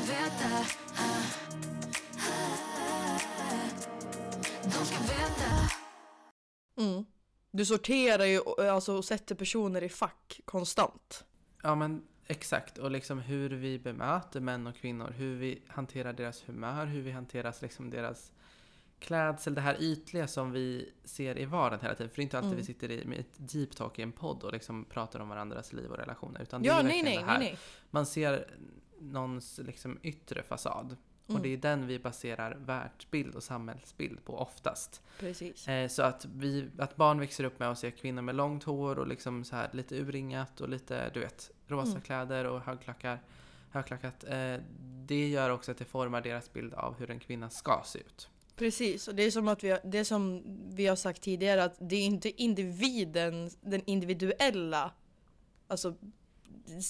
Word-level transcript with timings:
veta. 0.00 0.66
ah, 0.96 1.22
ah, 2.18 3.70
De 4.62 4.70
ska 4.84 4.98
veta. 5.02 5.70
Mm. 6.76 7.04
Du 7.50 7.64
sorterar 7.66 8.24
ju 8.24 8.40
alltså, 8.70 8.96
och 8.96 9.04
sätter 9.04 9.34
personer 9.34 9.82
i 9.82 9.88
fack 9.88 10.40
konstant. 10.44 11.24
Ja 11.62 11.74
men 11.74 12.02
exakt, 12.26 12.78
och 12.78 12.90
liksom 12.90 13.18
hur 13.18 13.50
vi 13.50 13.78
bemöter 13.78 14.40
män 14.40 14.66
och 14.66 14.76
kvinnor, 14.76 15.10
hur 15.16 15.36
vi 15.36 15.62
hanterar 15.68 16.12
deras 16.12 16.42
humör, 16.48 16.86
hur 16.86 17.02
vi 17.02 17.10
hanterar 17.10 17.54
liksom 17.62 17.90
deras 17.90 18.32
klädsel, 18.98 19.54
det 19.54 19.60
här 19.60 19.76
ytliga 19.82 20.28
som 20.28 20.52
vi 20.52 20.92
ser 21.04 21.38
i 21.38 21.44
vardagen 21.44 21.80
hela 21.82 21.94
tiden. 21.94 22.10
För 22.10 22.16
det 22.16 22.20
är 22.20 22.24
inte 22.24 22.38
alltid 22.38 22.48
Mm. 22.52 22.60
vi 22.60 22.64
sitter 22.66 22.90
i 22.90 23.04
med 23.04 23.20
ett 23.20 23.34
deep 23.36 23.76
talk 23.76 23.98
i 23.98 24.02
en 24.02 24.12
podd 24.12 24.42
och 24.42 24.52
liksom 24.52 24.84
pratar 24.84 25.20
om 25.20 25.28
varandras 25.28 25.72
liv 25.72 25.90
och 25.90 25.96
relationer. 25.98 26.42
Utan 26.42 26.62
det 26.62 26.68
Ja, 26.68 26.78
är 26.78 26.82
nej, 26.82 27.02
nej, 27.02 27.14
det 27.14 27.20
nej, 27.20 27.28
här. 27.28 27.38
nej. 27.38 27.58
Man 27.90 28.06
ser 28.06 28.54
någons 29.00 29.60
liksom 29.64 29.98
yttre 30.02 30.42
fasad. 30.42 30.96
Och 31.26 31.30
Mm. 31.30 31.42
det 31.42 31.48
är 31.52 31.56
den 31.56 31.86
vi 31.86 31.98
baserar 31.98 32.54
världsbild 32.54 33.34
och 33.34 33.42
samhällsbild 33.42 34.24
på 34.24 34.38
oftast. 34.38 35.02
Precis. 35.18 35.68
Eh, 35.68 35.88
så 35.88 36.02
att, 36.02 36.24
vi, 36.34 36.68
att 36.78 36.96
barn 36.96 37.20
växer 37.20 37.44
upp 37.44 37.58
med 37.58 37.70
att 37.70 37.78
se 37.78 37.90
kvinnor 37.90 38.22
med 38.22 38.34
långt 38.34 38.64
hår 38.64 38.98
och 38.98 39.06
liksom 39.06 39.44
så 39.44 39.56
här 39.56 39.70
lite 39.72 39.96
urringat 40.00 40.60
och 40.60 40.68
lite, 40.68 41.10
du 41.14 41.20
vet, 41.20 41.50
rosa 41.66 41.90
Mm. 41.90 42.02
kläder 42.02 42.44
och 42.44 42.60
högklackar, 42.60 43.20
högklackat. 43.70 44.24
Eh, 44.24 44.56
det 45.06 45.28
gör 45.28 45.50
också 45.50 45.70
att 45.70 45.78
det 45.78 45.84
formar 45.84 46.20
deras 46.20 46.52
bild 46.52 46.74
av 46.74 46.98
hur 46.98 47.10
en 47.10 47.20
kvinna 47.20 47.50
ska 47.50 47.82
se 47.84 47.98
ut. 47.98 48.28
Precis, 48.56 49.08
och 49.08 49.14
det 49.14 49.22
är 49.22 49.30
som 49.30 49.48
att 49.48 49.64
vi 49.64 49.70
har, 49.70 49.80
det 49.84 50.04
som 50.04 50.42
vi 50.74 50.86
har 50.86 50.96
sagt 50.96 51.22
tidigare 51.22 51.64
att 51.64 51.76
det 51.80 51.96
är 51.96 52.06
inte 52.06 52.42
individen, 52.42 53.50
den 53.60 53.82
individuella, 53.86 54.92
alltså 55.68 55.94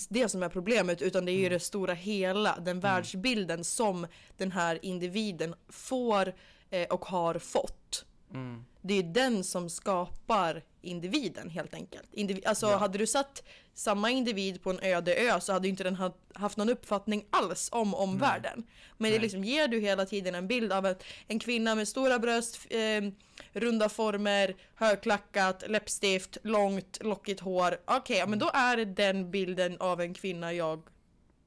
det 0.08 0.28
som 0.28 0.42
är 0.42 0.48
problemet 0.48 1.02
utan 1.02 1.24
det 1.24 1.32
är 1.32 1.34
ju 1.34 1.46
Mm. 1.46 1.52
det 1.52 1.60
stora 1.60 1.94
hela, 1.94 2.58
den 2.60 2.80
världsbilden 2.80 3.64
som 3.64 4.06
den 4.36 4.52
här 4.52 4.78
individen 4.82 5.54
får 5.68 6.34
eh, 6.70 6.88
och 6.88 7.04
har 7.04 7.38
fått. 7.38 8.04
Mm. 8.30 8.64
Det 8.80 8.94
är 8.94 9.02
den 9.02 9.44
som 9.44 9.70
skapar 9.70 10.62
individen 10.82 11.50
helt 11.50 11.74
enkelt. 11.74 12.08
Indivi 12.14 12.44
alltså 12.46 12.66
Ja. 12.66 12.76
hade 12.76 12.98
du 12.98 13.06
satt 13.06 13.42
samma 13.74 14.10
individ 14.10 14.62
på 14.62 14.70
en 14.70 14.80
öde 14.82 15.14
ö 15.16 15.40
så 15.40 15.52
hade 15.52 15.68
inte 15.68 15.84
den 15.84 15.96
ha- 15.96 16.16
haft 16.34 16.56
någon 16.56 16.68
uppfattning 16.68 17.24
alls 17.30 17.68
om 17.72 17.94
omvärlden. 17.94 18.66
Men 18.98 19.12
det 19.12 19.18
liksom 19.18 19.44
ger 19.44 19.68
du 19.68 19.80
hela 19.80 20.06
tiden 20.06 20.34
en 20.34 20.48
bild 20.48 20.72
av 20.72 20.86
en, 20.86 20.94
en 21.26 21.38
kvinna 21.38 21.74
med 21.74 21.88
stora 21.88 22.18
bröst, 22.18 22.58
eh, 22.70 23.10
runda 23.52 23.88
former, 23.88 24.56
högklackat, 24.74 25.64
läppstift, 25.68 26.36
långt, 26.42 26.98
lockigt 27.02 27.40
hår. 27.40 27.76
Okej, 27.84 28.16
ja, 28.18 28.26
men 28.26 28.38
då 28.38 28.50
är 28.54 28.76
det 28.76 28.84
den 28.84 29.30
bilden 29.30 29.76
av 29.80 30.00
en 30.00 30.14
kvinna 30.14 30.52
jag 30.52 30.82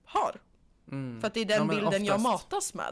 har. 0.05 0.41
Mm. 0.91 1.21
För 1.21 1.27
att 1.27 1.33
det 1.33 1.39
är 1.39 1.45
den 1.45 1.67
Ja, 1.67 1.75
bilden 1.75 2.05
jag 2.05 2.19
matas 2.21 2.73
med. 2.73 2.85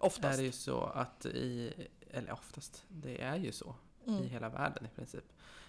är 0.00 0.06
Oftast. 0.06 0.38
det 0.38 0.44
ju 0.44 0.52
så 0.52 0.84
att 0.84 1.26
i, 1.26 1.72
eller 2.10 2.32
oftast, 2.32 2.84
det 2.88 3.22
är 3.22 3.36
ju 3.36 3.52
så 3.52 3.74
Mm. 4.06 4.22
i 4.24 4.26
hela 4.26 4.48
världen 4.48 4.86
i 4.86 4.88
princip. 4.96 5.24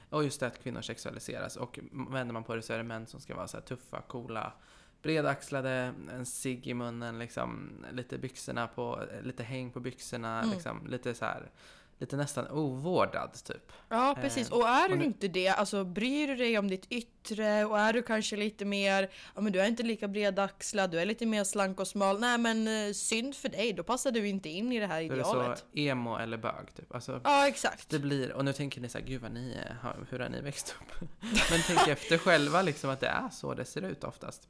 Och 0.09 0.23
just 0.23 0.39
det 0.39 0.47
att 0.47 0.63
kvinnor 0.63 0.81
sexualiseras 0.81 1.55
och 1.55 1.79
vänder 1.91 2.33
man 2.33 2.43
på 2.43 2.55
det 2.55 2.61
så 2.61 2.73
är 2.73 2.77
det 2.77 2.83
män 2.83 3.07
som 3.07 3.19
ska 3.19 3.35
vara 3.35 3.47
så 3.47 3.61
tuffa, 3.61 4.01
coola, 4.01 4.53
bredaxlade, 5.01 5.93
en 6.13 6.25
cigg 6.25 6.67
i 6.67 6.73
munnen, 6.73 7.19
liksom, 7.19 7.69
lite 7.91 8.17
byxorna 8.17 8.67
på, 8.67 9.03
lite 9.21 9.43
häng 9.43 9.71
på 9.71 9.79
byxorna, 9.79 10.39
Mm. 10.39 10.53
liksom, 10.53 10.87
lite 10.87 11.13
så 11.13 11.25
här, 11.25 11.51
lite 11.99 12.15
nästan 12.17 12.47
ovårdad 12.47 13.33
typ. 13.45 13.71
Ja 13.89 14.15
precis, 14.21 14.49
Eh, 14.51 14.57
och 14.57 14.67
är 14.67 14.87
du 14.87 14.93
och 14.93 14.99
nu- 14.99 15.05
inte 15.05 15.27
det, 15.27 15.47
alltså 15.47 15.83
bryr 15.83 16.27
du 16.27 16.35
dig 16.35 16.57
om 16.57 16.67
ditt 16.67 16.85
yttre 16.89 17.65
och 17.65 17.79
är 17.79 17.93
du 17.93 18.01
kanske 18.03 18.35
lite 18.35 18.65
mer, 18.65 19.09
ja 19.35 19.41
men 19.41 19.51
du 19.53 19.61
är 19.61 19.67
inte 19.67 19.83
lika 19.83 20.07
bredaxlad, 20.07 20.91
du 20.91 20.99
är 20.99 21.05
lite 21.05 21.25
mer 21.25 21.43
slank 21.43 21.79
och 21.79 21.87
smal, 21.87 22.19
nej 22.19 22.37
men 22.37 22.67
eh, 22.87 22.93
synd 22.93 23.35
för 23.35 23.49
dig, 23.49 23.73
då 23.73 23.83
passar 23.83 24.11
du 24.11 24.27
inte 24.27 24.49
in 24.49 24.71
i 24.71 24.79
det 24.79 24.87
här 24.87 25.07
Då 25.07 25.13
är 25.13 25.17
det 25.17 25.23
så 25.23 25.39
idealet. 25.39 25.65
emo 25.73 26.17
eller 26.17 26.37
bög 26.37 26.75
typ. 26.75 26.95
Alltså, 26.95 27.21
Ja 27.23 27.47
exakt. 27.47 27.89
det 27.89 27.99
blir, 27.99 28.31
och 28.31 28.45
nu 28.45 28.53
tänker 28.53 28.81
ni 28.81 28.89
så 28.89 28.97
här, 28.97 29.05
gud 29.05 29.21
vad 29.21 29.31
ni 29.31 29.53
är, 29.53 29.77
hur 30.09 30.19
har 30.19 30.29
ni 30.29 30.41
växt 30.41 30.75
upp? 30.81 31.09
Men 31.51 31.59
tänk 31.67 31.87
efter 31.87 32.17
själva 32.17 32.61
liksom 32.61 32.89
att 32.89 32.99
det 32.99 33.07
är 33.07 33.29
så 33.29 33.53
det 33.53 33.65
ser 33.65 33.81
ut 33.81 34.03
oftast. 34.03 34.47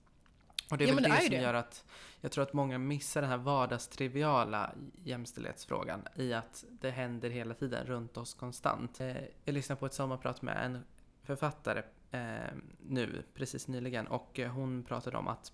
Och 0.71 0.77
det 0.77 0.83
är 0.83 0.87
Ja, 0.87 0.93
väl 0.95 1.03
det, 1.03 1.09
det 1.09 1.15
är 1.15 1.19
som 1.21 1.29
det. 1.29 1.41
gör 1.41 1.53
att 1.53 1.85
jag 2.21 2.31
tror 2.31 2.43
att 2.43 2.53
många 2.53 2.77
missar 2.77 3.21
den 3.21 3.29
här 3.29 3.37
vardagstriviala 3.37 4.71
jämställdhetsfrågan 5.03 6.01
i 6.15 6.33
att 6.33 6.65
det 6.81 6.89
händer 6.91 7.29
hela 7.29 7.53
tiden 7.53 7.85
runt 7.87 8.17
oss 8.17 8.33
konstant. 8.33 9.01
Eh, 9.01 9.15
Jag 9.43 9.53
lyssnade 9.53 9.79
på 9.79 9.85
ett 9.85 9.93
sommarprat 9.93 10.41
med 10.41 10.65
en 10.65 10.79
författare 11.23 11.81
eh, 12.11 12.53
nu, 12.87 13.23
precis 13.33 13.67
nyligen, 13.67 14.07
och 14.07 14.39
eh, 14.39 14.51
hon 14.51 14.83
pratade 14.83 15.17
om 15.17 15.27
att 15.27 15.51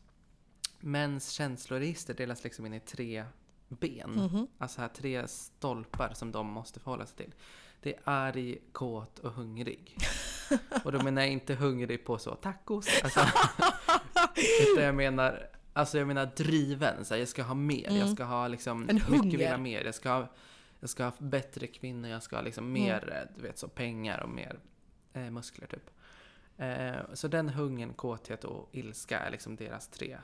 mäns 0.79 1.29
känsloregister 1.29 2.13
delas 2.13 2.43
liksom 2.43 2.65
in 2.65 2.73
i 2.73 2.79
tre 2.79 3.25
ben. 3.69 4.11
Mhm. 4.11 4.47
Alltså 4.57 4.81
här 4.81 4.87
tre 4.87 5.27
stolpar 5.27 6.13
som 6.13 6.31
de 6.31 6.47
måste 6.47 6.79
förhålla 6.79 7.05
sig 7.05 7.17
till. 7.17 7.33
Det 7.81 7.93
är 7.93 7.99
arg, 8.03 8.57
kåt 8.71 9.19
och 9.19 9.31
hungrig. 9.31 9.97
Och 10.83 10.91
då 10.91 11.03
menar 11.03 11.21
jag 11.21 11.31
inte 11.31 11.55
hungrig 11.55 12.05
på 12.05 12.17
så 12.17 12.35
tacos. 12.35 12.87
Alltså, 13.03 13.19
utan 14.71 14.83
jag 14.83 14.95
menar, 14.95 15.47
alltså 15.73 15.97
jag 15.97 16.07
menar 16.07 16.25
driven. 16.25 17.05
Så 17.05 17.13
här, 17.13 17.19
jag 17.21 17.27
ska 17.29 17.43
ha 17.43 17.53
mer. 17.53 17.83
Jag 17.85 17.95
Mm. 17.95 18.15
ska 18.15 18.23
ha 18.23 18.47
liksom 18.47 18.89
En 18.89 18.95
mycket 18.95 19.09
hunger. 19.09 19.31
vilja 19.31 19.57
mer. 19.57 19.85
Jag 19.85 19.95
ska 19.95 20.09
ha, 20.09 20.27
jag 20.79 20.89
ska 20.89 21.03
ha 21.03 21.11
bättre 21.19 21.67
kvinnor. 21.67 22.09
Jag 22.09 22.23
ska 22.23 22.35
ha 22.35 22.43
liksom 22.43 22.63
Mm. 22.75 22.81
mer, 22.83 23.09
eh, 23.13 23.35
du 23.35 23.41
vet 23.41 23.57
så 23.57 23.67
pengar 23.67 24.19
och 24.19 24.29
mer 24.29 24.59
eh, 25.13 25.29
muskler 25.31 25.67
typ. 25.67 25.89
Eh, 26.57 27.13
så 27.13 27.27
den 27.27 27.49
hungern, 27.49 27.93
kåthet 27.93 28.43
och 28.43 28.69
ilska 28.71 29.19
är 29.19 29.31
liksom 29.31 29.55
deras 29.55 29.87
tre. 29.87 30.17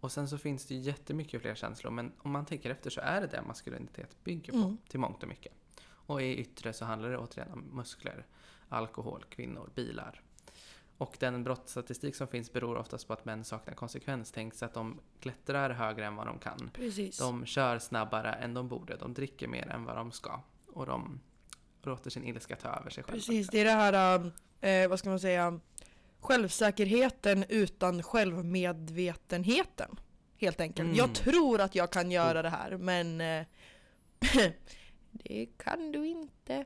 Och 0.00 0.12
sen 0.12 0.28
så 0.28 0.38
finns 0.38 0.66
det 0.66 0.74
ju 0.74 0.80
jättemycket 0.80 1.40
fler 1.42 1.54
känslor. 1.54 1.90
Men 1.90 2.12
om 2.18 2.30
man 2.30 2.46
tänker 2.46 2.70
efter 2.70 2.90
så 2.90 3.00
är 3.00 3.20
det 3.20 3.26
det 3.26 3.42
maskulinitet 3.42 4.24
bygger 4.24 4.52
på 4.52 4.58
Mm. 4.58 4.78
till 4.88 5.00
mångt 5.00 5.22
och 5.22 5.28
mycket. 5.28 5.52
Och 5.88 6.22
i 6.22 6.36
yttre 6.36 6.72
så 6.72 6.84
handlar 6.84 7.08
det 7.10 7.18
återigen 7.18 7.52
om 7.52 7.60
muskler, 7.72 8.26
alkohol, 8.68 9.24
kvinnor, 9.30 9.70
bilar. 9.74 10.20
Och 10.98 11.16
den 11.20 11.44
brottsstatistik 11.44 12.16
som 12.16 12.28
finns 12.28 12.52
beror 12.52 12.76
oftast 12.76 13.06
på 13.06 13.12
att 13.12 13.24
män 13.24 13.44
saknar 13.44 13.74
konsekvenstänk 13.74 14.54
så 14.54 14.64
att 14.64 14.74
de 14.74 15.00
klättrar 15.20 15.70
högre 15.70 16.06
än 16.06 16.16
vad 16.16 16.26
de 16.26 16.38
kan. 16.38 16.70
Precis. 16.72 17.18
De 17.18 17.46
kör 17.46 17.78
snabbare 17.78 18.32
än 18.32 18.54
de 18.54 18.68
borde, 18.68 18.96
de 18.96 19.14
dricker 19.14 19.48
mer 19.48 19.68
än 19.68 19.84
vad 19.84 19.96
de 19.96 20.12
ska. 20.12 20.40
Och 20.66 20.86
de 20.86 21.20
låter 21.82 22.10
sin 22.10 22.24
ilska 22.24 22.56
ta 22.56 22.68
över 22.68 22.90
sig 22.90 23.04
själva. 23.04 23.16
Precis, 23.16 23.48
det 23.48 23.60
är 23.60 23.64
det 23.64 23.70
här, 23.70 24.32
eh, 24.60 24.88
vad 24.88 24.98
ska 24.98 25.08
man 25.08 25.20
säga, 25.20 25.60
självsäkerheten 26.20 27.44
utan 27.48 28.02
självmedvetenheten. 28.02 30.00
Helt 30.36 30.60
enkelt. 30.60 30.86
Mm. 30.86 30.96
Jag 30.96 31.14
tror 31.14 31.60
att 31.60 31.74
jag 31.74 31.90
kan 31.90 32.10
göra 32.10 32.42
det 32.42 32.50
här 32.50 32.76
men 32.76 33.20
eh, 33.20 33.46
det 35.10 35.46
kan 35.56 35.92
du 35.92 36.06
inte. 36.06 36.64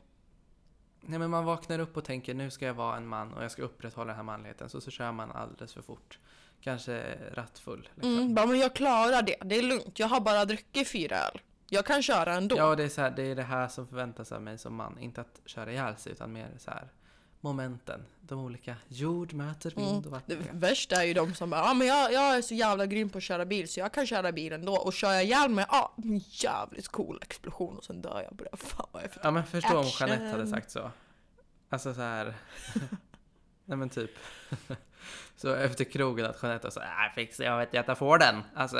Nej 1.00 1.18
men 1.18 1.30
man 1.30 1.44
vaknar 1.44 1.78
upp 1.78 1.96
och 1.96 2.04
tänker 2.04 2.34
nu 2.34 2.50
ska 2.50 2.66
jag 2.66 2.74
vara 2.74 2.96
en 2.96 3.06
man 3.06 3.32
och 3.32 3.44
jag 3.44 3.50
ska 3.50 3.62
upprätthålla 3.62 4.06
den 4.06 4.16
här 4.16 4.22
manligheten. 4.22 4.68
Så, 4.68 4.80
så 4.80 4.90
kör 4.90 5.12
man 5.12 5.30
alldeles 5.30 5.74
för 5.74 5.82
fort. 5.82 6.18
Kanske 6.60 7.18
rattfull. 7.32 7.88
Liksom. 7.94 8.14
Mm, 8.14 8.34
bara, 8.34 8.46
men 8.46 8.58
jag 8.58 8.74
klarar 8.74 9.22
det, 9.22 9.36
det 9.44 9.58
är 9.58 9.62
lugnt. 9.62 9.98
Jag 9.98 10.06
har 10.06 10.20
bara 10.20 10.44
druckit 10.44 10.88
fyra 10.88 11.16
öl. 11.16 11.40
Jag 11.68 11.86
kan 11.86 12.02
köra 12.02 12.34
ändå. 12.34 12.56
Ja, 12.56 12.76
det 12.76 12.84
är, 12.84 12.88
så 12.88 13.00
här, 13.00 13.10
det 13.10 13.22
är 13.22 13.34
det 13.34 13.42
här 13.42 13.68
som 13.68 13.88
förväntas 13.88 14.32
av 14.32 14.42
mig 14.42 14.58
som 14.58 14.74
man. 14.74 14.98
Inte 14.98 15.20
att 15.20 15.40
köra 15.46 15.72
ihjäl 15.72 15.96
sig 15.96 16.12
utan 16.12 16.32
mer 16.32 16.50
så 16.58 16.70
här 16.70 16.88
momenten. 17.40 18.06
De 18.20 18.38
olika 18.38 18.76
jord 18.88 19.32
möter 19.32 19.70
vind 19.76 19.96
och 19.96 20.02
Det 20.02 20.08
vatten. 20.08 20.60
värsta 20.60 20.96
är 21.02 21.06
ju 21.06 21.14
de 21.14 21.34
som 21.34 21.50
bara 21.50 21.62
ah, 21.62 21.74
men 21.74 21.86
jag, 21.86 22.12
jag 22.12 22.36
är 22.36 22.42
så 22.42 22.54
jävla 22.54 22.86
grym 22.86 23.10
på 23.10 23.18
att 23.18 23.24
köra 23.24 23.44
bil 23.44 23.68
så 23.68 23.80
jag 23.80 23.92
kan 23.92 24.06
köra 24.06 24.32
bil 24.32 24.52
ändå 24.52 24.76
och 24.76 24.92
kör 24.92 25.12
jag 25.12 25.24
ihjäl 25.24 25.50
mig, 25.50 25.66
ah, 25.68 25.88
jävligt 26.30 26.88
cool 26.88 27.18
explosion 27.22 27.76
och 27.76 27.84
sen 27.84 28.02
dör 28.02 28.26
jag 28.28 28.38
på 28.38 28.44
det. 28.44 28.56
Fan 28.56 28.86
vad 28.92 29.02
jag 29.02 29.10
Ja 29.22 29.30
men 29.30 29.44
förstå 29.46 29.78
om. 29.78 29.86
Jeanette 30.00 30.24
hade 30.24 30.46
sagt 30.46 30.70
så. 30.70 30.90
Alltså 31.68 31.94
så 31.94 32.00
här. 32.00 32.34
Nej 33.64 33.78
men 33.78 33.88
typ. 33.88 34.10
Så 35.36 35.54
efter 35.54 35.84
krogen 35.84 36.26
att 36.26 36.42
Jeanette 36.42 36.66
var 36.66 36.70
så 36.70 36.80
här, 36.80 37.12
fix 37.14 37.40
jag 37.40 37.58
vet 37.58 37.74
jag 37.74 37.86
tar 37.86 37.94
får 37.94 38.18
den. 38.18 38.42
Alltså. 38.54 38.76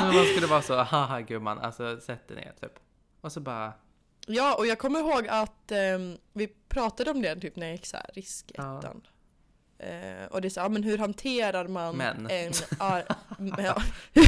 Man 0.00 0.24
skulle 0.24 0.46
vara 0.46 0.62
så, 0.62 0.82
haha 0.82 1.20
gumman, 1.20 1.58
alltså 1.58 2.00
sätt 2.00 2.28
dig 2.28 2.36
ner 2.36 2.52
typ. 2.60 2.72
Och 3.20 3.32
så 3.32 3.40
bara, 3.40 3.72
Ja, 4.30 4.54
och 4.54 4.66
jag 4.66 4.78
kommer 4.78 4.98
ihåg 5.00 5.28
att 5.28 5.72
ehm, 5.72 6.16
vi 6.32 6.48
pratade 6.68 7.10
om 7.10 7.22
det 7.22 7.40
typ 7.40 7.56
när 7.56 7.66
jag 7.66 7.76
gick 7.76 7.86
så 7.86 7.96
här 7.96 8.10
riskettan. 8.14 9.00
Eh, 9.78 10.26
och 10.30 10.40
det 10.40 10.48
är 10.48 10.50
så, 10.50 10.60
ja, 10.60 10.68
men 10.68 10.82
hur 10.82 10.98
hanterar 10.98 11.68
man 11.68 11.96
Män. 11.96 12.26
en... 12.30 12.52
Ar, 12.78 13.04
ja. 13.58 13.82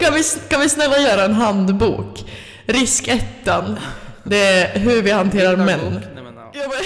kan, 0.00 0.14
vi, 0.14 0.22
kan 0.48 0.60
vi 0.60 0.68
snälla 0.68 0.98
göra 0.98 1.24
en 1.24 1.34
handbok? 1.34 2.24
Riskettan. 2.66 3.78
Det 4.24 4.46
är 4.46 4.78
hur 4.78 5.02
vi 5.02 5.10
hanterar 5.10 5.56
män. 5.56 6.00
Nej, 6.14 6.24
men, 6.24 6.36
ja. 6.36 6.50
Ja, 6.54 6.68
men- 6.68 6.84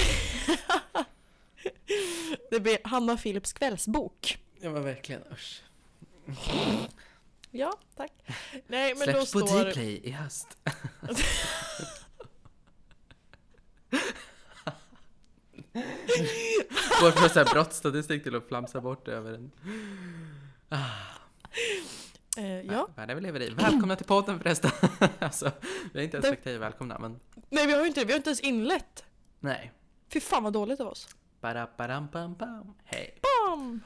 det 2.51 2.59
blir 2.59 2.77
Hanna 2.83 3.17
Philips 3.17 3.53
kvällsbok. 3.53 4.37
ja 4.61 4.69
men 4.69 4.83
verkligen, 4.83 5.21
usch. 5.33 5.61
Ja, 7.51 7.73
tack. 7.95 8.11
Nej, 8.67 8.95
men 8.95 9.07
då 9.07 9.13
Släpps 9.13 9.33
på 9.33 9.39
står... 9.39 9.71
Dplay 9.71 10.01
i 10.03 10.11
höst. 10.11 10.57
Går 17.01 17.11
från 17.11 17.29
så 17.29 17.39
här 17.39 17.53
brottsstatistik 17.53 18.23
till 18.23 18.35
att 18.35 18.47
flamsa 18.47 18.81
bort 18.81 19.07
över 19.07 19.33
en... 19.33 19.51
Eh, 22.37 22.61
ja. 22.61 22.87
Världen 22.95 23.15
vi 23.15 23.21
lever 23.21 23.41
i. 23.41 23.49
Välkomna 23.49 23.95
till 23.95 24.05
podden 24.05 24.39
förresten. 24.39 24.71
alltså, 25.19 25.51
vi 25.93 25.99
har 25.99 26.03
inte 26.03 26.17
ens 26.17 26.27
sagt 26.29 26.45
hej 26.45 26.57
välkomna, 26.57 26.99
men 26.99 27.19
Nej 27.49 27.67
vi 27.67 27.73
har 27.73 27.81
ju 27.81 27.87
inte 27.87 28.05
vi 28.05 28.11
har 28.11 28.17
inte 28.17 28.29
ens 28.29 28.39
inlett. 28.39 29.03
nej. 29.39 29.71
Fy 30.13 30.19
fan 30.19 30.43
vad 30.43 30.53
dåligt 30.53 30.79
av 30.79 30.87
oss. 30.87 31.15
Ba-da-ba-dam-bam-bam. 31.41 32.73
Hej. 32.83 33.19
Bam! 33.21 33.81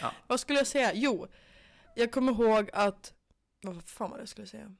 Ja. 0.00 0.12
Vad 0.26 0.40
skulle 0.40 0.58
jag 0.58 0.66
säga? 0.66 0.90
Jo, 0.94 1.26
jag 1.96 2.12
kommer 2.12 2.32
ihåg 2.32 2.70
att... 2.72 3.12
Vad 3.60 3.84
fan 3.84 4.10
var 4.10 4.16
det 4.16 4.22
jag 4.22 4.28
skulle 4.28 4.46
säga? 4.46 4.74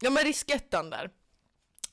Ja 0.00 0.10
men 0.10 0.24
riskettan 0.24 0.90
där. 0.90 1.10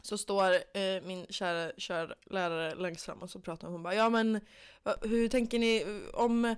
Så 0.02 0.18
står 0.18 0.54
eh, 0.54 1.02
min 1.04 1.26
kära 1.30 1.72
körlärare 1.78 2.76
längst 2.76 3.06
fram 3.06 3.22
och 3.22 3.30
så 3.30 3.40
pratar 3.40 3.68
hon 3.68 3.84
bara 3.84 3.96
Ja 3.96 4.10
men 4.10 4.40
va, 4.84 4.96
hur 5.02 5.30
tänker 5.30 5.60
ni 5.60 6.02
om 6.14 6.56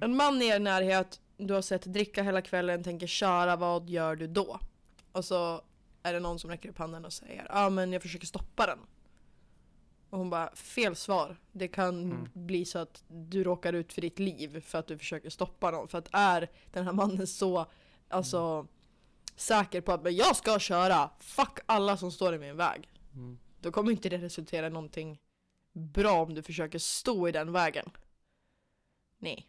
en 0.00 0.16
man 0.16 0.42
i 0.42 0.46
er 0.46 0.58
närhet 0.58 1.20
du 1.36 1.54
har 1.54 1.62
sett 1.62 1.82
dricka 1.82 2.22
hela 2.22 2.42
kvällen, 2.42 2.84
tänker 2.84 3.06
köra, 3.06 3.56
vad 3.56 3.88
gör 3.88 4.16
du 4.16 4.26
då? 4.26 4.58
Och 5.12 5.24
så 5.24 5.62
är 6.02 6.12
det 6.12 6.20
någon 6.20 6.38
som 6.38 6.50
räcker 6.50 6.68
upp 6.68 6.78
handen 6.78 7.04
och 7.04 7.12
säger 7.12 7.46
Ja 7.48 7.70
men 7.70 7.92
jag 7.92 8.02
försöker 8.02 8.26
stoppa 8.26 8.66
den. 8.66 8.78
Och 10.14 10.20
hon 10.20 10.30
bara, 10.30 10.54
fel 10.54 10.96
svar. 10.96 11.36
Det 11.52 11.68
kan 11.68 12.04
Mm. 12.04 12.28
bli 12.32 12.64
så 12.64 12.78
att 12.78 13.04
du 13.08 13.44
råkar 13.44 13.72
ut 13.72 13.92
för 13.92 14.00
ditt 14.00 14.18
liv 14.18 14.60
för 14.60 14.78
att 14.78 14.86
du 14.86 14.98
försöker 14.98 15.30
stoppa 15.30 15.70
någon. 15.70 15.88
För 15.88 15.98
att 15.98 16.08
är 16.12 16.50
den 16.72 16.84
här 16.84 16.92
mannen 16.92 17.26
så 17.26 17.66
alltså, 18.08 18.66
säker 19.36 19.80
på 19.80 19.92
att 19.92 20.02
men 20.02 20.16
jag 20.16 20.36
ska 20.36 20.58
köra, 20.58 21.10
fuck 21.20 21.58
alla 21.66 21.96
som 21.96 22.12
står 22.12 22.34
i 22.34 22.38
min 22.38 22.56
väg. 22.56 22.88
Mm. 23.14 23.38
Då 23.60 23.72
kommer 23.72 23.92
inte 23.92 24.08
det 24.08 24.18
resultera 24.18 24.66
i 24.66 24.70
någonting 24.70 25.20
bra 25.72 26.22
om 26.22 26.34
du 26.34 26.42
försöker 26.42 26.78
stå 26.78 27.28
i 27.28 27.32
den 27.32 27.52
vägen. 27.52 27.90
Nej. 29.18 29.48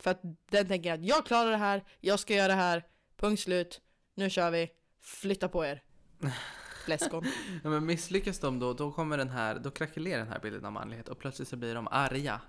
För 0.00 0.10
att 0.10 0.20
den 0.50 0.68
tänker 0.68 0.92
att 0.92 1.04
jag 1.04 1.26
klarar 1.26 1.50
det 1.50 1.56
här, 1.56 1.84
jag 2.00 2.20
ska 2.20 2.34
göra 2.34 2.48
det 2.48 2.54
här, 2.54 2.86
punkt 3.16 3.42
slut, 3.42 3.80
nu 4.14 4.30
kör 4.30 4.50
vi, 4.50 4.70
flytta 5.00 5.48
på 5.48 5.64
er. 5.64 5.82
Läskon. 6.88 7.24
Ja, 7.64 7.70
men 7.70 7.86
misslyckas 7.86 8.38
de 8.38 8.58
då, 8.58 8.72
då 8.72 8.92
kommer 8.92 9.18
den 9.18 9.28
här, 9.30 9.58
då 9.58 9.70
krackelerar 9.70 10.18
den 10.18 10.28
här 10.32 10.40
bilden 10.40 10.64
av 10.64 10.72
manlighet 10.72 11.08
och 11.08 11.18
plötsligt 11.18 11.48
så 11.48 11.56
blir 11.56 11.74
de 11.74 11.88
arga. 11.90 12.40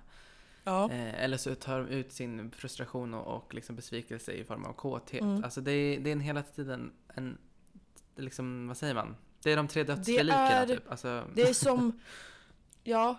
Ja. 0.63 0.91
Eh, 0.91 1.23
eller 1.23 1.37
så 1.37 1.55
tar 1.55 1.79
de 1.79 1.87
ut 1.87 2.11
sin 2.13 2.51
frustration 2.51 3.13
och, 3.13 3.35
och 3.35 3.53
liksom 3.53 3.75
besvikelse 3.75 4.31
i 4.31 4.43
form 4.43 4.65
av 4.65 4.73
kåthet. 4.73 5.21
Mm. 5.21 5.43
Alltså 5.43 5.61
det 5.61 5.71
är, 5.71 5.99
det 5.99 6.09
är 6.09 6.11
en 6.11 6.19
hela 6.19 6.43
tiden 6.43 6.91
en, 7.15 7.37
liksom, 8.15 8.67
vad 8.67 8.77
säger 8.77 8.93
man? 8.93 9.15
Det 9.43 9.51
är 9.51 9.55
de 9.57 9.67
tre 9.67 9.83
dödsfelikerna 9.83 10.49
är- 10.51 10.67
typ. 10.67 10.91
Alltså, 10.91 11.23
Det 11.35 11.41
är 11.41 11.53
som, 11.53 11.99
ja, 12.83 13.17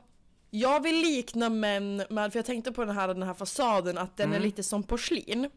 jag 0.50 0.82
vill 0.82 0.94
likna 0.96 1.48
män 1.48 2.02
med, 2.10 2.32
för 2.32 2.38
jag 2.38 2.46
tänkte 2.46 2.72
på 2.72 2.84
den 2.84 2.94
här, 2.94 3.08
den 3.08 3.22
här 3.22 3.34
fasaden, 3.34 3.98
att 3.98 4.16
den 4.16 4.30
är 4.30 4.36
Mm. 4.36 4.46
lite 4.46 4.62
som 4.62 4.82
porslin. 4.82 5.50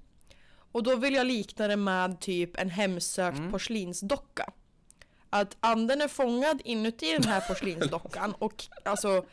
Och 0.71 0.83
då 0.83 0.95
vill 0.95 1.13
jag 1.13 1.27
likna 1.27 1.67
det 1.67 1.75
med 1.75 2.19
typ 2.19 2.57
en 2.59 2.69
hemsökt 2.69 3.37
Mm. 3.37 3.51
porslinsdocka. 3.51 4.51
Att 5.29 5.57
anden 5.59 6.01
är 6.01 6.07
fångad 6.07 6.61
inuti 6.63 7.13
den 7.13 7.23
här 7.23 7.41
porslinsdockan 7.41 8.33
och 8.39 8.63
alltså 8.85 9.25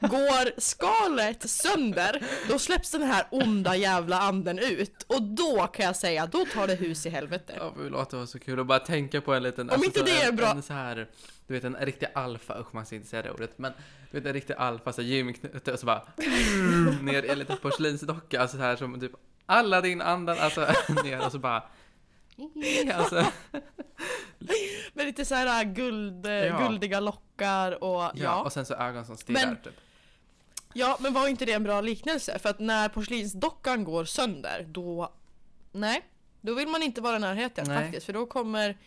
går 0.00 0.60
skalet 0.60 1.50
sönder, 1.50 2.22
då 2.48 2.58
släpps 2.58 2.90
den 2.90 3.02
här 3.02 3.26
onda 3.30 3.76
jävla 3.76 4.18
anden 4.20 4.58
ut. 4.58 5.02
Och 5.06 5.22
då 5.22 5.66
kan 5.66 5.86
jag 5.86 5.96
säga, 5.96 6.26
då 6.26 6.44
tar 6.44 6.66
det 6.66 6.74
hus 6.74 7.06
i 7.06 7.08
helvete. 7.10 7.54
Ja, 7.58 7.72
förlåt, 7.76 8.10
det 8.10 8.16
var 8.16 8.26
så 8.26 8.38
kul 8.38 8.60
att 8.60 8.66
bara 8.66 8.78
tänka 8.78 9.20
på 9.20 9.34
en 9.34 9.42
liten... 9.42 9.70
Om 9.70 9.84
inte 9.84 9.98
så 9.98 10.04
det 10.04 10.22
är 10.22 10.28
en, 10.28 10.36
bra- 10.36 10.50
En 10.50 10.62
så 10.62 10.72
här, 10.72 11.08
du 11.46 11.54
vet 11.54 11.64
en 11.64 11.76
riktig 11.76 12.08
alfa, 12.14 12.60
usch 12.60 12.74
man 12.74 12.86
ska 12.86 12.96
inte 12.96 13.08
säga 13.08 13.22
det 13.22 13.30
ordet, 13.30 13.58
men 13.58 13.72
du 14.10 14.18
vet 14.20 14.26
en 14.26 14.32
riktig 14.32 14.54
alfa, 14.58 14.92
så 14.92 15.02
gymknute 15.02 15.72
och 15.72 15.78
så 15.78 15.86
bara 15.86 16.02
ner 17.02 17.22
i 17.22 17.28
en 17.28 17.38
liten 17.38 17.56
porslinsdocka, 17.56 18.40
alltså 18.40 18.56
så 18.56 18.62
här 18.62 18.76
som 18.76 19.00
typ 19.00 19.12
alla 19.46 19.80
din 19.80 20.00
andan, 20.02 20.36
alltså 20.40 20.66
ner 21.04 21.26
och 21.26 21.32
så 21.32 21.38
bara 21.38 21.62
alltså, 22.94 23.26
Med 24.92 25.06
lite 25.06 25.24
så 25.24 25.34
här 25.34 25.64
guld, 25.64 26.26
Ja. 26.26 26.58
guldiga 26.68 27.00
lockar 27.00 27.84
och 27.84 28.02
ja. 28.02 28.12
ja. 28.14 28.42
och 28.42 28.52
sen 28.52 28.66
så 28.66 28.74
ögon 28.74 29.06
som 29.06 29.16
stirrar 29.16 29.46
Men- 29.46 29.56
typ. 29.56 29.74
Ja, 30.74 30.96
men 31.00 31.12
var 31.12 31.28
inte 31.28 31.44
det 31.44 31.52
en 31.52 31.62
bra 31.62 31.80
liknelse? 31.80 32.38
För 32.38 32.48
att 32.48 32.58
när 32.58 32.88
porslinsdockan 32.88 33.84
går 33.84 34.04
sönder, 34.04 34.66
då... 34.68 35.12
Nej, 35.72 36.02
då 36.40 36.54
vill 36.54 36.68
man 36.68 36.82
inte 36.82 37.00
vara 37.00 37.16
i 37.16 37.18
närheten 37.18 37.64
Nej. 37.68 37.82
faktiskt. 37.84 38.06
För 38.06 38.12
då 38.12 38.26
kommer... 38.26 38.78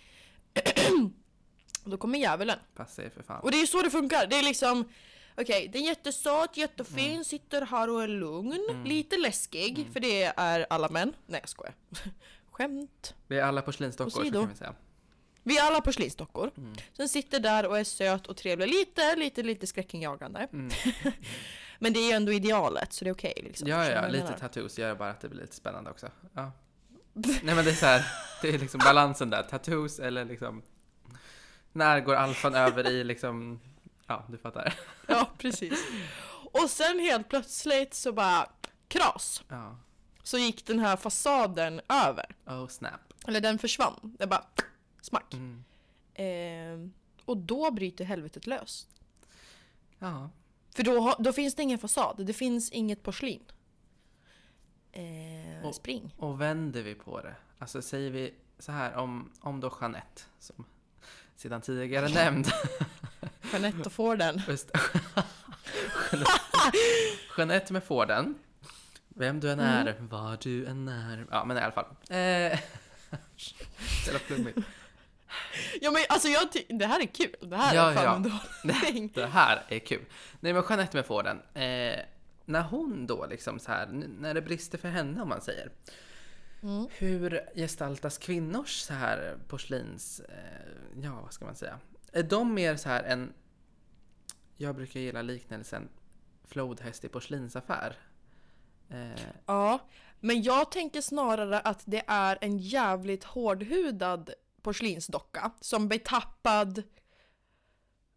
då 1.83 1.97
kommer 1.97 2.19
djävulen. 2.19 2.59
Passa 2.75 3.03
er 3.03 3.09
för 3.09 3.23
fan. 3.23 3.41
Och 3.41 3.51
det 3.51 3.61
är 3.61 3.65
så 3.65 3.81
det 3.81 3.89
funkar. 3.89 4.27
Det 4.27 4.35
är 4.39 4.43
liksom... 4.43 4.89
Okej, 5.37 5.67
den 5.73 5.81
är 5.81 5.85
jättesöt, 5.85 6.57
jättefin, 6.57 7.11
Mm. 7.11 7.23
sitter 7.23 7.61
här 7.65 7.89
och 7.89 8.03
är 8.03 8.07
lugn. 8.07 8.83
Lite 8.85 9.17
läskig, 9.17 9.87
för 9.93 9.99
det 9.99 10.23
är 10.23 10.65
alla 10.69 10.89
män. 10.89 11.13
Nej, 11.25 11.39
jag 11.39 11.49
skojar. 11.49 11.73
Skämt. 12.55 13.15
Vi 13.27 13.39
är 13.39 13.43
alla 13.43 13.61
porslinsdockor 13.61 14.25
så 14.25 14.31
kan 14.31 14.49
vi 14.49 14.55
säga. 14.55 14.75
Vi 15.43 15.57
är 15.57 15.63
alla 15.63 15.81
porslinsdockor. 15.81 16.51
Mm. 16.57 16.73
Som 16.93 17.07
sitter 17.07 17.39
där 17.39 17.65
och 17.65 17.79
är 17.79 17.83
söt 17.83 18.27
och 18.27 18.37
trevlig. 18.37 18.67
Lite, 18.67 19.15
lite, 19.15 19.43
lite 19.43 19.67
skräckinjagande. 19.67 20.47
Mm. 20.53 20.71
Men 21.79 21.93
det 21.93 21.99
är 21.99 22.07
ju 22.07 22.11
ändå 22.11 22.33
idealet, 22.33 22.93
så 22.93 23.05
det 23.05 23.09
är 23.09 23.13
okej 23.13 23.41
liksom. 23.43 23.67
Ja, 23.67 23.89
ja, 23.89 24.07
lite 24.07 24.23
menar? 24.23 24.37
tattoos 24.37 24.79
gör 24.79 24.95
bara 24.95 25.09
att 25.09 25.21
det 25.21 25.29
blir 25.29 25.41
lite 25.41 25.55
spännande 25.55 25.89
också. 25.89 26.09
Ja. 26.33 26.51
Nej 27.13 27.55
men 27.55 27.65
det 27.65 27.71
är 27.71 27.75
så 27.75 27.85
här, 27.85 28.05
det 28.41 28.49
är 28.49 28.59
liksom 28.59 28.79
balansen 28.83 29.29
där, 29.29 29.43
tattoos 29.43 29.99
eller 29.99 30.25
liksom 30.25 30.61
när 31.71 31.99
går 31.99 32.15
alfan 32.15 32.55
över 32.55 32.87
i 32.87 33.03
liksom, 33.03 33.59
ja 34.07 34.25
du 34.29 34.37
fattar. 34.37 34.73
Ja, 35.07 35.29
precis. 35.37 35.85
Och 36.51 36.69
sen 36.69 36.99
helt 36.99 37.29
plötsligt 37.29 37.93
så 37.93 38.11
bara 38.13 38.49
kras. 38.87 39.43
Ja. 39.47 39.77
Så 40.25 40.37
gick 40.37 40.65
den 40.65 40.79
här 40.79 40.95
fasaden 40.97 41.81
över. 41.89 42.35
Oh 42.45 42.67
snap. 42.67 43.13
Eller 43.27 43.41
den 43.41 43.59
försvann. 43.59 44.15
Det 44.19 44.27
bara 44.27 44.45
smack. 45.01 45.33
Mm. 45.33 45.63
Ehm, 46.13 46.93
och 47.25 47.37
då 47.37 47.71
bryter 47.71 48.05
helvetet 48.05 48.47
lös. 48.47 48.87
Ja. 49.99 50.29
För 50.75 50.83
då, 50.83 51.15
då 51.19 51.33
finns 51.33 51.55
det 51.55 51.63
ingen 51.63 51.79
fasad. 51.79 52.25
Det 52.25 52.33
finns 52.33 52.71
inget 52.71 53.03
porslin. 53.03 53.43
Ehm, 54.91 55.65
Och- 55.65 55.75
spring. 55.75 56.13
Och 56.17 56.41
vänder 56.41 56.83
vi 56.83 56.95
på 56.95 57.21
det, 57.21 57.35
alltså 57.59 57.81
säger 57.81 58.11
vi 58.11 58.33
så 58.59 58.71
här 58.71 58.95
om, 58.95 59.31
om 59.39 59.59
då 59.59 59.77
Jeanette, 59.81 60.21
som 60.39 60.65
sedan 61.35 61.61
tidigare 61.61 62.07
nämnd, 62.09 62.47
Jeanette 63.51 63.79
och 63.79 63.91
får 63.93 64.15
den. 64.15 64.41
Just, 64.47 64.71
Jeanette, 66.11 66.31
Jeanette 67.37 67.73
med 67.73 67.83
Forden, 67.83 68.35
vem 69.15 69.39
du 69.39 69.51
än 69.51 69.59
är, 69.59 69.87
Mm. 69.87 70.07
vad 70.07 70.41
du 70.41 70.65
än 70.65 70.87
är, 70.87 71.25
ja 71.31 71.45
men 71.45 71.57
i 71.57 71.59
alla 71.59 71.71
fall. 71.71 71.85
Eh, 72.09 72.15
Jävla 74.05 74.19
flummigt. 74.19 74.57
Ja 75.81 75.91
men 75.91 76.01
alltså 76.09 76.27
jag 76.27 76.51
ty- 76.51 76.65
det 76.69 76.85
här 76.85 77.01
är 77.01 77.05
kul. 77.05 77.35
Det 77.41 77.55
här 77.57 77.75
Ja, 77.75 77.91
är 77.91 77.95
fan 77.95 78.03
ja. 78.03 78.15
underhållning. 78.15 79.11
Det 79.15 79.25
här 79.25 79.63
är 79.69 79.79
kul. 79.79 80.05
Nej 80.39 80.53
men 80.53 80.63
Jeanette 80.69 80.97
med 80.97 81.05
Forden, 81.05 81.37
eh, 81.53 81.99
när 82.45 82.61
hon 82.61 83.07
då 83.07 83.25
liksom 83.25 83.59
så 83.59 83.71
här, 83.71 83.87
när 84.19 84.33
det 84.33 84.41
brister 84.41 84.77
för 84.77 84.89
henne 84.89 85.21
om 85.21 85.29
man 85.29 85.41
säger. 85.41 85.71
Mm. 86.63 86.87
Hur 86.91 87.41
gestaltas 87.55 88.17
kvinnors 88.17 88.69
så 88.81 88.93
här 88.93 89.37
porslins, 89.47 90.19
eh, 90.19 91.01
ja 91.03 91.21
vad 91.23 91.33
ska 91.33 91.45
man 91.45 91.55
säga? 91.55 91.79
Är 92.11 92.23
de 92.23 92.53
mer 92.53 92.75
så 92.75 92.89
här 92.89 93.03
en, 93.03 93.33
jag 94.57 94.75
brukar 94.75 94.99
gilla 94.99 95.21
liknelsen 95.21 95.89
flodhäst 96.47 97.03
i 97.05 97.09
porslinsaffär. 97.09 97.95
Eh, 98.89 99.21
Ja, 99.45 99.79
men 100.19 100.43
jag 100.43 100.71
tänker 100.71 101.01
snarare 101.01 101.59
att 101.59 101.83
det 101.85 102.03
är 102.07 102.37
en 102.41 102.57
jävligt 102.57 103.23
hårdhudad 103.23 104.29
porslinsdocka 104.61 105.51
som 105.61 105.87
blir 105.87 105.99
tappad 105.99 106.83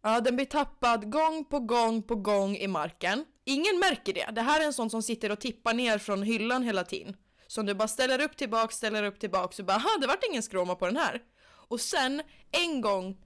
Ja, 0.01 0.19
den 0.19 0.35
blir 0.35 0.45
tappad 0.45 1.11
gång 1.11 1.45
på 1.45 1.59
gång 1.59 2.03
på 2.03 2.15
gång 2.15 2.55
i 2.55 2.67
marken. 2.67 3.25
Ingen 3.45 3.79
märker 3.79 4.13
det. 4.13 4.29
Det 4.31 4.41
här 4.41 4.61
är 4.61 4.65
en 4.65 4.73
sån 4.73 4.89
som 4.89 5.03
sitter 5.03 5.31
och 5.31 5.39
tippar 5.39 5.73
ner 5.73 5.97
från 5.97 6.23
hyllan 6.23 6.63
hela 6.63 6.83
tiden. 6.83 7.15
Som 7.47 7.65
du 7.65 7.73
bara 7.73 7.87
ställer 7.87 8.21
upp 8.21 8.37
tillbaks, 8.37 8.75
ställer 8.75 9.03
upp 9.03 9.19
tillbaks 9.19 9.59
och 9.59 9.65
bara 9.65 9.77
"Ha, 9.77 9.89
det 10.01 10.07
vart 10.07 10.23
ingen 10.29 10.43
skråma 10.43 10.75
på 10.75 10.85
den 10.85 10.97
här. 10.97 11.21
Och 11.45 11.81
sen 11.81 12.21
en 12.51 12.81
gång 12.81 13.17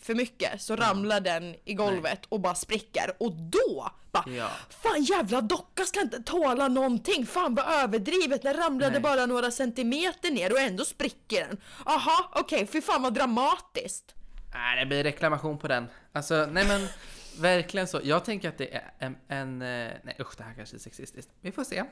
för 0.00 0.14
mycket 0.14 0.62
så 0.62 0.76
ramlar 0.76 1.20
den 1.20 1.54
i 1.64 1.74
golvet 1.74 2.20
och 2.28 2.40
bara 2.40 2.54
spricker 2.54 3.12
och 3.18 3.32
då 3.32 3.90
bara 4.12 4.24
ja. 4.36 4.50
Fan 4.82 5.02
jävla 5.02 5.40
docka 5.40 5.84
ska 5.84 6.00
inte 6.00 6.22
tåla 6.22 6.68
någonting, 6.68 7.26
fan 7.26 7.54
vad 7.54 7.64
överdrivet, 7.84 8.42
den 8.42 8.54
ramlade 8.56 8.92
Nej. 8.92 9.00
bara 9.00 9.26
några 9.26 9.50
centimeter 9.50 10.30
ner 10.30 10.52
och 10.52 10.60
ändå 10.60 10.84
spricker 10.84 11.46
den. 11.48 11.60
Aha, 11.84 12.30
okej, 12.34 12.66
fy 12.72 12.80
fan 12.82 13.02
vad 13.02 13.14
dramatiskt. 13.14 14.14
Nej, 14.54 14.80
det 14.80 14.86
blir 14.86 15.04
reklamation 15.04 15.58
på 15.58 15.68
den. 15.68 15.88
Alltså, 16.12 16.48
nej 16.52 16.64
men 16.64 16.88
verkligen 17.38 17.86
så. 17.86 18.00
Jag 18.02 18.24
tänker 18.24 18.48
att 18.48 18.58
det 18.58 18.74
är 18.74 18.90
en, 18.98 19.16
en 19.28 19.62
eh, 19.62 19.92
nej 20.02 20.16
usch 20.20 20.36
det 20.36 20.42
här 20.44 20.54
kanske 20.56 20.76
är 20.76 20.80
sexistiskt. 20.80 21.30
Vi 21.40 21.52
får 21.52 21.64
se. 21.64 21.84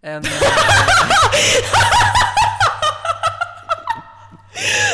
En, 0.00 0.22
eh, 0.24 0.30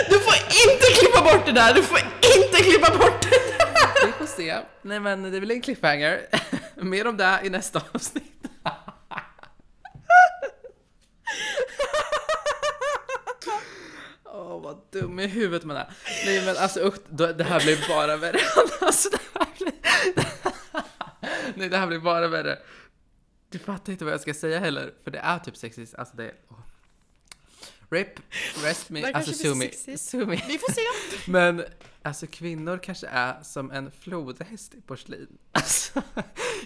Du 0.08 0.18
får 0.20 0.34
inte 0.34 0.86
klippa 1.14 1.32
bort 1.32 1.46
det 1.46 1.52
där, 1.52 1.74
du 1.74 1.82
får 1.82 1.98
inte 2.38 2.62
klippa 2.62 2.98
bort 2.98 3.22
det 3.22 3.30
där! 3.30 4.06
vi 4.06 4.12
får 4.12 4.26
se. 4.26 4.58
nej 4.82 5.00
men 5.00 5.22
det 5.22 5.36
är 5.36 5.40
väl 5.40 5.50
en 5.50 5.60
cliffhanger. 5.60 6.26
Mer 6.84 7.06
om 7.06 7.16
det 7.16 7.40
i 7.44 7.50
nästa 7.50 7.82
avsnitt. 7.92 8.24
Åh, 14.24 14.62
vad 14.62 14.76
dum 14.92 15.20
i 15.20 15.26
huvudet 15.26 15.64
man 15.64 15.76
är. 15.76 15.92
Nej 16.26 16.44
men 16.46 16.56
alltså 16.56 16.80
usch, 16.80 16.94
det 17.08 17.44
här 17.44 17.60
blir 17.60 17.88
bara 17.88 18.16
värre. 18.16 18.38
Alltså 18.80 19.08
det 19.10 19.18
här 19.34 19.46
blir... 19.58 19.72
Nej, 21.54 21.68
det 21.68 21.76
här 21.76 21.86
blir 21.86 21.98
bara 21.98 22.28
värre. 22.28 22.58
Du 23.50 23.58
fattar 23.58 23.92
inte 23.92 24.04
vad 24.04 24.14
jag 24.14 24.20
ska 24.20 24.34
säga 24.34 24.58
heller, 24.58 24.94
för 25.04 25.10
det 25.10 25.18
är 25.18 25.38
typ 25.38 25.56
sexist. 25.56 25.94
Alltså 25.94 26.16
det 26.16 26.24
är... 26.24 26.34
Oh, 26.48 26.58
RIP, 27.94 28.20
rest 28.64 28.90
me, 28.90 29.12
alltså 29.12 29.32
sue 29.32 30.26
me. 30.26 30.36
Vi 30.48 30.58
får 30.58 30.72
se. 30.72 30.80
Men 31.30 31.64
alltså 32.02 32.26
kvinnor 32.26 32.78
kanske 32.78 33.06
är 33.06 33.42
som 33.42 33.70
en 33.70 33.90
flodhäst 33.90 34.74
i 34.74 34.80
porslin. 34.80 35.38
Alltså, 35.52 36.02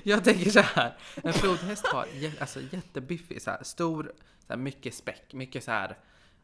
jag 0.02 0.24
tänker 0.24 0.50
så 0.50 0.60
här. 0.60 0.96
En 1.14 1.32
flodhäst 1.32 1.86
har 1.86 2.06
alltså, 2.40 2.60
jättebiffig, 2.70 3.42
så 3.42 3.50
här, 3.50 3.62
stor, 3.62 4.12
så 4.46 4.52
här, 4.52 4.56
mycket 4.56 4.94
späck, 4.94 5.32
mycket 5.32 5.64
så 5.64 5.70
här 5.70 5.98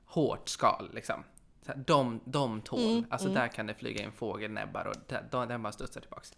hårt 0.05 0.49
skal 0.49 0.91
liksom. 0.95 1.25
Så 1.67 1.73
här, 1.73 1.83
de, 1.87 2.21
de 2.25 2.61
tål. 2.63 2.81
Mm, 2.81 3.05
alltså 3.11 3.29
mm. 3.29 3.41
där 3.41 3.49
kan 3.49 3.67
det 3.67 3.75
flyga 3.75 4.03
in 4.03 4.13
fågelnäbbar 4.13 4.85
och 4.85 4.97
där, 5.09 5.29
de, 5.31 5.49
den 5.49 5.63
bara 5.63 5.73
studsar 5.73 6.01
tillbaks. 6.01 6.33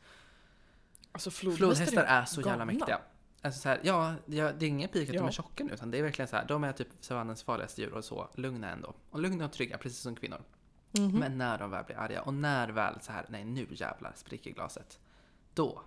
Alltså 1.12 1.30
Flodhästar 1.30 2.04
är 2.04 2.24
så 2.24 2.40
jävla 2.40 2.64
mäktiga. 2.64 3.00
Alltså 3.42 3.60
så 3.60 3.68
här, 3.68 3.80
ja, 3.82 4.14
ja, 4.26 4.52
det 4.52 4.66
är 4.66 4.68
ingen 4.68 4.88
pik 4.88 5.08
att 5.08 5.14
de 5.14 5.18
Ja. 5.22 5.26
är 5.28 5.32
tjocka 5.32 5.64
nu, 5.64 5.72
utan 5.72 5.90
det 5.90 5.98
är 5.98 6.02
verkligen 6.02 6.28
så 6.28 6.36
här, 6.36 6.44
de 6.44 6.64
är 6.64 6.72
typ 6.72 6.88
savannens 7.00 7.42
farligaste 7.42 7.80
djur 7.80 7.94
och 7.94 8.04
så 8.04 8.28
lugna 8.34 8.70
ändå. 8.70 8.94
Och 9.10 9.20
lugna 9.20 9.44
och 9.44 9.52
trygga, 9.52 9.78
precis 9.78 10.02
som 10.02 10.16
kvinnor. 10.16 10.42
Mhm. 10.98 11.18
Men 11.18 11.38
när 11.38 11.58
de 11.58 11.70
väl 11.70 11.84
blir 11.84 11.96
arga 11.96 12.22
och 12.22 12.34
när 12.34 12.68
väl 12.68 13.00
så 13.00 13.12
här, 13.12 13.26
nej 13.28 13.44
nu 13.44 13.66
jävlar 13.70 14.12
spricker 14.16 14.50
glaset. 14.50 14.98
Då, 15.54 15.82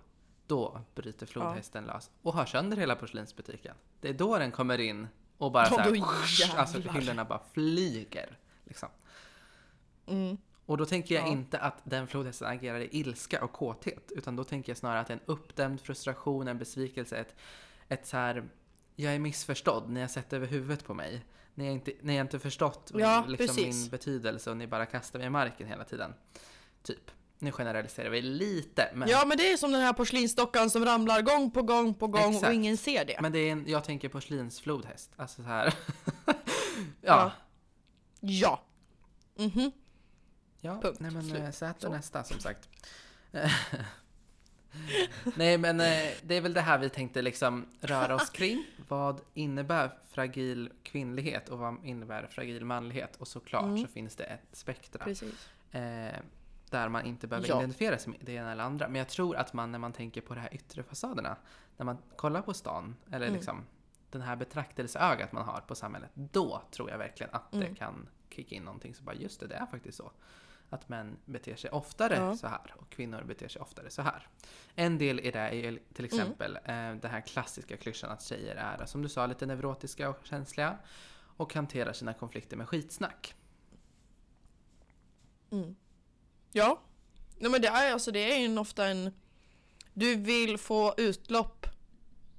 då 0.46 0.80
bryter 0.94 1.26
flodhästen 1.26 1.84
lös 1.84 2.10
och 2.22 2.34
har 2.34 2.46
sönder 2.46 2.76
hela 2.76 2.96
porslinsbutiken. 2.96 3.74
Det 4.00 4.08
är 4.08 4.14
då 4.14 4.38
den 4.38 4.50
kommer 4.50 4.78
in 4.78 5.08
och 5.38 5.52
bara 5.52 5.64
Ja, 5.64 5.70
så 6.26 6.46
här, 6.46 6.58
alltså 6.58 6.80
hyllorna 6.80 7.24
bara 7.24 7.40
flyger. 7.52 8.38
Liksom. 8.64 8.88
Mm. 10.06 10.36
Och 10.70 10.76
då 10.76 10.86
tänker 10.86 11.14
jag 11.14 11.24
Ja. 11.24 11.32
inte 11.32 11.58
att 11.58 11.80
den 11.84 12.06
flodhästen 12.06 12.48
agerar 12.48 12.80
i 12.80 12.88
ilska 12.92 13.44
och 13.44 13.52
kåthet, 13.52 14.12
utan 14.16 14.36
då 14.36 14.44
tänker 14.44 14.70
jag 14.70 14.76
snarare 14.76 15.00
att 15.00 15.06
det 15.06 15.12
är 15.12 15.16
en 15.16 15.22
uppdämd 15.26 15.80
frustration, 15.80 16.48
en 16.48 16.58
besvikelse, 16.58 17.16
ett, 17.16 17.34
ett 17.88 18.06
så 18.06 18.16
här, 18.16 18.48
jag 18.96 19.14
är 19.14 19.18
missförstådd, 19.18 19.90
ni 19.90 20.00
har 20.00 20.08
sett 20.08 20.32
över 20.32 20.46
huvudet 20.46 20.84
på 20.84 20.94
mig. 20.94 21.24
Ni 21.54 21.66
har 21.66 21.72
inte, 21.72 21.92
ni 22.02 22.14
har 22.16 22.20
inte 22.20 22.38
förstått 22.38 22.90
Ja, 22.94 23.24
liksom 23.28 23.46
precis. 23.46 23.76
min 23.82 23.90
betydelse 23.90 24.50
och 24.50 24.56
ni 24.56 24.66
bara 24.66 24.86
kastar 24.86 25.18
mig 25.18 25.26
i 25.26 25.30
marken 25.30 25.66
hela 25.66 25.84
tiden. 25.84 26.14
Typ. 26.82 27.10
Nu 27.38 27.52
generaliserar 27.52 28.10
vi 28.10 28.22
lite, 28.22 28.90
men, 28.94 29.08
Ja 29.08 29.24
men 29.26 29.38
det 29.38 29.52
är 29.52 29.56
som 29.56 29.72
den 29.72 29.80
här 29.80 29.92
porslinsdockan 29.92 30.70
som 30.70 30.84
ramlar 30.84 31.22
gång 31.22 31.50
på 31.50 31.62
gång 31.62 31.94
på 31.94 32.06
gång 32.06 32.22
och 32.28 32.34
Exakt. 32.34 32.52
ingen 32.52 32.76
ser 32.76 33.04
det. 33.04 33.18
men 33.22 33.32
det 33.32 33.38
är 33.38 33.52
en, 33.52 33.64
jag 33.68 33.84
tänker 33.84 34.08
porslinsflodhäst. 34.08 35.10
Alltså 35.16 35.42
så 35.42 35.48
här. 35.48 35.74
ja. 36.26 36.34
Ja. 37.00 37.32
Ja. 38.20 38.60
Mhm. 39.38 39.72
Ja, 40.60 40.80
Punkt. 40.80 41.00
nej 41.00 41.10
men 41.10 41.22
Slut. 41.24 41.40
eh, 41.42 41.50
sätt 41.50 41.76
Så. 41.78 41.88
nästa 41.90 42.24
som 42.24 42.38
sagt. 42.40 42.68
nej 45.36 45.58
men 45.58 45.80
eh, 45.80 46.10
det 46.22 46.34
är 46.34 46.40
väl 46.40 46.54
det 46.54 46.60
här 46.60 46.78
vi 46.78 46.88
tänkte 46.88 47.22
liksom 47.22 47.66
röra 47.80 48.14
oss 48.14 48.30
kring. 48.30 48.66
Vad 48.88 49.20
innebär 49.34 49.90
fragil 50.08 50.72
kvinnlighet 50.82 51.48
och 51.48 51.58
vad 51.58 51.84
innebär 51.84 52.26
fragil 52.26 52.64
manlighet? 52.64 53.16
Och 53.16 53.28
såklart 53.28 53.64
Mm. 53.64 53.78
så 53.78 53.86
finns 53.88 54.16
det 54.16 54.24
ett 54.24 54.46
spektra 54.52 55.06
eh, 55.70 56.18
där 56.70 56.88
man 56.88 57.06
inte 57.06 57.26
behöver 57.26 57.48
Ja. 57.48 57.58
identifiera 57.58 57.98
sig 57.98 58.10
med 58.12 58.20
det 58.22 58.32
ena 58.32 58.52
eller 58.52 58.64
andra. 58.64 58.88
Men 58.88 58.98
jag 58.98 59.08
tror 59.08 59.36
att 59.36 59.52
man 59.52 59.72
när 59.72 59.78
man 59.78 59.92
tänker 59.92 60.20
på 60.20 60.34
de 60.34 60.40
här 60.40 60.54
yttre 60.54 60.82
fasaderna, 60.82 61.36
när 61.76 61.84
man 61.86 61.98
kollar 62.16 62.42
på 62.42 62.54
stan 62.54 62.96
eller 63.10 63.26
Mm. 63.26 63.36
liksom 63.36 63.64
den 64.10 64.22
här 64.22 64.36
betraktelseögat 64.36 65.32
man 65.32 65.44
har 65.44 65.60
på 65.60 65.74
samhället, 65.74 66.10
då 66.14 66.62
tror 66.70 66.90
jag 66.90 66.98
verkligen 66.98 67.34
att 67.34 67.50
det 67.52 67.56
Mm. 67.56 67.74
kan 67.74 68.08
kicka 68.30 68.54
in 68.54 68.62
någonting 68.62 68.94
som 68.94 69.04
bara 69.06 69.14
just 69.14 69.40
det, 69.40 69.46
det 69.46 69.54
är 69.54 69.66
faktiskt 69.66 69.98
så. 69.98 70.12
Att 70.72 70.88
män 70.88 71.16
beter 71.24 71.56
sig 71.56 71.70
oftare 71.70 72.16
Ja. 72.16 72.36
så 72.36 72.46
här 72.46 72.74
och 72.76 72.90
kvinnor 72.90 73.22
beter 73.22 73.48
sig 73.48 73.62
oftare 73.62 73.90
så 73.90 74.02
här. 74.02 74.28
En 74.74 74.98
del 74.98 75.20
i 75.20 75.30
det 75.30 75.38
är 75.38 75.52
ju 75.52 75.68
Mm. 75.68 75.82
till 75.94 76.04
exempel 76.04 76.56
eh, 76.56 76.62
den 76.74 77.10
här 77.10 77.20
klassiska 77.20 77.76
klyschan 77.76 78.10
att 78.10 78.22
tjejer 78.22 78.56
är, 78.56 78.86
som 78.86 79.02
du 79.02 79.08
sa, 79.08 79.26
lite 79.26 79.46
neurotiska 79.46 80.08
och 80.10 80.16
känsliga 80.24 80.78
och 81.36 81.54
hanterar 81.54 81.92
sina 81.92 82.14
konflikter 82.14 82.56
med 82.56 82.68
skitsnack. 82.68 83.34
Mm. 85.52 85.76
Ja. 86.52 86.80
Nej 87.38 87.50
men 87.50 87.62
det 87.62 87.68
är 87.68 87.92
alltså 87.92 88.10
det 88.10 88.32
är 88.32 88.38
ju 88.38 88.58
ofta 88.58 88.86
en... 88.86 89.12
Du 89.94 90.14
vill 90.16 90.58
få 90.58 90.94
utlopp 90.96 91.66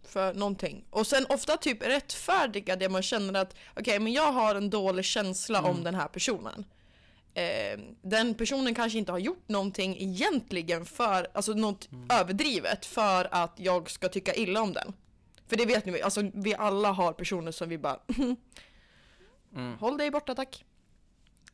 för 0.04 0.34
någonting. 0.34 0.86
Och 0.90 1.08
sen 1.08 1.26
ofta 1.30 1.58
typ 1.58 1.84
rättfärdiga 1.84 2.76
det 2.76 2.90
man 2.90 3.02
känner 3.04 3.42
att 3.42 3.56
okej 3.76 4.00
men 4.00 4.14
jag 4.14 4.32
har 4.32 4.56
en 4.56 4.70
dålig 4.70 5.06
känsla 5.06 5.60
Mm. 5.60 5.72
om 5.72 5.84
den 5.84 5.96
här 5.96 6.08
personen. 6.08 6.66
Eh, 7.34 7.80
den 8.02 8.36
personen 8.36 8.76
kanske 8.76 8.98
inte 8.98 9.12
har 9.12 9.20
gjort 9.20 9.50
någonting 9.50 9.98
egentligen 10.00 10.86
för, 10.86 11.28
alltså 11.34 11.54
något 11.54 11.90
överdrivet 12.10 12.86
för 12.86 13.28
att 13.32 13.54
jag 13.58 13.90
ska 13.90 14.10
tycka 14.10 14.34
illa 14.36 14.62
om 14.62 14.74
den. 14.74 14.94
För 15.48 15.56
det 15.58 15.66
vet 15.66 15.86
ni, 15.86 16.02
alltså 16.02 16.22
vi 16.34 16.56
alla 16.56 16.92
har 16.92 17.14
personer 17.14 17.52
som 17.52 17.70
vi 17.70 17.78
bara 17.78 18.00
Mm. 19.56 19.78
Håll 19.78 19.98
dig 19.98 20.12
borta 20.12 20.36
tack. 20.36 20.66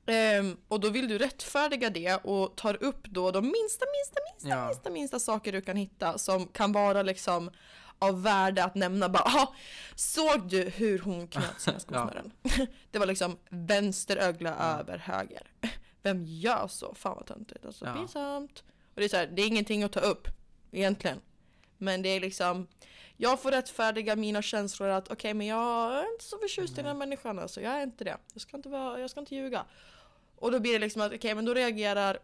Ehm, 0.06 0.58
och 0.68 0.80
då 0.80 0.90
vill 0.90 1.08
du 1.08 1.18
rättfärdiga 1.18 1.90
det 1.90 2.16
och 2.16 2.56
tar 2.56 2.84
upp 2.84 3.08
då 3.08 3.32
de 3.32 3.42
minsta, 3.44 3.86
minsta, 3.86 4.20
minsta, 4.34 4.50
Ja. 4.50 4.66
minsta, 4.68 4.90
minsta 4.90 5.20
saker 5.20 5.52
du 5.52 5.62
kan 5.62 5.78
hitta 5.78 6.18
som 6.18 6.48
kan 6.48 6.72
vara 6.72 7.02
liksom 7.02 7.52
av 8.00 8.24
värde 8.24 8.64
att 8.64 8.76
nämna 8.76 9.10
bara 9.10 9.24
"Aha, 9.24 9.56
såg 9.96 10.50
du 10.50 10.62
hur 10.64 11.00
hon 11.00 11.28
knöt 11.28 11.62
sina 11.62 11.80
skosnören? 11.80 12.32
det 12.92 13.00
var 13.00 13.06
liksom 13.06 13.38
vänster 13.50 14.18
ögla 14.18 14.56
över 14.80 14.98
höger. 14.98 15.48
Vem 16.02 16.24
gör 16.26 16.68
så? 16.68 16.94
Fan 16.96 17.16
vad 17.16 17.26
töntigt, 17.26 17.66
alltså 17.66 17.86
Ja. 17.86 17.94
pinsamt. 17.94 18.64
Och 18.94 18.96
det 19.02 19.04
är 19.04 19.10
så 19.10 19.18
här, 19.18 19.28
det 19.28 19.42
är 19.42 19.48
ingenting 19.48 19.84
att 19.84 19.92
ta 19.92 20.00
upp 20.00 20.28
egentligen. 20.72 21.22
Men 21.78 22.02
det 22.02 22.10
är 22.10 22.20
liksom 22.20 22.68
jag 23.18 23.42
får 23.42 23.52
rättfärdiga 23.52 24.16
mina 24.16 24.42
känslor 24.42 24.90
att 24.90 25.12
okej 25.12 25.34
men 25.34 25.48
jag 25.48 25.94
är 25.94 26.12
inte 26.14 26.24
så 26.26 26.38
förtjust 26.38 26.74
i 26.74 26.76
den 26.76 26.86
här 26.86 26.94
människan 26.94 27.40
alltså. 27.40 27.62
Jag 27.62 27.74
är 27.74 27.84
inte 27.84 28.04
det. 28.04 28.18
Jag 28.34 28.42
ska 28.42 28.58
inte, 28.58 28.70
vara, 28.70 29.00
jag 29.00 29.10
ska 29.10 29.20
inte 29.20 29.36
ljuga. 29.36 29.66
Och 30.36 30.52
då 30.52 30.60
blir 30.60 30.74
det 30.74 30.80
liksom 30.80 31.02
att 31.02 31.14
okej 31.14 31.36
men 31.36 31.46
då 31.46 31.54
reagerar 31.54 32.20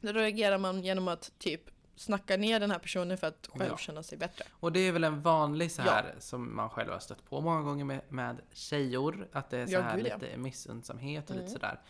då 0.00 0.12
reagerar 0.12 0.58
man 0.58 0.84
genom 0.84 1.08
att 1.08 1.32
typ 1.38 1.62
snacka 2.00 2.36
ner 2.36 2.60
den 2.60 2.70
här 2.70 2.78
personen 2.78 3.18
för 3.18 3.26
att 3.26 3.48
själv 3.52 3.70
Ja. 3.70 3.76
känna 3.76 4.02
sig 4.02 4.18
bättre. 4.18 4.44
Och 4.52 4.72
det 4.72 4.80
är 4.80 4.92
väl 4.92 5.04
en 5.04 5.20
vanlig 5.20 5.72
så 5.72 5.82
Ja. 5.86 5.90
här 5.92 6.14
som 6.18 6.56
man 6.56 6.70
själv 6.70 6.92
har 6.92 6.98
stött 6.98 7.24
på 7.24 7.40
många 7.40 7.62
gånger 7.62 7.84
med, 7.84 8.00
med 8.08 8.40
tjejor. 8.52 9.28
Att 9.32 9.50
det 9.50 9.58
är 9.58 9.66
så 9.66 9.72
Ja, 9.72 9.80
här 9.80 9.96
gud, 9.96 10.06
ja. 10.06 10.16
lite 10.16 10.36
missundsamhet 10.36 11.24
och 11.24 11.30
Mm. 11.30 11.42
lite 11.44 11.52
sådär. 11.52 11.80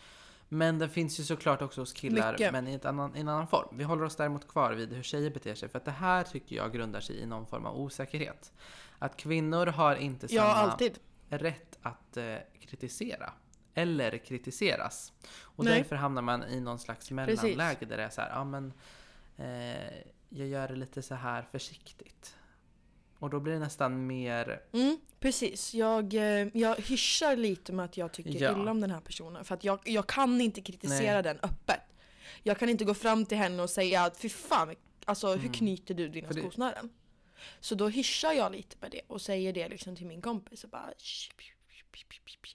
Men 0.49 0.79
det 0.79 0.89
finns 0.89 1.19
ju 1.19 1.23
såklart 1.23 1.61
också 1.61 1.81
hos 1.81 1.93
killar, 1.93 2.31
Mycket. 2.31 2.51
men 2.51 2.67
i, 2.67 2.79
annan, 2.83 3.15
i 3.15 3.19
en 3.19 3.27
annan 3.27 3.47
form. 3.47 3.77
Vi 3.77 3.83
håller 3.83 4.03
oss 4.03 4.15
däremot 4.15 4.47
kvar 4.47 4.73
vid 4.73 4.93
hur 4.93 5.03
tjejer 5.03 5.29
beter 5.29 5.55
sig, 5.55 5.69
för 5.69 5.77
att 5.77 5.85
det 5.85 5.91
här 5.91 6.23
tycker 6.23 6.55
jag 6.55 6.73
grundar 6.73 6.99
sig 6.99 7.19
i 7.19 7.25
någon 7.25 7.45
form 7.47 7.65
av 7.65 7.79
osäkerhet. 7.79 8.53
Att 8.99 9.17
kvinnor 9.17 9.65
har 9.65 9.95
inte 9.95 10.27
samma 10.27 10.37
Ja, 10.41 10.53
alltid. 10.53 10.99
rätt 11.29 11.77
att 11.81 12.17
eh, 12.17 12.35
kritisera. 12.61 13.33
Eller 13.73 14.17
kritiseras. 14.17 15.13
Och 15.41 15.65
Nej. 15.65 15.77
därför 15.77 15.95
hamnar 15.95 16.21
man 16.21 16.43
i 16.43 16.59
någon 16.59 16.79
slags 16.79 17.11
mellanläge 17.11 17.85
där 17.85 17.97
det 17.97 18.03
är 18.03 18.09
så 18.09 18.21
här, 18.21 18.29
ja 18.29 18.43
men 18.43 18.73
eh, 19.41 19.97
jag 20.29 20.47
gör 20.47 20.67
det 20.67 20.75
lite 20.75 21.01
så 21.01 21.15
här 21.15 21.41
försiktigt. 21.51 22.35
Och 23.19 23.29
då 23.29 23.39
blir 23.39 23.53
det 23.53 23.59
nästan 23.59 24.07
mer, 24.07 24.61
Mm, 24.73 24.99
precis. 25.19 25.73
Jag, 25.73 26.13
eh, 26.13 26.47
jag 26.53 26.75
hyschar 26.75 27.35
lite 27.35 27.73
med 27.73 27.85
att 27.85 27.97
jag 27.97 28.11
tycker 28.11 28.29
Ja. 28.43 28.51
illa 28.51 28.71
om 28.71 28.81
den 28.81 28.91
här 28.91 28.99
personen. 29.01 29.45
För 29.45 29.55
att 29.55 29.63
jag, 29.63 29.79
jag 29.85 30.07
kan 30.07 30.41
inte 30.41 30.61
kritisera 30.61 31.13
Nej. 31.13 31.23
den 31.23 31.39
öppet. 31.43 31.81
Jag 32.43 32.57
kan 32.59 32.69
inte 32.69 32.85
gå 32.85 32.93
fram 32.93 33.25
till 33.25 33.37
henne 33.37 33.63
och 33.63 33.69
säga 33.69 34.03
att 34.03 34.17
fy 34.17 34.29
fan, 34.29 34.75
alltså 35.05 35.27
hur 35.27 35.39
Mm. 35.39 35.51
knyter 35.53 35.93
du 35.93 36.07
dina 36.09 36.27
För 36.27 36.35
det- 36.35 36.41
skosnören? 36.41 36.89
Så 37.59 37.75
då 37.75 37.87
hyschar 37.89 38.31
jag 38.31 38.51
lite 38.51 38.75
med 38.81 38.91
det 38.91 39.01
och 39.07 39.21
säger 39.21 39.53
det 39.53 39.69
liksom 39.69 39.95
till 39.95 40.05
min 40.05 40.21
kompis 40.21 40.63
och 40.63 40.69
bara 40.69 40.93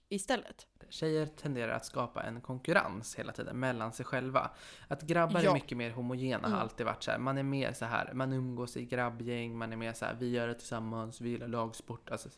istället. 0.08 0.66
Tjejer 0.88 1.26
tenderar 1.26 1.72
att 1.72 1.86
skapa 1.86 2.22
en 2.22 2.40
konkurrens 2.40 3.14
hela 3.14 3.32
tiden 3.32 3.58
mellan 3.60 3.92
sig 3.92 4.06
själva. 4.06 4.50
Att 4.88 5.02
grabbar 5.02 5.40
är 5.40 5.44
Ja. 5.44 5.54
mycket 5.54 5.78
mer 5.78 5.90
homogena 5.90 6.42
har 6.42 6.48
Mm. 6.48 6.60
alltid 6.60 6.86
varit 6.86 7.02
så 7.02 7.10
här. 7.10 7.18
Man 7.18 7.38
är 7.38 7.42
mer 7.42 7.72
så 7.72 7.84
här, 7.84 8.10
man 8.12 8.32
umgås 8.32 8.76
i 8.76 8.84
grabbgäng, 8.84 9.58
man 9.58 9.72
är 9.72 9.76
mer 9.76 9.92
så 9.92 10.04
här, 10.04 10.14
vi 10.20 10.30
gör 10.30 10.48
det 10.48 10.54
tillsammans, 10.54 11.20
vi 11.20 11.28
gillar 11.28 11.48
lagsport. 11.48 12.10
Alltså, 12.10 12.28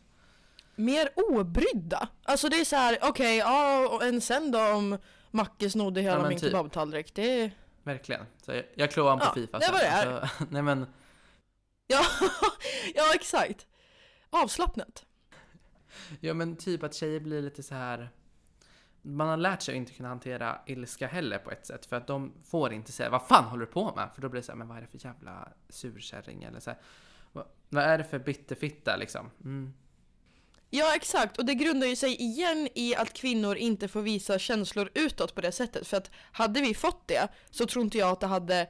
Mer 0.75 1.09
obrydda. 1.15 2.09
Alltså 2.23 2.49
det 2.49 2.59
är 2.59 2.65
så 2.65 2.75
här, 2.75 2.97
okej, 3.01 3.37
ja, 3.37 3.87
och 3.89 4.03
en 4.03 4.21
sen 4.21 4.51
då 4.51 4.59
om 4.59 4.97
Macke 5.31 5.69
snodde 5.69 6.01
hela 6.01 6.17
Ja, 6.23 6.29
min 6.29 6.39
typ. 6.39 6.49
kebabtallrik. 6.51 7.15
Det 7.15 7.41
är... 7.41 7.51
verkligen. 7.83 8.25
Så 8.45 8.51
jag, 8.51 8.63
jag 8.75 8.91
klår 8.91 9.17
på 9.17 9.23
Ja, 9.25 9.33
Fifa 9.33 9.59
det 9.59 9.65
sen. 9.65 9.73
var 9.73 9.79
det 9.79 9.85
är. 9.87 10.07
Alltså, 10.21 10.45
nej 10.49 10.61
men, 10.61 10.85
Ja, 11.87 12.01
ja 12.95 13.03
exakt. 13.15 13.67
Avslappnat. 14.29 15.05
ja 16.19 16.33
men 16.33 16.55
typ 16.55 16.83
att 16.83 16.93
tjejer 16.93 17.19
blir 17.19 17.41
lite 17.41 17.63
så 17.63 17.75
här 17.75 18.09
man 19.01 19.27
har 19.27 19.37
lärt 19.37 19.61
sig 19.61 19.73
att 19.73 19.77
inte 19.77 19.93
kunna 19.93 20.09
hantera 20.09 20.61
ilska 20.65 21.07
heller 21.07 21.37
på 21.37 21.51
ett 21.51 21.65
sätt. 21.65 21.85
För 21.85 21.95
att 21.95 22.07
de 22.07 22.33
får 22.43 22.73
inte 22.73 22.91
säga 22.91 23.09
vad 23.09 23.27
fan 23.27 23.43
håller 23.43 23.65
du 23.65 23.71
på 23.71 23.95
med? 23.95 24.09
För 24.15 24.21
då 24.21 24.29
blir 24.29 24.41
det 24.41 24.45
så 24.45 24.51
här, 24.51 24.57
men 24.57 24.67
vad 24.67 24.77
är 24.77 24.81
det 24.81 24.87
för 24.87 25.05
jävla 25.05 25.47
surkärring? 25.69 26.43
Eller 26.43 26.59
så 26.59 26.69
här, 26.69 26.79
vad, 27.31 27.45
vad 27.69 27.83
är 27.83 27.97
det 27.97 28.03
för 28.03 28.19
bitterfitta 28.19 28.95
liksom? 28.95 29.31
Mm. 29.43 29.73
Ja 30.69 30.95
exakt, 30.95 31.37
och 31.37 31.45
det 31.45 31.53
grundar 31.53 31.87
ju 31.87 31.95
sig 31.95 32.21
igen 32.21 32.67
i 32.75 32.95
att 32.95 33.13
kvinnor 33.13 33.55
inte 33.55 33.87
får 33.87 34.01
visa 34.01 34.39
känslor 34.39 34.89
utåt 34.93 35.35
på 35.35 35.41
det 35.41 35.51
sättet. 35.51 35.87
För 35.87 35.97
att 35.97 36.11
hade 36.31 36.61
vi 36.61 36.73
fått 36.73 37.07
det 37.07 37.27
så 37.49 37.65
tror 37.65 37.85
inte 37.85 37.97
jag 37.97 38.09
att 38.09 38.19
det 38.19 38.27
hade 38.27 38.67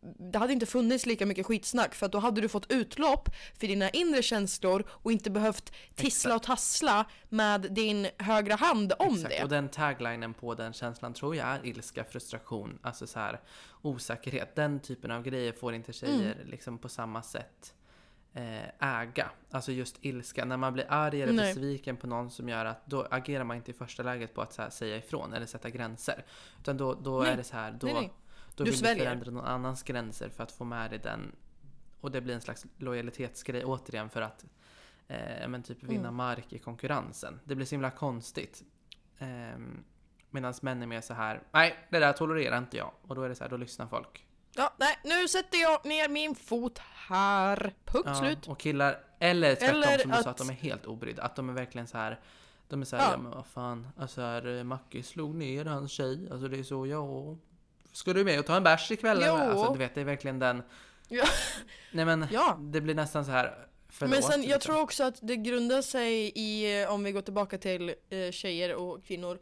det 0.00 0.38
hade 0.38 0.52
inte 0.52 0.66
funnits 0.66 1.06
lika 1.06 1.26
mycket 1.26 1.46
skitsnack 1.46 1.94
för 1.94 2.08
då 2.08 2.18
hade 2.18 2.40
du 2.40 2.48
fått 2.48 2.72
utlopp 2.72 3.28
för 3.60 3.66
dina 3.66 3.90
inre 3.90 4.22
känslor 4.22 4.84
och 4.90 5.12
inte 5.12 5.30
behövt 5.30 5.72
tissla 5.94 6.36
och 6.36 6.42
tassla 6.42 7.04
med 7.28 7.60
din 7.60 8.06
högra 8.18 8.54
hand 8.54 8.92
om 8.98 9.14
Exakt. 9.14 9.34
det. 9.36 9.42
Och 9.42 9.48
den 9.48 9.68
taglinen 9.68 10.34
på 10.34 10.54
den 10.54 10.72
känslan 10.72 11.14
tror 11.14 11.36
jag 11.36 11.48
är 11.48 11.66
ilska, 11.66 12.04
frustration, 12.04 12.78
alltså 12.82 13.06
så 13.06 13.18
här 13.18 13.40
osäkerhet. 13.82 14.56
Den 14.56 14.80
typen 14.80 15.10
av 15.10 15.22
grejer 15.22 15.52
får 15.52 15.74
inte 15.74 15.92
tjejer 15.92 16.34
Mm. 16.34 16.48
liksom 16.48 16.78
på 16.78 16.88
samma 16.88 17.22
sätt 17.22 17.74
eh, 18.34 19.00
äga. 19.00 19.30
Alltså 19.50 19.72
just 19.72 19.96
ilska. 20.00 20.44
När 20.44 20.56
man 20.56 20.72
blir 20.72 20.86
arg 20.88 21.22
eller 21.22 21.32
besviken 21.32 21.96
på 21.96 22.06
någon 22.06 22.30
som 22.30 22.48
gör 22.48 22.64
att 22.64 22.86
då 22.86 23.06
agerar 23.10 23.44
man 23.44 23.56
inte 23.56 23.70
i 23.70 23.74
första 23.74 24.02
läget 24.02 24.34
på 24.34 24.42
att 24.42 24.72
säga 24.72 24.96
ifrån 24.96 25.32
eller 25.32 25.46
sätta 25.46 25.70
gränser. 25.70 26.24
Utan 26.60 26.76
då, 26.76 26.94
då 26.94 27.20
Nej. 27.20 27.32
är 27.32 27.36
det 27.36 27.44
så 27.44 27.56
här, 27.56 27.76
då, 27.80 27.86
Nej, 27.86 27.94
nej. 27.94 28.12
Då 28.60 28.64
Du 28.64 28.70
vill 28.70 28.78
sväljer. 28.80 29.04
du 29.04 29.10
förändra 29.10 29.30
någon 29.30 29.44
annans 29.44 29.82
gränser 29.82 30.28
för 30.28 30.42
att 30.42 30.52
få 30.52 30.64
med 30.64 30.90
dig 30.90 30.98
den. 30.98 31.32
Och 32.00 32.10
det 32.10 32.20
blir 32.20 32.34
en 32.34 32.40
slags 32.40 32.66
lojalitetsgrej 32.76 33.64
återigen 33.64 34.10
för 34.10 34.22
att 34.22 34.44
eh, 35.08 35.48
men 35.48 35.62
typ 35.62 35.82
vinna 35.82 36.00
Mm. 36.08 36.14
mark 36.14 36.52
i 36.52 36.58
konkurrensen. 36.58 37.40
Det 37.44 37.54
blir 37.54 37.66
så 37.66 37.74
himla 37.74 37.90
konstigt. 37.90 38.62
Ehm, 39.18 39.84
Medan 40.32 40.54
män 40.62 40.82
är 40.82 40.86
mer 40.86 41.00
så 41.00 41.14
här, 41.14 41.42
nej 41.52 41.86
det 41.90 41.98
där 41.98 42.12
tolererar 42.12 42.58
inte 42.58 42.76
jag. 42.76 42.90
Och 43.02 43.14
då 43.14 43.22
är 43.22 43.28
det 43.28 43.34
så 43.34 43.44
här, 43.44 43.50
då 43.50 43.56
lyssnar 43.56 43.86
folk. 43.86 44.26
Ja, 44.56 44.74
nej, 44.78 44.98
nu 45.04 45.28
sätter 45.28 45.58
jag 45.58 45.86
ner 45.86 46.08
min 46.08 46.34
fot 46.34 46.78
här. 46.78 47.74
Punkt 47.84 48.04
Ja, 48.06 48.14
slut. 48.14 48.48
Och 48.48 48.58
killar, 48.60 48.98
eller 49.18 49.54
tvärtom 49.54 49.76
Eller 49.82 49.98
som 49.98 50.10
du 50.10 50.14
sa, 50.14 50.20
att- 50.20 50.26
att 50.26 50.36
de 50.36 50.50
är 50.50 50.54
helt 50.54 50.86
obrydda. 50.86 51.22
Att 51.22 51.36
de 51.36 51.48
är 51.48 51.52
verkligen 51.52 51.86
så 51.86 51.98
här. 51.98 52.20
De 52.68 52.80
är 52.80 52.84
så 52.84 52.96
här, 52.96 53.04
Ja. 53.04 53.10
ja, 53.12 53.18
men 53.18 53.30
vad 53.30 53.46
fan. 53.46 53.88
Alltså 53.96 54.20
här, 54.20 54.58
eh, 54.58 54.64
Macke 54.64 55.02
slog 55.02 55.34
ner 55.34 55.64
hans 55.64 55.90
tjej. 55.92 56.28
Alltså 56.30 56.48
det 56.48 56.58
är 56.58 56.62
så, 56.62 56.86
ja. 56.86 57.36
Ska 57.92 58.12
du 58.12 58.24
med 58.24 58.38
och 58.38 58.46
ta 58.46 58.56
en 58.56 58.62
bärs 58.62 58.90
ikväll? 58.90 59.16
eller? 59.16 59.26
Jo. 59.28 59.34
Alltså 59.34 59.72
du 59.72 59.78
vet, 59.78 59.94
det 59.94 60.00
är 60.00 60.04
verkligen 60.04 60.38
den. 60.38 60.62
Ja. 61.08 61.24
Nej 61.92 62.04
men, 62.04 62.26
Ja. 62.32 62.58
det 62.60 62.80
blir 62.80 62.94
nästan 62.94 63.24
så 63.24 63.30
här. 63.30 63.66
Förlåt, 63.88 64.10
Men 64.14 64.22
sen, 64.22 64.42
jag 64.42 64.48
liksom. 64.48 64.60
tror 64.60 64.82
också 64.82 65.04
att 65.04 65.18
det 65.22 65.36
grundar 65.36 65.82
sig 65.82 66.32
i, 66.34 66.82
eh, 66.82 66.92
om 66.92 67.04
vi 67.04 67.12
går 67.12 67.20
tillbaka 67.22 67.58
till 67.58 67.94
eh, 68.10 68.30
tjejer 68.30 68.74
och 68.74 69.04
kvinnor, 69.04 69.38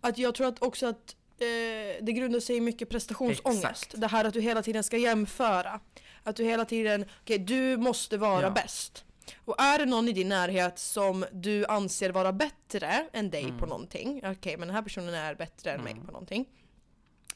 att 0.00 0.18
jag 0.18 0.34
tror 0.34 0.46
att 0.46 0.62
också 0.62 0.86
att 0.86 1.16
eh, 1.38 2.04
det 2.04 2.12
grundar 2.12 2.40
sig 2.40 2.56
i 2.56 2.60
mycket 2.60 2.88
prestationsångest. 2.88 3.64
Exakt. 3.64 4.00
Det 4.00 4.06
här 4.06 4.24
att 4.24 4.32
du 4.34 4.40
hela 4.40 4.62
tiden 4.62 4.84
ska 4.84 4.96
jämföra. 4.96 5.80
Att 6.22 6.36
du 6.36 6.44
hela 6.44 6.64
tiden, 6.64 7.04
okej 7.22 7.38
du 7.38 7.76
måste 7.76 8.16
vara 8.18 8.42
Ja. 8.42 8.50
bäst. 8.50 9.04
Och 9.44 9.60
är 9.60 9.78
det 9.78 9.86
någon 9.86 10.08
i 10.08 10.12
din 10.12 10.28
närhet 10.28 10.78
som 10.78 11.24
du 11.32 11.66
anser 11.66 12.10
vara 12.10 12.32
bättre 12.32 13.06
än 13.12 13.30
dig 13.30 13.44
Mm. 13.44 13.58
på 13.58 13.66
någonting, 13.66 14.20
okej 14.24 14.56
men 14.56 14.68
den 14.68 14.74
här 14.74 14.82
personen 14.82 15.14
är 15.14 15.34
bättre 15.34 15.72
än 15.72 15.80
mig 15.82 15.92
Mm. 15.92 16.06
på 16.06 16.12
någonting. 16.12 16.46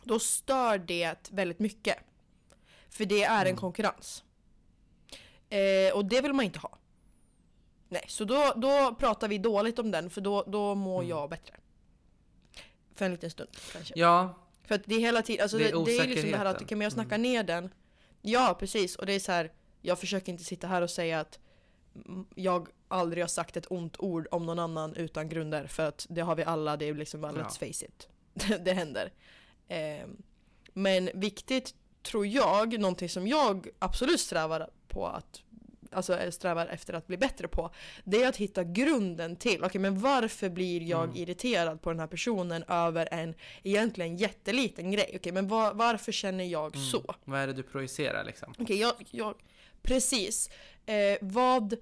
Då 0.04 0.18
stör 0.18 0.78
det 0.78 1.30
väldigt 1.30 1.58
mycket. 1.58 1.96
För 2.90 3.04
det 3.04 3.22
är 3.22 3.40
en 3.40 3.46
Mm. 3.46 3.56
konkurrens. 3.56 4.24
Eh, 5.48 5.94
och 5.94 6.04
det 6.04 6.20
vill 6.20 6.32
man 6.32 6.44
inte 6.44 6.58
ha. 6.58 6.78
Nej, 7.88 8.04
så 8.08 8.24
då, 8.24 8.52
då 8.56 8.94
pratar 8.94 9.28
vi 9.28 9.38
dåligt 9.38 9.78
om 9.78 9.90
den 9.90 10.10
för 10.10 10.20
då, 10.20 10.44
då 10.46 10.74
mår 10.74 10.98
Mm. 10.98 11.08
jag 11.10 11.30
bättre. 11.30 11.54
För 12.94 13.04
en 13.04 13.10
liten 13.12 13.30
stund 13.30 13.50
kanske. 13.72 13.94
Ja, 13.96 14.34
För 14.64 14.74
att 14.74 14.84
det 14.84 14.94
är 14.94 15.00
hela 15.00 15.22
tiden, 15.22 15.42
alltså 15.42 15.58
Det 15.58 15.68
är 15.70 15.84
det, 15.84 15.98
är 15.98 16.06
liksom 16.06 16.30
det 16.30 16.36
här 16.36 16.44
att 16.44 16.68
kan 16.68 16.80
jag 16.80 16.92
snacka 16.92 17.14
Mm. 17.14 17.22
ner 17.22 17.42
den? 17.42 17.74
Ja 18.22 18.56
precis, 18.60 18.96
och 18.96 19.06
det 19.06 19.12
är 19.12 19.20
så 19.20 19.32
här. 19.32 19.52
jag 19.82 19.98
försöker 19.98 20.32
inte 20.32 20.44
sitta 20.44 20.66
här 20.66 20.82
och 20.82 20.90
säga 20.90 21.20
att 21.20 21.38
jag 22.34 22.68
aldrig 22.88 23.22
har 23.22 23.28
sagt 23.28 23.56
ett 23.56 23.66
ont 23.70 24.00
ord 24.00 24.28
om 24.30 24.46
någon 24.46 24.58
annan 24.58 24.94
utan 24.94 25.28
grunder 25.28 25.66
för 25.66 25.88
att 25.88 26.06
det 26.10 26.20
har 26.20 26.34
vi 26.34 26.44
alla, 26.44 26.76
det 26.76 26.84
är 26.88 26.94
liksom 26.94 27.20
bara 27.20 27.32
Ja. 27.32 27.38
let's 27.42 27.58
face 27.58 27.86
it. 27.86 28.08
det 28.64 28.72
händer. 28.72 29.12
Ehm, 29.68 30.16
men 30.74 31.10
viktigt 31.14 31.74
tror 32.02 32.26
jag, 32.26 32.80
någonting 32.80 33.08
som 33.08 33.26
jag 33.28 33.68
absolut 33.78 34.20
strävar 34.20 34.70
på 34.88 35.06
att 35.06 35.42
Alltså 35.92 36.18
eh, 36.18 36.30
strävar 36.30 36.66
efter 36.66 36.94
att 36.94 37.06
bli 37.06 37.16
bättre 37.16 37.48
på 37.48 37.70
Det 38.04 38.22
är 38.22 38.28
att 38.28 38.36
hitta 38.36 38.64
grunden 38.64 39.36
till, 39.36 39.64
okej 39.64 39.80
men 39.80 39.98
varför 40.00 40.48
blir 40.48 40.82
jag 40.82 41.04
Mm. 41.04 41.16
irriterad 41.16 41.82
på 41.82 41.90
den 41.90 42.00
här 42.00 42.06
personen 42.06 42.64
över 42.68 43.08
en 43.12 43.34
egentligen 43.62 44.16
jätteliten 44.16 44.90
grej? 44.90 45.12
Okej 45.16 45.32
men 45.32 45.48
var, 45.48 45.74
varför 45.74 46.12
känner 46.12 46.44
jag 46.44 46.76
Mm. 46.76 46.86
så? 46.86 47.14
vad 47.24 47.40
är 47.40 47.46
det 47.46 47.52
du 47.52 47.62
projicerar 47.62 48.24
liksom? 48.24 48.54
Okej, 48.58 48.80
jag, 48.80 48.92
jag, 49.10 49.34
precis. 49.82 50.50
Eh, 50.86 51.18
vad, 51.20 51.74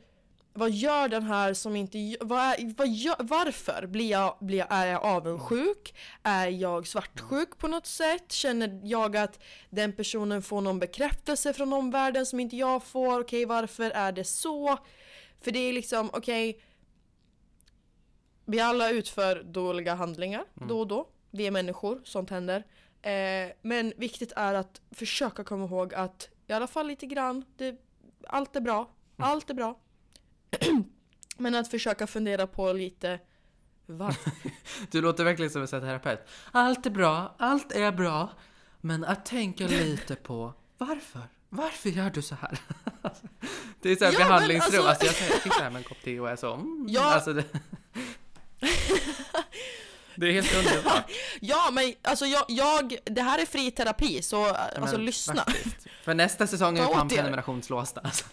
vad 0.57 0.71
gör 0.71 1.09
den 1.09 1.23
här 1.23 1.55
som 1.55 1.77
inte... 1.77 2.17
Vad 2.21 2.41
är, 2.41 2.75
vad 2.77 2.89
gör, 2.89 3.17
varför 3.19 3.87
blir 3.87 4.11
jag, 4.11 4.37
blir 4.41 4.59
jag, 4.59 4.67
är 4.71 4.87
jag 4.87 5.05
avundsjuk? 5.05 5.95
Är 6.23 6.49
jag 6.49 6.87
svartsjuk 6.87 7.59
på 7.59 7.69
något 7.69 7.87
sätt? 7.87 8.33
Känner 8.33 8.81
jag 8.85 9.17
att 9.17 9.43
den 9.71 9.93
personen 9.93 10.43
får 10.43 10.61
någon 10.61 10.79
bekräftelse 10.79 11.53
från 11.53 11.73
omvärlden 11.73 12.27
som 12.27 12.41
inte 12.41 12.57
jag 12.57 12.85
får? 12.85 13.21
Okej, 13.21 13.45
varför 13.45 13.91
är 13.91 14.13
det 14.13 14.25
så? 14.25 14.79
För 15.41 15.51
det 15.51 15.59
är 15.59 15.73
liksom, 15.73 16.11
okej... 16.13 16.61
vi 18.45 18.61
alla 18.61 18.91
utför 18.91 19.43
dåliga 19.43 19.95
handlingar 19.95 20.45
Mm. 20.57 20.69
då 20.69 20.81
och 20.81 20.87
då. 20.87 21.09
Vi 21.31 21.47
är 21.47 21.51
människor, 21.51 22.01
sånt 22.05 22.31
händer. 22.31 22.65
Eh, 23.03 23.53
men 23.63 23.93
viktigt 23.97 24.33
är 24.37 24.55
att 24.55 24.81
försöka 24.91 25.45
komma 25.45 25.65
ihåg 25.65 25.95
att 25.95 26.29
i 26.47 26.53
alla 26.53 26.67
fall 26.67 26.87
lite 26.87 27.07
grann, 27.07 27.45
det, 27.57 27.77
allt 28.29 28.57
är 28.57 28.61
bra. 28.61 28.77
Mm. 28.79 29.31
Allt 29.31 29.51
är 29.51 29.55
bra. 29.55 29.81
men 31.37 31.55
att 31.55 31.71
försöka 31.71 32.07
fundera 32.07 32.47
på 32.47 32.73
lite 32.73 33.19
varför. 33.87 34.33
Du 34.91 35.01
låter 35.03 35.25
verkligen 35.25 35.51
som 35.51 35.63
en 35.63 35.69
terapeut. 35.69 36.21
Allt 36.53 36.87
är 36.87 36.91
bra, 36.91 37.35
allt 37.39 37.73
är 37.73 37.93
bra. 37.93 38.31
Men 38.81 39.05
att 39.05 39.27
tänka 39.27 39.67
lite 39.69 40.17
på 40.17 40.55
varför? 40.79 41.23
Varför 41.49 41.89
gör 41.89 42.11
du 42.11 42.23
så 42.23 42.35
här? 42.35 42.59
det 43.83 43.91
är 43.93 43.97
så 43.97 44.05
här 44.05 44.13
Ja, 44.13 44.19
men 44.19 44.29
behandlingsrum. 44.29 44.87
alltså- 44.87 45.07
Alltså, 45.07 45.25
jag 45.25 45.43
sitter 45.43 45.61
här 45.63 45.71
med 45.71 45.79
en 45.79 45.85
kopp 45.85 46.03
te 46.05 46.21
och 46.21 46.31
är 46.31 46.37
så 46.37 46.55
mm, 46.55 46.87
Ja. 46.89 47.03
alltså 47.15 47.33
det... 47.33 47.45
det 50.15 50.27
är 50.27 50.33
helt 50.33 50.55
underbart. 50.55 51.11
ja 51.41 51.69
men 51.73 51.93
alltså 52.03 52.27
jag, 52.27 52.45
jag, 52.49 52.97
det 53.05 53.23
här 53.23 53.39
är 53.43 53.47
fri 53.47 53.71
terapi 53.71 54.23
så 54.23 54.37
Ja, 54.37 54.57
alltså 54.57 54.97
men 54.97 55.07
lyssna. 55.07 55.35
faktiskt. 55.45 55.87
För 56.05 56.15
nästa 56.15 56.47
säsong 56.47 56.79
är 56.79 56.83
ju 56.83 56.91
er. 57.01 57.09
prenumerationslåsta. 57.09 58.01
Alltså. 58.01 58.25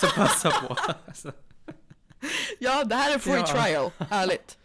Så 0.00 0.06
passa 0.06 0.50
på. 0.50 0.76
Alltså. 1.06 1.32
Ja, 2.58 2.84
det 2.84 2.94
här 2.94 3.14
är 3.14 3.18
free 3.18 3.36
Ja. 3.36 3.46
trial. 3.46 3.90
Ärligt. 4.10 4.58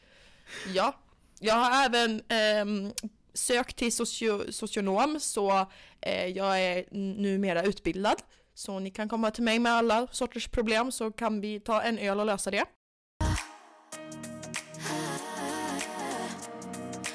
Ja. 0.74 0.96
Jag 1.40 1.56
har 1.56 1.86
även 1.86 2.22
ehm, 2.28 2.94
sökt 3.34 3.76
till 3.78 3.96
socio 3.96 4.52
socionom 4.52 5.20
så 5.20 5.68
eh, 6.02 6.26
jag 6.28 6.62
är 6.62 6.86
numera 7.22 7.64
utbildad. 7.64 8.16
Så 8.54 8.80
ni 8.80 8.92
kan 8.92 9.10
komma 9.10 9.32
till 9.32 9.44
mig 9.44 9.60
med 9.60 9.72
alla 9.72 10.08
sorters 10.12 10.48
problem 10.48 10.92
så 10.92 11.12
kan 11.12 11.42
vi 11.42 11.60
ta 11.60 11.82
en 11.82 11.98
öl 12.00 12.20
och 12.20 12.26
lösa 12.26 12.52
det. 12.52 12.66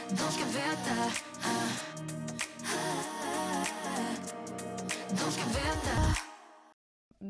De 0.08 0.16
ska 0.16 0.44
veta 0.44 1.10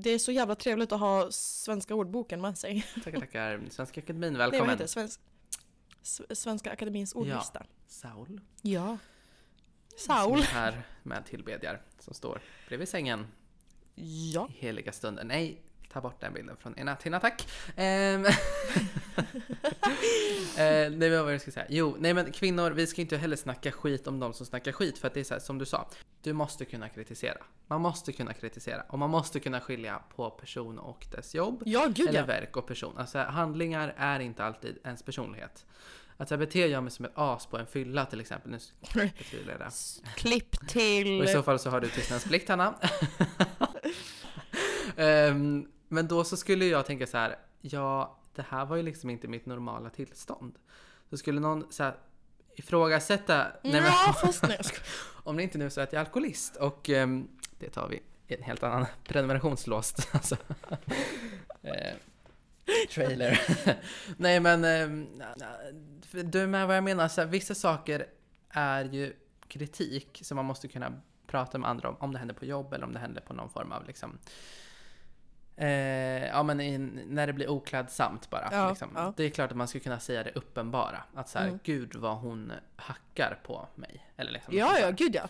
Det 0.05 0.11
är 0.11 0.19
så 0.19 0.33
jävla 0.33 0.55
trevligt 0.55 0.93
att 0.93 1.01
ha 1.01 1.31
svenska 1.31 1.95
ordboken 1.95 2.41
med 2.41 2.59
sig. 2.59 2.87
Tackar, 3.05 3.21
tackar. 3.21 3.61
Svenska 3.71 4.01
Akademin, 4.01 4.33
Nej, 4.33 4.39
vad 4.39 4.51
välkommen. 4.51 4.71
heter 4.71 4.85
det? 4.85 4.89
Svensk, 4.89 5.21
Svenska 6.39 6.73
Akademins 6.73 7.13
ordlista. 7.15 7.63
Saul. 7.87 8.41
Ja. 8.63 8.99
Som 9.97 10.15
Saul. 10.17 10.39
är 10.39 10.43
här 10.43 10.83
med 11.03 11.27
tillbedjar 11.27 11.83
som 11.99 12.15
står 12.15 12.43
bredvid 12.69 12.89
sängen 12.89 13.27
Ja. 14.35 14.49
i 14.51 14.53
heliga 14.53 14.93
stunden. 14.93 15.27
Nej, 15.29 15.63
ta 15.93 16.01
bort 16.01 16.21
den 16.21 16.35
bilden 16.35 16.57
från 16.57 16.79
ena 16.79 16.97
Tina, 16.97 17.21
tack. 17.21 17.49
Ehm. 17.77 18.25
eh, 20.57 20.91
nej, 20.91 20.91
men 20.91 21.13
vad 21.13 21.25
var 21.25 21.31
jag 21.31 21.41
skulle 21.41 21.55
säga? 21.55 21.67
Jo, 21.69 21.97
nej 21.99 22.15
men 22.15 22.33
kvinnor, 22.33 22.71
vi 22.71 22.87
ska 22.87 23.01
inte 23.01 23.17
heller 23.17 23.37
snacka 23.37 23.73
skit 23.73 24.07
om 24.07 24.21
de 24.21 24.33
som 24.33 24.47
snackar 24.47 24.73
skit 24.73 24.99
för 24.99 25.09
att 25.09 25.15
det 25.15 25.21
är 25.21 25.25
så 25.25 25.35
här, 25.35 25.41
som 25.41 25.59
du 25.59 25.67
sa, 25.67 25.89
du 26.23 26.33
måste 26.33 26.65
kunna 26.65 26.89
kritisera. 26.89 27.39
Man 27.67 27.81
måste 27.81 28.13
kunna 28.13 28.33
kritisera 28.33 28.83
och 28.89 28.99
man 28.99 29.11
måste 29.11 29.41
kunna 29.41 29.61
skilja 29.61 30.03
på 30.17 30.31
person 30.31 30.79
och 30.79 31.07
dess 31.11 31.35
jobb. 31.35 31.63
Ja, 31.67 31.87
gud 31.87 32.09
eller 32.09 32.21
ja. 32.21 32.27
verk 32.27 32.57
och 32.57 32.67
person. 32.67 32.99
Alltså 32.99 33.19
handlingar 33.19 33.95
är 33.97 34.21
inte 34.21 34.45
alltid 34.45 34.79
ens 34.85 35.03
personlighet. 35.03 35.67
Att 36.17 36.31
jag 36.31 36.41
beter 36.41 36.67
jag 36.67 36.83
mig 36.83 36.93
som 36.93 37.05
ett 37.05 37.13
as 37.15 37.47
på 37.47 37.59
en 37.59 37.67
fylla 37.67 38.07
till 38.07 38.21
exempel, 38.21 38.51
nu 38.51 39.11
betvivlar 39.19 39.53
jag 39.53 39.61
det. 39.61 39.71
Klipp 40.17 40.69
till... 40.69 41.21
Och 41.21 41.25
i 41.25 41.33
så 41.33 41.43
fall 41.43 41.59
så 41.59 41.71
har 41.71 41.81
du 41.81 41.89
tystnadsplikt 41.89 42.49
Hanna. 42.49 42.75
Ehm, 44.97 45.67
men 45.89 46.09
då 46.09 46.25
så 46.25 46.37
skulle 46.37 46.65
jag 46.65 46.87
tänka 46.87 47.07
så 47.07 47.17
här, 47.17 47.37
ja 47.61 48.19
det 48.35 48.47
här 48.49 48.67
var 48.67 48.77
ju 48.77 48.83
liksom 48.83 49.11
inte 49.11 49.29
mitt 49.29 49.47
normala 49.47 49.91
tillstånd. 49.91 50.59
Så 51.11 51.17
skulle 51.17 51.41
någon 51.41 51.73
så 51.73 51.83
här, 51.83 51.95
ifrågasätta, 52.57 53.47
nej, 53.63 53.73
men, 53.73 53.85
Ja, 53.85 54.17
fast 54.21 54.43
nej. 54.43 54.61
om 55.25 55.37
det 55.37 55.43
inte 55.43 55.59
nu 55.59 55.71
så 55.71 55.81
att 55.81 55.93
jag 55.93 56.01
är 56.01 56.05
alkoholist 56.05 56.57
och 56.57 56.91
ehm, 56.91 57.29
det 57.59 57.71
tar 57.71 57.89
vi 57.89 58.03
i 58.27 58.35
en 58.35 58.43
helt 58.43 58.63
annan 58.63 58.87
prenumerationslåst. 59.05 60.09
Alltså. 60.13 60.37
eh, 61.63 61.97
trailer. 62.91 63.41
Nej 64.17 64.41
men, 64.41 64.63
för 66.07 66.23
du 66.23 66.41
är 66.41 66.47
med 66.47 66.67
vad 66.67 66.77
jag 66.77 66.85
menar, 66.85 67.09
så 67.09 67.21
här, 67.21 67.29
vissa 67.29 67.55
saker 67.55 68.07
är 68.49 68.85
ju 68.85 69.13
kritik 69.49 70.21
som 70.23 70.37
man 70.37 70.45
måste 70.45 70.69
kunna 70.69 71.01
prata 71.27 71.59
med 71.59 71.71
andra 71.71 71.89
om, 71.89 71.97
om 72.01 72.13
det 72.13 72.19
händer 72.19 72.35
på 72.35 72.45
jobb 72.45 72.73
eller 72.73 72.85
om 72.85 72.93
det 72.93 72.99
händer 72.99 73.21
på 73.21 73.35
någon 73.35 73.51
form 73.51 73.73
av 73.73 73.87
liksom 73.87 74.19
Eh, 75.57 76.27
ja 76.27 76.43
men 76.43 76.61
i, 76.61 76.79
när 76.79 77.27
det 77.27 77.33
blir 77.33 77.49
oklädsamt 77.49 78.31
bara. 78.31 78.49
Ja, 78.53 78.69
liksom. 78.69 78.91
ja. 78.95 79.13
Det 79.17 79.25
är 79.25 79.31
klart 79.31 79.51
att 79.51 79.57
man 79.57 79.69
ska 79.69 79.81
kunna 79.81 80.01
säga 80.01 80.23
det 80.23 80.31
uppenbara. 80.35 81.03
Att 81.15 81.29
så 81.29 81.39
här, 81.39 81.47
Mm. 81.47 81.59
gud 81.65 81.97
vad 81.97 82.17
hon 82.17 82.53
hackar 82.77 83.41
på 83.47 83.69
mig. 83.75 84.07
Eller 84.17 84.33
liksom 84.33 84.55
Ja, 84.57 84.79
ja, 84.79 84.91
gud 84.91 85.15
ja. 85.15 85.29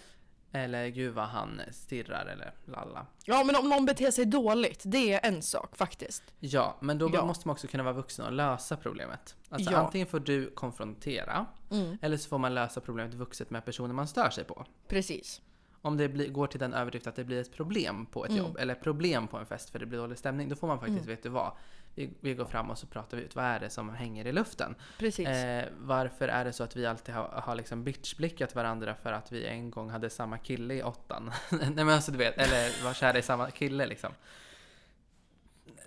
Eller 0.53 0.89
gud 0.89 1.15
vad 1.15 1.25
han 1.25 1.61
stirrar 1.73 2.27
eller 2.27 2.55
lalla. 2.65 3.07
Ja, 3.25 3.45
men 3.45 3.57
om 3.57 3.69
någon 3.69 3.85
beter 3.87 4.11
sig 4.11 4.25
dåligt, 4.25 4.83
det 4.87 5.13
är 5.13 5.21
en 5.29 5.43
sak 5.43 5.77
faktiskt. 5.77 6.23
Ja, 6.41 6.77
men 6.81 6.99
då 6.99 7.11
Ja. 7.15 7.25
måste 7.27 7.49
man 7.49 7.53
också 7.53 7.67
kunna 7.67 7.83
vara 7.83 7.95
vuxen 7.95 8.27
och 8.27 8.33
lösa 8.33 8.77
problemet. 8.77 9.37
Alltså 9.49 9.73
Ja. 9.73 9.79
antingen 9.79 10.07
får 10.07 10.21
du 10.21 10.51
konfrontera 10.51 11.47
Mm. 11.71 11.99
eller 12.03 12.17
så 12.17 12.29
får 12.29 12.39
man 12.39 12.55
lösa 12.55 12.81
problemet 12.81 13.15
vuxet 13.15 13.51
med 13.51 13.65
personen 13.65 13.97
man 13.97 14.09
stör 14.09 14.31
sig 14.31 14.45
på. 14.45 14.67
Precis. 14.89 15.41
Om 15.85 15.97
det 15.97 16.09
blir, 16.09 16.29
går 16.29 16.47
till 16.47 16.61
den 16.61 16.75
överdrift 16.75 17.07
att 17.07 17.17
det 17.17 17.25
blir 17.25 17.41
ett 17.41 17.53
problem 17.53 18.07
på 18.07 18.25
ett 18.25 18.31
Mm. 18.31 18.45
jobb 18.45 18.57
eller 18.61 18.75
problem 18.75 19.29
på 19.29 19.37
en 19.37 19.47
fest 19.47 19.71
för 19.71 19.79
det 19.79 19.87
blir 19.87 19.99
dålig 19.99 20.19
stämning, 20.19 20.49
då 20.49 20.57
får 20.57 20.67
man 20.67 20.79
faktiskt, 20.81 21.07
vet 21.07 21.23
du 21.23 21.29
vad? 21.29 21.53
Vi, 21.95 22.11
vi 22.21 22.35
går 22.35 22.45
fram 22.45 22.71
och 22.71 22.79
så 22.79 22.87
pratar 22.87 23.17
vi 23.17 23.23
ut, 23.23 23.37
vad 23.37 23.45
är 23.45 23.61
det 23.61 23.71
som 23.71 23.89
hänger 23.91 24.27
i 24.27 24.33
luften? 24.33 24.75
Precis. 24.99 25.29
Eh, 25.29 25.65
varför 25.79 26.29
är 26.29 26.45
det 26.45 26.53
så 26.53 26.65
att 26.65 26.77
vi 26.77 26.87
alltid 26.87 27.15
har, 27.15 27.29
har 27.29 27.55
liksom 27.55 27.85
bitchblickat 27.85 28.55
varandra 28.55 28.95
för 28.95 29.13
att 29.13 29.33
vi 29.33 29.47
en 29.47 29.71
gång 29.71 29.91
hade 29.91 30.11
samma 30.11 30.39
kille 30.39 30.75
i 30.75 30.83
åttan? 30.83 31.31
Nej 31.51 31.71
men 31.75 31.89
alltså 31.89 32.13
du 32.13 32.19
vet, 32.19 32.39
eller 32.39 32.85
var 32.85 32.95
kära 32.95 33.19
i 33.19 33.23
samma 33.23 33.51
kille 33.51 33.87
liksom. 33.87 34.11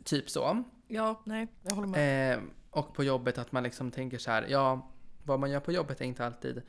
Typ 0.03 0.29
så. 0.29 0.63
Ja, 0.87 1.21
nej, 1.23 1.47
jag 1.63 1.75
håller 1.75 1.87
med. 1.87 2.33
Eh, 2.33 2.39
och 2.69 2.93
på 2.93 3.03
jobbet 3.03 3.37
att 3.37 3.51
man 3.51 3.63
liksom 3.63 3.91
tänker 3.91 4.17
så 4.17 4.31
här, 4.31 4.45
ja, 4.49 4.89
vad 5.23 5.39
man 5.39 5.51
gör 5.51 5.59
på 5.59 5.71
jobbet 5.71 6.01
är 6.01 6.05
inte 6.05 6.25
alltid 6.25 6.61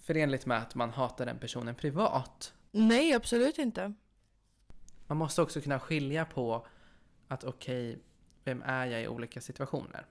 förenligt 0.00 0.46
med 0.46 0.58
att 0.58 0.74
man 0.74 0.90
hatar 0.90 1.26
den 1.26 1.38
personen 1.38 1.74
privat. 1.74 2.52
Nej, 2.72 3.12
absolut 3.12 3.58
inte. 3.58 3.92
Man 5.06 5.18
måste 5.18 5.42
också 5.42 5.60
kunna 5.60 5.80
skilja 5.80 6.24
på 6.24 6.66
att 7.28 7.44
okej, 7.44 7.98
vem 8.44 8.62
är 8.62 8.86
jag 8.86 9.02
i 9.02 9.08
olika 9.08 9.40
situationer? 9.40 10.06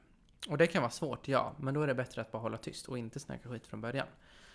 Och 0.50 0.58
det 0.58 0.68
kan 0.68 0.82
vara 0.82 0.92
svårt, 0.92 1.28
ja, 1.28 1.56
men 1.60 1.74
då 1.74 1.82
är 1.82 1.88
det 1.88 1.96
bättre 1.96 2.22
att 2.22 2.32
bara 2.32 2.42
hålla 2.42 2.58
tyst 2.58 2.88
och 2.88 2.98
inte 2.98 3.20
snacka 3.20 3.50
skit 3.50 3.68
från 3.68 3.82
början. 3.82 4.08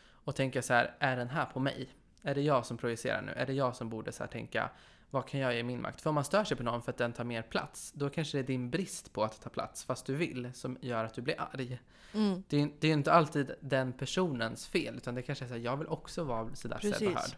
Och 0.08 0.36
tänka 0.36 0.62
så 0.62 0.72
här, 0.72 0.94
är 0.98 1.16
den 1.16 1.28
här 1.28 1.46
på 1.46 1.60
mig? 1.60 1.88
Är 2.22 2.34
det 2.34 2.40
jag 2.40 2.66
som 2.66 2.76
projicerar 2.76 3.22
nu? 3.22 3.32
Är 3.32 3.46
det 3.46 3.52
jag 3.52 3.76
som 3.76 3.90
borde 3.90 4.12
så 4.12 4.22
här 4.22 4.30
tänka, 4.30 4.70
vad 5.10 5.28
kan 5.28 5.40
jag 5.40 5.52
göra 5.52 5.60
i 5.60 5.62
min 5.62 5.82
makt? 5.82 6.00
För 6.00 6.10
om 6.10 6.14
man 6.14 6.24
stör 6.24 6.44
sig 6.44 6.56
på 6.56 6.62
någon 6.62 6.82
för 6.82 6.92
att 6.92 6.98
den 6.98 7.12
tar 7.12 7.24
mer 7.24 7.42
plats, 7.42 7.92
då 7.92 8.10
kanske 8.10 8.38
det 8.38 8.42
är 8.42 8.46
din 8.46 8.70
brist 8.70 9.12
på 9.12 9.24
att 9.24 9.40
ta 9.40 9.50
plats, 9.50 9.84
fast 9.84 10.06
du 10.06 10.14
vill, 10.14 10.50
som 10.54 10.78
gör 10.80 11.04
att 11.04 11.14
du 11.14 11.22
blir 11.22 11.40
arg. 11.40 11.80
Mm. 12.14 12.42
Det 12.48 12.56
är 12.56 12.60
ju 12.60 12.70
det 12.80 12.86
är 12.86 12.88
ju 12.88 12.94
inte 12.94 13.12
alltid 13.12 13.54
den 13.60 13.92
personens 13.92 14.66
fel, 14.66 14.96
utan 14.96 15.14
det 15.14 15.22
kanske 15.22 15.44
är 15.44 15.48
så 15.48 15.54
här, 15.54 15.60
jag 15.60 15.76
vill 15.76 15.88
också 15.88 16.24
vara 16.24 16.54
sådär 16.54 16.78
sedd 16.78 17.08
och 17.08 17.14
hörd. 17.14 17.36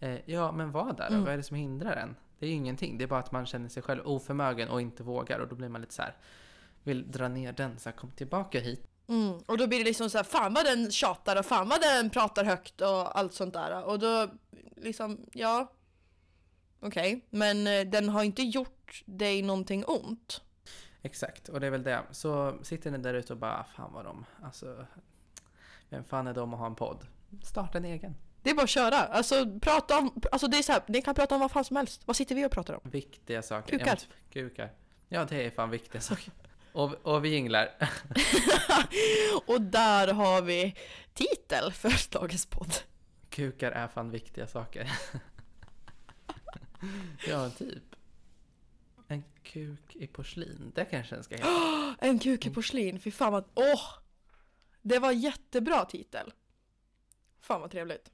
Eh, 0.00 0.18
ja, 0.26 0.52
men 0.52 0.72
vad 0.72 0.96
där? 0.96 1.08
Mm. 1.08 1.24
Vad 1.24 1.32
är 1.32 1.36
det 1.36 1.42
som 1.42 1.56
hindrar 1.56 1.96
en? 1.96 2.16
Det 2.38 2.46
är 2.46 2.50
ju 2.50 2.56
ingenting, 2.56 2.98
det 2.98 3.04
är 3.04 3.08
bara 3.08 3.20
att 3.20 3.32
man 3.32 3.46
känner 3.46 3.68
sig 3.68 3.82
själv 3.82 4.06
oförmögen 4.06 4.68
och 4.68 4.80
inte 4.80 5.02
vågar 5.02 5.38
och 5.38 5.48
då 5.48 5.56
blir 5.56 5.68
man 5.68 5.80
lite 5.80 5.94
så 5.94 6.02
här 6.02 6.16
vill 6.82 7.10
dra 7.10 7.28
ner 7.28 7.52
den, 7.52 7.78
så 7.78 7.88
här, 7.88 7.96
kom 7.96 8.10
tillbaka 8.10 8.60
hit. 8.60 8.86
Mm. 9.06 9.38
Och 9.46 9.58
då 9.58 9.66
blir 9.66 9.78
det 9.78 9.84
liksom 9.84 10.10
så 10.10 10.18
här, 10.18 10.24
fan 10.24 10.54
vad 10.54 10.64
den 10.64 10.90
tjatar 10.90 11.38
och 11.38 11.46
fan 11.46 11.68
vad 11.68 11.80
den 11.80 12.10
pratar 12.10 12.44
högt 12.44 12.80
och 12.80 13.18
allt 13.18 13.34
sånt 13.34 13.54
där. 13.54 13.84
Och 13.84 13.98
då 13.98 14.30
liksom, 14.76 15.26
ja. 15.32 15.72
Okej, 16.80 17.26
men 17.30 17.66
eh, 17.66 17.80
den 17.80 18.08
har 18.08 18.22
inte 18.22 18.42
gjort 18.42 19.02
dig 19.06 19.42
någonting 19.42 19.84
ont. 19.86 20.42
Exakt, 21.02 21.48
och 21.48 21.60
det 21.60 21.66
är 21.66 21.70
väl 21.70 21.82
det. 21.82 22.02
Så 22.10 22.58
sitter 22.62 22.90
ni 22.90 22.98
där 22.98 23.14
ute 23.14 23.32
och 23.32 23.38
bara, 23.38 23.64
fan 23.76 23.92
vad 23.92 24.04
de, 24.04 24.24
alltså, 24.42 24.86
vem 25.88 26.04
fan 26.04 26.26
är 26.26 26.34
de 26.34 26.54
att 26.54 26.60
ha 26.60 26.66
en 26.66 26.74
podd? 26.74 27.06
Starta 27.42 27.78
en 27.78 27.84
egen. 27.84 28.14
Det 28.42 28.50
är 28.50 28.54
bara 28.54 28.62
att 28.62 28.70
köra. 28.70 28.96
Alltså 28.96 29.58
prata 29.60 29.98
om, 29.98 30.20
alltså 30.32 30.48
det 30.48 30.58
är 30.58 30.62
så 30.62 30.72
här, 30.72 30.82
ni 30.88 31.02
kan 31.02 31.14
prata 31.14 31.34
om 31.34 31.40
vad 31.40 31.50
fan 31.50 31.64
som 31.64 31.76
helst. 31.76 32.02
Vad 32.04 32.16
sitter 32.16 32.34
vi 32.34 32.46
och 32.46 32.50
pratar 32.52 32.74
om? 32.74 32.90
Viktiga 32.90 33.42
saker. 33.42 33.78
Kukar. 33.78 33.86
Ja, 33.86 33.96
men, 34.08 34.32
kukar. 34.32 34.72
Ja, 35.08 35.24
det 35.24 35.46
är 35.46 35.50
fan 35.50 35.70
viktiga 35.70 36.00
saker. 36.00 36.32
Och, 36.72 37.06
och 37.06 37.24
vi 37.24 37.28
jinglar. 37.28 37.68
Och 39.46 39.60
där 39.60 40.12
har 40.12 40.42
vi 40.42 40.74
titel 41.14 41.72
för 41.72 42.10
dagens 42.12 42.46
podd. 42.46 42.74
Kukar 43.30 43.72
är 43.72 43.88
fan 43.88 44.10
viktiga 44.10 44.46
saker. 44.46 44.90
ja, 47.28 47.50
typ. 47.50 47.82
En 49.08 49.24
kuk 49.42 49.96
i 49.96 50.06
porslin, 50.06 50.72
det 50.74 50.84
kanske 50.84 51.14
den 51.14 51.24
ska 51.24 51.34
heta. 51.34 51.94
En 52.06 52.18
kuk 52.18 52.46
i 52.46 52.50
porslin, 52.50 53.00
fy 53.00 53.10
fan 53.10 53.32
vad, 53.32 53.44
åh! 53.54 53.82
Det 54.82 54.98
var 54.98 55.12
jättebra 55.12 55.84
titel. 55.84 56.32
Fan 57.40 57.60
vad 57.60 57.70
trevligt. 57.70 58.10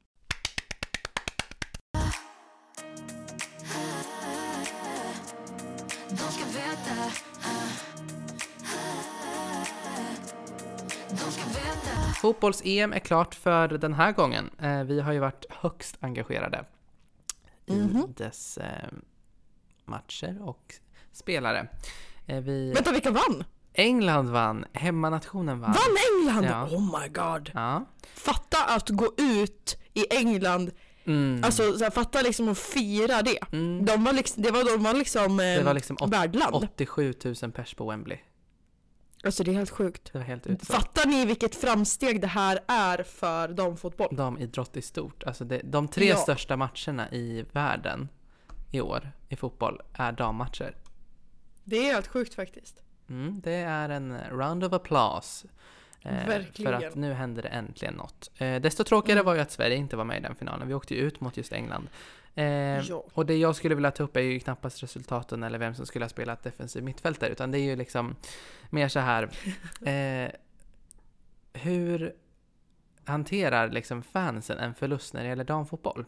De 6.10 6.16
ska 6.16 6.44
veta. 6.44 7.10
De 11.10 11.16
ska 11.32 11.44
veta. 11.48 12.14
Fotbolls-EM 12.20 12.92
är 12.92 12.98
klart 12.98 13.34
för 13.34 13.68
den 13.68 13.94
här 13.94 14.12
gången. 14.12 14.50
Eh, 14.58 14.82
vi 14.84 15.00
har 15.00 15.12
ju 15.12 15.18
varit 15.18 15.44
högst 15.50 15.96
engagerade 16.00 16.64
i 17.66 17.74
Mhm. 17.76 18.14
dess 18.16 18.58
eh, 18.58 18.88
matcher 19.84 20.38
och 20.42 20.74
spelare. 21.12 21.68
Eh, 22.26 22.40
vi... 22.40 22.72
Vänta, 22.72 22.92
vilka 22.92 23.10
vann? 23.10 23.44
England 23.72 24.28
vann, 24.30 24.64
hemmanationen 24.72 25.60
vann. 25.60 25.72
Vann 25.72 25.96
England? 26.12 26.44
Ja. 26.44 26.76
Oh 26.76 27.00
my 27.02 27.08
god. 27.08 27.50
Ja. 27.54 27.84
Fatta 28.14 28.64
att 28.64 28.88
gå 28.88 29.12
ut 29.18 29.76
i 29.94 30.14
England, 30.16 30.70
Mm. 31.06 31.44
alltså 31.44 31.78
så 31.78 31.84
här, 31.84 31.90
fatta 31.90 32.22
liksom 32.22 32.48
att 32.48 32.58
fira 32.58 33.22
det. 33.22 33.38
Mm. 33.52 33.84
De 33.84 34.04
var 34.04 34.12
liksom, 34.12 34.42
det 34.42 34.50
var, 34.50 34.64
de 34.76 34.82
var 34.82 34.94
liksom, 34.94 35.40
eh, 35.40 35.44
Det 35.44 35.62
var 35.62 35.74
liksom 35.74 35.96
åt- 36.00 36.12
värdland. 36.12 36.54
87 36.54 37.14
000 37.42 37.52
pers 37.52 37.74
på 37.74 37.90
Wembley. 37.90 38.18
Alltså 39.24 39.44
det 39.44 39.50
är 39.50 39.54
helt 39.54 39.70
sjukt. 39.70 40.12
Det 40.12 40.18
var 40.18 40.24
helt. 40.24 40.66
Fattar 40.66 41.06
ni 41.06 41.26
vilket 41.26 41.54
framsteg 41.54 42.20
det 42.20 42.26
här 42.26 42.58
är 42.66 43.02
för 43.02 43.48
damfotboll? 43.48 44.16
Damidrott 44.16 44.76
i 44.76 44.82
stort. 44.82 45.22
Alltså 45.24 45.44
det, 45.44 45.60
de 45.64 45.88
tre 45.88 46.06
Ja. 46.08 46.16
största 46.16 46.56
matcherna 46.56 47.10
i 47.12 47.44
världen 47.52 48.08
i 48.72 48.80
år 48.80 49.12
i 49.28 49.36
fotboll 49.36 49.80
är 49.94 50.12
dammatcher. 50.12 50.76
Det 51.64 51.76
är 51.88 51.92
helt 51.94 52.06
sjukt 52.06 52.34
faktiskt. 52.34 52.82
Mm, 53.08 53.40
det 53.44 53.52
är 53.54 53.88
en 53.88 54.18
round 54.30 54.64
of 54.64 54.72
applause. 54.72 55.46
Eh, 56.06 56.20
för 56.20 56.26
Verkligen. 56.26 56.74
att 56.74 56.94
nu 56.94 57.12
händer 57.12 57.42
det 57.42 57.48
äntligen 57.48 57.94
något. 57.94 58.30
Eh, 58.38 58.60
desto 58.60 58.84
tråkigare 58.84 59.18
Mm. 59.20 59.26
var 59.26 59.34
ju 59.34 59.40
att 59.40 59.50
Sverige 59.50 59.76
inte 59.76 59.96
var 59.96 60.04
med 60.04 60.18
i 60.18 60.20
den 60.20 60.34
finalen. 60.34 60.68
Vi 60.68 60.74
åkte 60.74 60.94
ju 60.94 61.00
ut 61.00 61.20
mot 61.20 61.36
just 61.36 61.52
England. 61.52 61.88
Eh, 62.34 62.44
Ja. 62.80 63.04
Och 63.14 63.26
det 63.26 63.36
jag 63.36 63.56
skulle 63.56 63.74
vilja 63.74 63.90
ta 63.90 64.02
upp 64.02 64.16
är 64.16 64.20
ju 64.20 64.40
knappast 64.40 64.82
resultaten 64.82 65.42
eller 65.42 65.58
vem 65.58 65.74
som 65.74 65.86
skulle 65.86 66.04
ha 66.04 66.10
spelat 66.10 66.42
defensiv 66.42 66.82
mittfältare, 66.84 67.30
utan 67.30 67.50
det 67.50 67.58
är 67.58 67.62
ju 67.64 67.76
liksom 67.76 68.16
mer 68.70 68.88
så 68.88 69.00
här. 69.00 69.28
Eh, 69.88 70.30
hur 71.52 72.12
hanterar 73.04 73.68
liksom 73.70 74.02
fansen 74.02 74.58
en 74.58 74.74
förlust 74.74 75.14
när 75.14 75.22
det 75.22 75.28
gäller 75.28 75.44
damfotboll? 75.44 76.04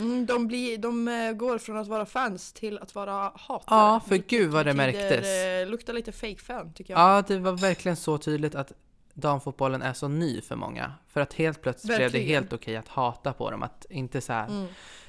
Mm, 0.00 0.26
de, 0.26 0.46
blir, 0.46 0.78
de 0.78 1.08
eh, 1.08 1.32
går 1.32 1.58
från 1.58 1.76
att 1.76 1.88
vara 1.88 2.06
fans 2.06 2.52
till 2.52 2.78
att 2.78 2.94
vara 2.94 3.32
hatare. 3.34 3.62
Ja, 3.80 4.00
för 4.08 4.16
gud 4.16 4.50
vad 4.50 4.66
det 4.66 4.74
märktes. 4.74 5.26
eh, 5.26 5.66
luktar 5.70 5.92
lite 5.92 6.12
fake 6.12 6.38
fan 6.38 6.72
tycker 6.72 6.94
jag. 6.94 7.00
Ja, 7.00 7.22
det 7.28 7.38
var 7.38 7.52
verkligen 7.52 7.96
så 7.96 8.18
tydligt 8.18 8.54
att 8.54 8.72
damfotbollen 9.14 9.82
är 9.82 9.92
så 9.92 10.08
ny 10.08 10.40
för 10.40 10.56
många. 10.56 10.92
För 11.08 11.20
att 11.20 11.34
helt 11.34 11.62
plötsligt 11.62 11.86
blev 11.96 11.98
det 11.98 12.04
Verkligen. 12.18 12.28
helt 12.28 12.52
okej 12.52 12.76
att 12.76 12.88
hata 12.88 13.32
på 13.32 13.50
dem. 13.50 13.62
Att 13.62 13.86
inte 13.90 14.20
så 14.20 14.32
här, 14.32 14.46
Mm. 14.48 14.66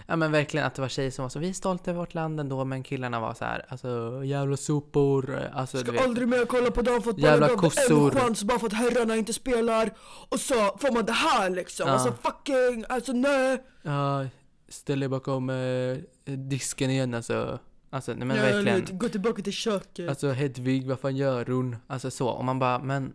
ja 0.08 0.16
men 0.16 0.32
verkligen 0.32 0.66
att 0.66 0.76
det 0.76 0.82
var 0.82 0.90
tjejer 0.90 1.12
som 1.12 1.24
var 1.24 1.30
så, 1.30 1.40
vi 1.40 1.50
är 1.50 1.54
stolta 1.54 1.92
över 1.92 2.00
vårt 2.00 2.14
land 2.14 2.40
ändå, 2.40 2.66
men 2.66 2.84
killarna 2.84 3.20
var 3.20 3.34
så 3.34 3.46
här, 3.46 3.66
alltså 3.70 4.22
jävla 4.26 4.58
sopor. 4.58 5.50
Alltså, 5.54 5.78
du 5.78 5.84
Ska 5.84 5.92
vet, 5.92 6.02
aldrig 6.02 6.28
mer 6.28 6.46
kolla 6.46 6.72
på 6.72 6.82
damfotboll. 6.82 7.24
Jävla 7.24 7.48
Jävla 7.48 7.62
kossor. 7.62 8.06
En 8.16 8.20
chans 8.22 8.44
bara 8.44 8.60
för 8.60 8.68
att 8.68 8.74
herrarna 8.74 9.16
inte 9.16 9.34
spelar. 9.34 9.90
Och 10.30 10.40
så 10.40 10.54
får 10.56 10.94
man 10.94 11.06
det 11.06 11.12
här 11.12 11.50
liksom. 11.50 11.88
Ja. 11.88 11.94
Alltså 11.94 12.14
fucking, 12.22 12.86
alltså 12.90 13.12
nej. 13.12 13.64
ja, 13.82 14.26
ställ 14.72 15.00
dig 15.00 15.10
bakom 15.10 15.50
eh, 15.50 15.98
disken 16.26 16.90
igen 16.90 17.14
alltså. 17.14 17.60
Alltså, 17.90 18.14
nej 18.14 18.28
men 18.28 18.38
Jag 18.38 18.44
verkligen. 18.44 18.80
lite, 18.80 18.94
gå 18.94 19.10
tillbaka 19.10 19.42
till 19.42 19.54
köket. 19.54 20.10
Alltså 20.10 20.32
Hedvig, 20.32 20.88
vad 20.88 21.00
fan 21.00 21.16
gör 21.16 21.46
hon? 21.46 21.76
Alltså 21.88 22.12
så, 22.12 22.28
och 22.30 22.46
man 22.46 22.60
bara, 22.60 22.80
men 22.80 23.14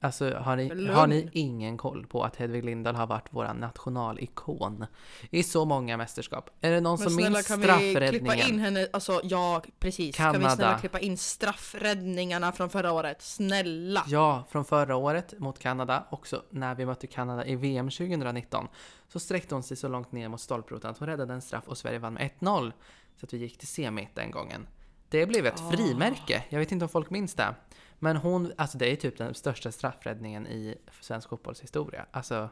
Alltså 0.00 0.34
har 0.34 0.56
ni, 0.56 0.86
har 0.88 1.06
ni 1.06 1.28
ingen 1.32 1.76
koll 1.78 2.06
på 2.06 2.22
att 2.24 2.36
Hedvig 2.36 2.64
Lindahl 2.64 2.94
har 2.94 3.06
varit 3.06 3.28
vår 3.30 3.54
nationalikon 3.54 4.86
i 5.30 5.42
så 5.42 5.64
många 5.64 5.96
mästerskap? 5.96 6.50
Är 6.60 6.70
det 6.70 6.80
någon 6.80 6.98
Men 7.00 7.10
som 7.10 7.16
minns 7.16 7.46
kan 7.48 7.60
vi 7.60 7.66
klippa 7.66 7.78
straffräddningen? 7.90 8.48
in 8.48 8.58
henne, 8.58 8.88
alltså 8.92 9.20
ja 9.24 9.62
precis. 9.78 10.16
Kan 10.16 10.32
vi 10.32 10.38
Kanada. 10.38 10.56
snälla 10.56 10.78
klippa 10.78 10.98
in 10.98 11.18
straffräddningarna 11.18 12.52
från 12.52 12.70
förra 12.70 12.92
året? 12.92 13.22
Snälla! 13.22 14.04
Ja, 14.06 14.44
från 14.50 14.64
förra 14.64 14.96
året 14.96 15.34
mot 15.38 15.58
Kanada, 15.58 16.06
också 16.10 16.42
när 16.50 16.74
vi 16.74 16.86
mötte 16.86 17.06
Kanada 17.06 17.46
i 17.46 17.56
VM 17.56 17.90
2019, 17.90 18.68
så 19.08 19.20
sträckte 19.20 19.54
hon 19.54 19.62
sig 19.62 19.76
så 19.76 19.88
långt 19.88 20.12
ner 20.12 20.28
mot 20.28 20.40
stolproten 20.40 20.90
att 20.90 20.98
hon 20.98 21.08
räddade 21.08 21.34
en 21.34 21.42
straff 21.42 21.64
och 21.68 21.78
Sverige 21.78 21.98
vann 21.98 22.14
med 22.14 22.30
1-0. 22.40 22.72
Så 23.20 23.26
att 23.26 23.32
vi 23.32 23.38
gick 23.38 23.58
till 23.58 23.68
semi 23.68 24.08
den 24.14 24.30
gången. 24.30 24.66
Det 25.08 25.26
blev 25.26 25.46
ett 25.46 25.60
Ah. 25.60 25.70
frimärke, 25.70 26.44
jag 26.48 26.58
vet 26.58 26.72
inte 26.72 26.84
om 26.84 26.88
folk 26.88 27.10
minns 27.10 27.34
det. 27.34 27.54
Men 27.98 28.16
hon, 28.16 28.52
alltså 28.56 28.78
det 28.78 28.92
är 28.92 28.96
typ 28.96 29.18
den 29.18 29.34
största 29.34 29.72
straffräddningen 29.72 30.46
i 30.46 30.74
svensk 31.00 31.28
fotbollshistoria. 31.28 32.06
Alltså, 32.10 32.48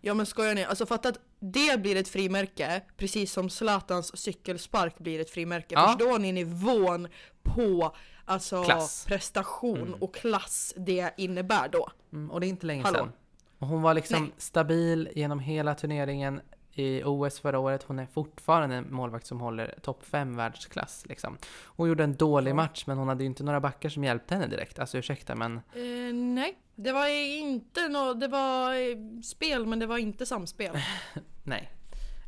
Ja 0.00 0.14
men 0.14 0.26
skojar 0.26 0.54
ni? 0.54 0.64
Alltså 0.64 0.86
fatta 0.86 1.08
att 1.08 1.18
det 1.40 1.80
blir 1.80 1.96
ett 1.96 2.08
frimärke, 2.08 2.82
precis 2.96 3.32
som 3.32 3.50
Zlatans 3.50 4.16
cykelspark 4.16 4.98
blir 4.98 5.20
ett 5.20 5.30
frimärke. 5.30 5.74
Ja. 5.74 5.86
Förstår 5.88 6.18
ni 6.18 6.32
nivån 6.32 7.08
på 7.42 7.96
alltså, 8.24 8.64
Klass. 8.64 9.04
prestation 9.06 9.78
Mm. 9.78 9.94
och 9.94 10.14
klass 10.14 10.74
det 10.76 11.14
innebär 11.16 11.68
då? 11.68 11.88
mm, 12.12 12.30
och 12.30 12.40
det 12.40 12.46
är 12.46 12.48
inte 12.48 12.66
länge 12.66 12.82
Hallå. 12.82 12.98
sedan. 12.98 13.12
Och 13.58 13.66
hon 13.66 13.82
var 13.82 13.94
liksom 13.94 14.22
Nej. 14.22 14.32
stabil 14.38 15.08
genom 15.14 15.38
hela 15.38 15.74
turneringen 15.74 16.40
i 16.80 17.02
OS 17.04 17.40
förra 17.40 17.58
året. 17.58 17.82
Hon 17.82 17.98
är 17.98 18.06
fortfarande 18.06 18.76
en 18.76 18.94
målvakt 18.94 19.26
som 19.26 19.40
håller 19.40 19.74
topp 19.82 20.04
5 20.04 20.36
världsklass. 20.36 21.06
Liksom. 21.06 21.36
Hon 21.64 21.88
gjorde 21.88 22.04
en 22.04 22.16
dålig 22.16 22.54
match, 22.54 22.84
men 22.86 22.98
hon 22.98 23.08
hade 23.08 23.22
ju 23.22 23.26
inte 23.26 23.44
några 23.44 23.60
backar 23.60 23.88
som 23.88 24.04
hjälpte 24.04 24.34
henne 24.34 24.46
direkt. 24.46 24.78
Alltså 24.78 24.98
ursäkta, 24.98 25.34
men 25.34 25.60
Eh, 25.74 26.14
nej, 26.14 26.58
det 26.74 26.92
var 26.92 27.06
inte 27.38 27.88
nå 27.88 28.14
det 28.14 28.28
var 28.28 28.74
eh, 28.74 29.20
spel 29.22 29.66
men 29.66 29.78
det 29.78 29.86
var 29.86 29.98
inte 29.98 30.26
samspel. 30.26 30.78
nej. 31.44 31.70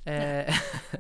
Eh, 0.07 0.55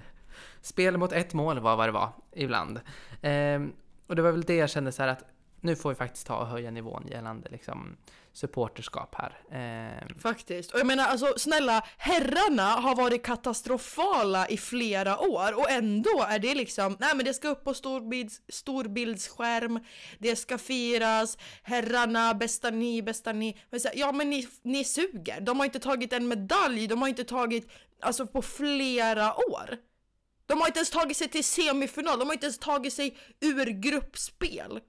spel 0.60 0.96
mot 0.96 1.12
ett 1.12 1.34
mål 1.34 1.60
var 1.60 1.76
vad 1.76 1.88
det 1.88 1.92
var, 1.92 2.08
ibland. 2.32 2.80
Eh, 3.22 3.62
och 4.06 4.16
det 4.16 4.22
var 4.22 4.32
väl 4.32 4.42
det 4.42 4.56
jag 4.56 4.70
kände 4.70 4.92
så 4.92 5.02
här 5.02 5.08
att 5.08 5.24
nu 5.60 5.76
får 5.76 5.88
vi 5.88 5.94
faktiskt 5.94 6.26
ta 6.26 6.36
och 6.36 6.46
höja 6.46 6.70
nivån 6.70 7.06
gällande 7.10 7.48
liksom, 7.50 7.96
supporterskap 8.32 9.14
här. 9.14 9.40
Eh, 9.50 10.16
Faktiskt. 10.18 10.72
Och 10.72 10.80
jag 10.80 10.86
menar 10.86 11.04
alltså 11.04 11.34
snälla, 11.36 11.86
herrarna 11.96 12.62
har 12.62 12.94
varit 12.96 13.22
katastrofala 13.22 14.48
i 14.48 14.56
flera 14.56 15.18
år 15.18 15.58
och 15.58 15.70
ändå 15.70 16.26
är 16.28 16.38
det 16.38 16.54
liksom, 16.54 16.96
nej 17.00 17.16
men 17.16 17.24
det 17.24 17.34
ska 17.34 17.48
upp 17.48 17.64
på 17.64 17.74
storbilds, 17.74 18.40
storbildsskärm, 18.48 19.80
det 20.18 20.36
ska 20.36 20.58
firas, 20.58 21.38
herrarna, 21.62 22.34
bästa 22.34 22.70
ni, 22.70 23.02
bästa 23.02 23.32
ni. 23.32 23.60
Men 23.70 23.80
så 23.80 23.88
här, 23.88 23.96
Ja 23.96 24.12
men 24.12 24.30
ni, 24.30 24.48
ni 24.62 24.84
suger, 24.84 25.40
de 25.40 25.58
har 25.58 25.64
inte 25.64 25.80
tagit 25.80 26.12
en 26.12 26.28
medalj, 26.28 26.86
de 26.86 27.02
har 27.02 27.08
inte 27.08 27.24
tagit, 27.24 27.68
alltså 28.00 28.26
på 28.26 28.42
flera 28.42 29.34
år. 29.36 29.76
De 30.46 30.60
har 30.60 30.66
inte 30.66 30.78
ens 30.78 30.90
tagit 30.90 31.16
sig 31.16 31.28
till 31.28 31.44
semifinal, 31.44 32.18
de 32.18 32.28
har 32.28 32.34
inte 32.34 32.46
ens 32.46 32.58
tagit 32.58 32.92
sig 32.92 33.16
ur 33.40 33.66
gruppspel. 33.66 34.80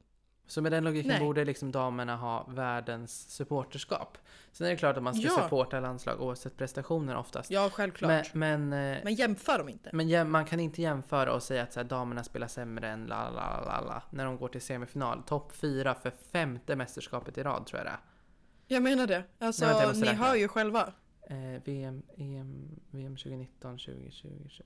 Så 0.54 0.62
med 0.62 0.72
den 0.72 0.84
logiken 0.84 1.08
Nej. 1.12 1.20
borde 1.20 1.46
liksom 1.46 1.72
damerna 1.72 2.16
ha 2.16 2.44
världens 2.50 3.30
supporterskap. 3.30 4.18
Sen 4.52 4.68
är 4.68 4.72
det 4.72 4.78
klart 4.78 4.98
att 4.98 5.04
man 5.04 5.14
ska 5.14 5.24
Ja. 5.28 5.44
supporta 5.44 5.80
landslag 5.80 6.22
oavsett 6.22 6.58
prestationer 6.58 7.16
oftast. 7.18 7.52
Ja, 7.52 7.70
självklart. 7.74 8.34
men, 8.34 8.70
men, 8.70 8.94
eh, 8.98 9.04
Men 9.04 9.14
jämför 9.16 9.58
dem 9.58 9.70
inte. 9.70 9.90
men 9.94 10.30
man 10.30 10.46
kan 10.46 10.60
inte 10.60 10.82
jämföra 10.82 11.34
och 11.34 11.44
säga 11.44 11.64
att 11.64 11.74
så 11.74 11.80
här, 11.80 11.88
damerna 11.88 12.24
spelar 12.24 12.48
sämre 12.48 12.90
än 12.90 13.06
la 13.06 13.30
la 13.30 13.62
la 13.66 13.82
la 13.82 14.04
när 14.10 14.26
de 14.26 14.38
går 14.38 14.48
till 14.48 14.62
semifinal. 14.62 15.24
Topp 15.24 15.52
fyra 15.56 15.96
för 15.96 16.12
femte 16.12 16.76
mästerskapet 16.76 17.38
i 17.38 17.44
rad 17.44 17.66
tror 17.66 17.80
jag 17.80 17.86
det 17.88 17.92
är. 17.92 18.00
Jag 18.68 18.84
menar 18.84 19.08
det. 19.08 19.24
Alltså, 19.40 19.66
Nej, 19.66 19.74
vänta, 19.74 20.00
ni 20.00 20.06
räkna. 20.06 20.26
hör 20.26 20.36
ju 20.36 20.48
själva. 20.48 20.94
Eh, 21.30 21.38
VM, 21.66 22.04
EM, 22.18 22.80
VM 22.92 23.18
2019, 23.18 23.78
2020, 23.78 24.48
20. 24.50 24.64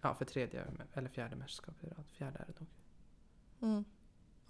Ja, 0.00 0.14
för 0.14 0.24
tredje 0.24 0.64
eller 0.94 1.08
fjärde 1.08 1.36
mästerskapet 1.36 1.84
i 1.84 1.86
rad. 1.86 2.04
Fjärde 2.18 2.38
är 2.38 2.46
det 2.46 2.60
nog. 2.60 2.68
Mm. 3.72 3.84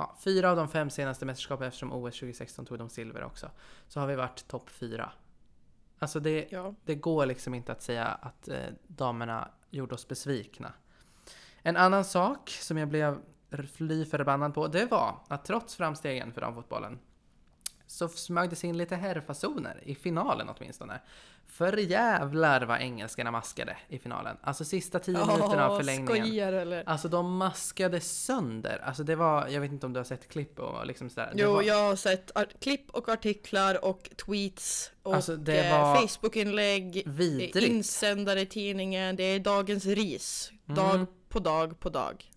Ja, 0.00 0.16
fyra 0.24 0.50
av 0.50 0.56
de 0.56 0.68
fem 0.68 0.90
senaste 0.90 1.26
mästerskapen 1.26 1.66
eftersom 1.68 1.92
OS 1.92 2.14
2016 2.18 2.66
tog 2.66 2.78
de 2.78 2.88
silver 2.88 3.24
också. 3.24 3.50
Så 3.88 4.00
har 4.00 4.06
vi 4.06 4.14
varit 4.16 4.48
topp 4.48 4.70
fyra. 4.70 5.12
Alltså 5.98 6.20
det, 6.20 6.48
Ja. 6.50 6.74
det 6.84 6.94
går 6.94 7.26
liksom 7.26 7.54
inte 7.54 7.72
att 7.72 7.82
säga 7.82 8.04
att 8.04 8.48
eh, 8.48 8.56
damerna 8.87 9.50
gjorde 9.70 9.94
oss 9.94 10.08
besvikna. 10.08 10.72
En 11.62 11.76
annan 11.76 12.04
sak 12.04 12.50
som 12.50 12.78
jag 12.78 12.88
blev 12.88 13.18
fly 13.72 14.04
förbannad 14.04 14.54
på, 14.54 14.66
det 14.66 14.87
var 14.90 15.18
att 15.28 15.44
trots 15.44 15.76
framstegen 15.76 16.32
för 16.32 16.40
damfotbollen 16.40 16.98
så 17.88 18.09
smög 18.09 18.51
det 18.51 18.57
sig 18.57 18.70
in 18.70 18.77
lite 18.79 18.96
herrfasoner 18.96 19.81
i 19.83 19.94
finalen 19.94 20.48
åtminstone. 20.59 21.01
För 21.46 21.77
jävlar 21.77 22.62
vad 22.62 22.81
engelskarna 22.81 23.31
maskade 23.31 23.77
i 23.88 23.98
finalen. 23.98 24.37
Alltså 24.42 24.64
sista 24.64 24.98
tio 24.98 25.27
minuterna 25.27 25.68
av 25.68 25.77
förlängningen. 25.79 26.27
Skojar 26.27 26.53
eller? 26.53 26.83
Alltså 26.88 27.09
de 27.09 27.37
maskade 27.37 28.01
sönder. 28.01 28.79
Alltså 28.85 29.03
det 29.05 29.16
var, 29.16 29.46
jag 29.48 29.61
vet 29.61 29.72
inte 29.72 29.87
om 29.87 29.92
du 29.92 30.01
har 30.01 30.05
sett 30.05 30.29
klipp 30.29 30.59
och 30.59 30.87
liksom 30.87 31.11
sådär. 31.11 31.33
Jo, 31.35 31.53
var, 31.53 31.62
jag 31.62 31.88
har 31.88 31.96
sett 31.96 32.31
klipp 32.61 32.90
och 32.90 33.09
artiklar 33.09 33.85
och 33.85 34.11
tweets 34.27 34.92
och 35.03 35.14
Alltså, 35.14 35.37
det 35.37 35.59
eh, 35.66 35.79
var 35.81 35.96
Facebookinlägg, 35.96 36.96
eh, 37.07 37.12
vidrigt. 37.12 37.57
insändare 37.57 38.40
i 38.40 38.46
tidningen, 38.46 39.16
det 39.16 39.22
är 39.24 39.40
dagens 39.40 39.85
ris. 39.87 40.53
Dag 40.64 40.94
Mm. 40.94 41.07
på 41.29 41.38
dag 41.38 41.81
på 41.81 41.88
dag. 41.88 42.31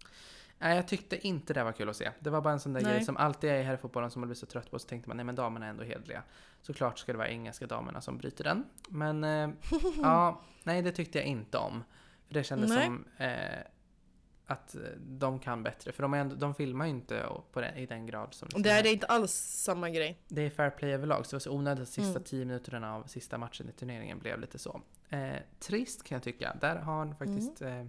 Nej, 0.61 0.75
jag 0.75 0.87
tyckte 0.87 1.27
inte 1.27 1.53
det 1.53 1.63
var 1.63 1.71
kul 1.71 1.89
att 1.89 1.95
se. 1.95 2.11
Det 2.19 2.29
var 2.29 2.41
bara 2.41 2.53
en 2.53 2.59
sån 2.59 2.73
där 2.73 2.81
Nej. 2.81 2.93
grej 2.93 3.03
som 3.05 3.17
alltid 3.17 3.49
är 3.49 3.55
i 3.59 3.63
herrfotbollen 3.63 4.11
som 4.11 4.19
man 4.19 4.27
blir 4.29 4.35
så 4.35 4.45
trött 4.45 4.71
på. 4.71 4.79
Så 4.79 4.87
tänkte 4.87 5.09
man, 5.09 5.17
nej 5.17 5.23
men 5.25 5.35
damerna 5.35 5.65
är 5.65 5.69
ändå 5.69 5.83
hedliga. 5.83 6.23
Såklart 6.61 6.99
ska 6.99 7.11
det 7.11 7.17
vara 7.17 7.29
engelska 7.29 7.67
damerna 7.67 8.01
som 8.01 8.17
bryter 8.17 8.43
den. 8.43 8.65
Men 8.89 9.23
eh, 9.23 9.49
ja, 10.01 10.41
nej 10.63 10.81
det 10.81 10.91
tyckte 10.91 11.17
jag 11.17 11.27
inte 11.27 11.57
om. 11.57 11.83
För 12.27 12.33
det 12.33 12.43
kändes 12.43 12.69
Nej. 12.69 12.85
som 12.85 13.05
eh, 13.17 13.59
att 14.45 14.75
eh, 14.75 14.81
de 14.97 15.39
kan 15.39 15.63
bättre. 15.63 15.91
För 15.91 16.01
de, 16.03 16.13
ändå, 16.13 16.35
de 16.35 16.55
filmar 16.55 16.85
ju 16.85 16.91
inte 16.91 17.25
på 17.51 17.61
den, 17.61 17.75
i 17.77 17.85
den 17.85 18.05
grad 18.05 18.33
som... 18.33 18.49
Det 18.55 18.69
är 18.69 18.83
det 18.83 18.91
inte 18.91 19.05
alls 19.07 19.31
samma 19.33 19.89
grej. 19.89 20.21
det 20.27 20.41
är 20.41 20.49
fair 20.49 20.69
play 20.69 20.91
överlag, 20.93 21.25
så 21.25 21.29
det 21.31 21.35
var 21.35 21.39
så 21.39 21.51
onödigt 21.51 21.81
att 21.83 21.89
sista 21.89 22.09
Mm. 22.09 22.23
tio 22.23 22.45
minuterna 22.45 22.95
av 22.95 23.03
sista 23.03 23.37
matchen 23.37 23.69
i 23.69 23.71
turneringen 23.71 24.19
blev 24.19 24.39
lite 24.39 24.59
så. 24.59 24.81
Eh, 25.09 25.35
trist 25.59 26.03
kan 26.03 26.15
jag 26.15 26.23
tycka. 26.23 26.57
Där 26.61 26.75
har 26.75 27.13
faktiskt 27.13 27.61
Mm. 27.61 27.79
eh, 27.81 27.87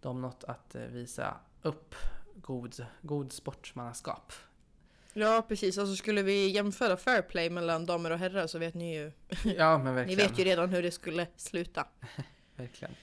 de 0.00 0.20
något 0.20 0.44
att 0.44 0.74
eh, 0.74 0.82
visa 0.82 1.34
upp 1.64 1.94
god, 2.36 2.86
god 3.02 3.32
sportsmannaskap. 3.32 4.32
Ja, 5.12 5.44
precis. 5.48 5.78
Alltså 5.78 5.96
skulle 5.96 6.22
vi 6.22 6.48
jämföra 6.48 6.96
fair 6.96 7.22
play 7.22 7.50
mellan 7.50 7.86
damer 7.86 8.10
och 8.10 8.18
herrar 8.18 8.46
så 8.46 8.58
vet 8.58 8.74
ni 8.74 8.96
ju. 8.96 9.12
Ja, 9.44 9.78
men 9.78 9.84
Ni 9.94 10.00
verkligen. 10.00 10.28
vet 10.28 10.38
ju 10.38 10.44
redan 10.44 10.70
hur 10.70 10.82
det 10.82 10.90
skulle 10.90 11.26
sluta. 11.36 11.86
verkligen. 12.56 12.94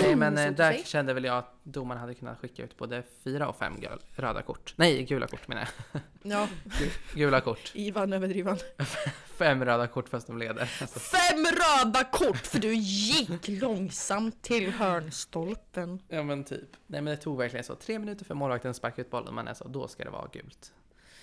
Nej, 0.00 0.16
men 0.16 0.36
Så 0.36 0.42
eh, 0.42 0.50
där 0.52 0.78
kände 0.84 1.14
väl 1.14 1.24
jag 1.24 1.38
att 1.38 1.54
domaren 1.62 2.00
hade 2.00 2.14
kunnat 2.14 2.38
skicka 2.38 2.62
ut 2.62 2.76
både 2.78 3.02
fyra 3.24 3.48
och 3.48 3.56
fem 3.56 3.74
röda 4.16 4.42
kort. 4.42 4.74
Nej, 4.76 5.02
gula 5.04 5.26
kort 5.26 5.48
menar 5.48 5.68
jag. 5.92 6.00
Ja, 6.22 6.48
Gu- 6.64 7.14
Gula 7.14 7.40
kort. 7.40 7.72
Ivan 7.74 8.12
överdriven. 8.12 8.56
Fem 9.38 9.64
röda 9.64 9.86
kort 9.86 10.08
fast 10.08 10.26
de 10.26 10.38
leder. 10.38 10.70
Alltså, 10.80 10.98
Fem 11.00 11.44
röda 11.44 12.04
kort 12.04 12.36
för 12.46 12.58
du 12.58 12.74
gick 12.74 13.48
långsamt 13.48 14.42
till 14.42 14.70
hörnstolpen. 14.72 16.02
ja 16.08 16.22
men 16.22 16.44
typ. 16.44 16.68
Nej 16.86 17.00
men 17.02 17.10
det 17.10 17.16
tog 17.22 17.38
verkligen 17.38 17.64
så. 17.64 17.74
Tre 17.74 17.98
minuter 17.98 18.24
för 18.24 18.34
målvakten 18.34 18.74
sparkar 18.74 19.02
ut 19.02 19.10
bollen. 19.10 19.34
Man 19.34 19.48
är 19.48 19.54
så, 19.54 19.68
då 19.68 19.88
ska 19.88 20.04
det 20.04 20.10
vara 20.10 20.28
gult. 20.32 20.72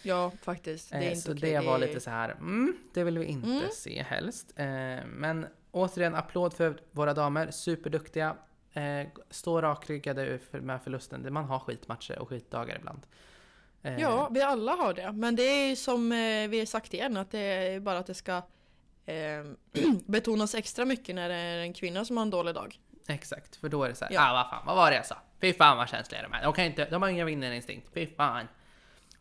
Ja, 0.02 0.32
faktiskt. 0.42 0.90
Det 0.90 0.96
är 0.96 1.02
Eh, 1.02 1.08
inte 1.08 1.22
så 1.22 1.32
okej. 1.34 1.52
det 1.54 1.60
var 1.66 1.78
lite 1.80 2.00
så 2.00 2.10
här, 2.10 2.30
mm, 2.32 2.78
det 2.94 3.04
vill 3.04 3.18
vi 3.18 3.26
inte 3.26 3.48
Mm. 3.50 3.64
se 3.74 4.04
helst. 4.04 4.54
Eh, 4.56 4.66
men 5.08 5.46
återigen, 5.72 6.16
applåd 6.16 6.54
för 6.54 6.78
våra 6.92 7.14
damer, 7.14 7.52
superduktiga. 7.52 8.36
Eh, 8.76 9.08
stå 9.30 9.62
rakryggade 9.62 10.40
med 10.52 10.82
förlusten. 10.84 11.34
Man 11.34 11.46
har 11.46 11.60
skitmatcher 11.60 12.20
och 12.20 12.30
skitdagar 12.30 12.76
ibland. 12.76 13.02
Eh, 13.82 14.00
Ja, 14.02 14.30
vi 14.32 14.42
alla 14.42 14.72
har 14.72 14.94
det. 14.94 15.12
Men 15.12 15.36
det 15.36 15.44
är 15.44 15.76
som 15.76 16.12
eh, 16.12 16.48
vi 16.50 16.60
har 16.60 16.66
sagt 16.66 16.94
igen, 16.94 17.18
att 17.18 17.32
det 17.32 17.40
är 17.40 17.80
bara 17.80 17.98
att 17.98 18.08
det 18.08 18.14
ska 18.14 18.36
eh, 19.06 19.44
betonas 20.06 20.56
extra 20.56 20.86
mycket 20.86 21.16
när 21.16 21.30
det 21.30 21.36
är 21.36 21.58
en 21.58 21.74
kvinna 21.74 22.06
som 22.06 22.18
har 22.18 22.22
en 22.22 22.30
dålig 22.30 22.56
dag. 22.56 22.80
Exakt, 23.08 23.56
för 23.56 23.70
då 23.70 23.84
är 23.84 23.90
det 23.90 23.96
så 23.96 24.06
här, 24.06 24.14
Ja. 24.14 24.30
ah 24.30 24.34
vad 24.34 24.50
fan, 24.50 24.64
vad 24.66 24.76
var 24.76 24.90
det 24.92 24.98
jag 24.98 25.06
sa? 25.06 25.16
Fy 25.42 25.54
fan 25.54 25.78
vad 25.78 25.90
känsliga 25.90 26.22
de 26.22 26.34
är. 26.34 26.44
De, 26.44 26.54
kan 26.54 26.66
inte, 26.66 26.90
de 26.90 27.02
har 27.02 27.10
ingen 27.10 27.26
vinnarinstinkt, 27.26 27.88
fy 27.94 28.08
fan. 28.08 28.48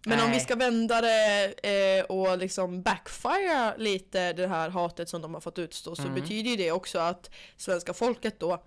Men 0.06 0.18
om 0.20 0.24
vi 0.26 0.30
Nej. 0.30 0.40
ska 0.40 0.56
vända 0.56 1.00
det 1.00 1.54
eh, 1.98 2.04
och 2.04 2.38
liksom 2.38 2.82
backfire 2.82 3.74
lite 3.78 4.32
det 4.32 4.46
här 4.48 4.68
hatet 4.70 5.08
som 5.08 5.22
de 5.22 5.34
har 5.34 5.40
fått 5.40 5.58
utstå 5.58 5.94
så 5.96 6.02
Mm. 6.02 6.14
betyder 6.14 6.50
ju 6.50 6.56
det 6.56 6.72
också 6.72 6.98
att 6.98 7.30
svenska 7.56 7.94
folket 7.94 8.40
då 8.40 8.62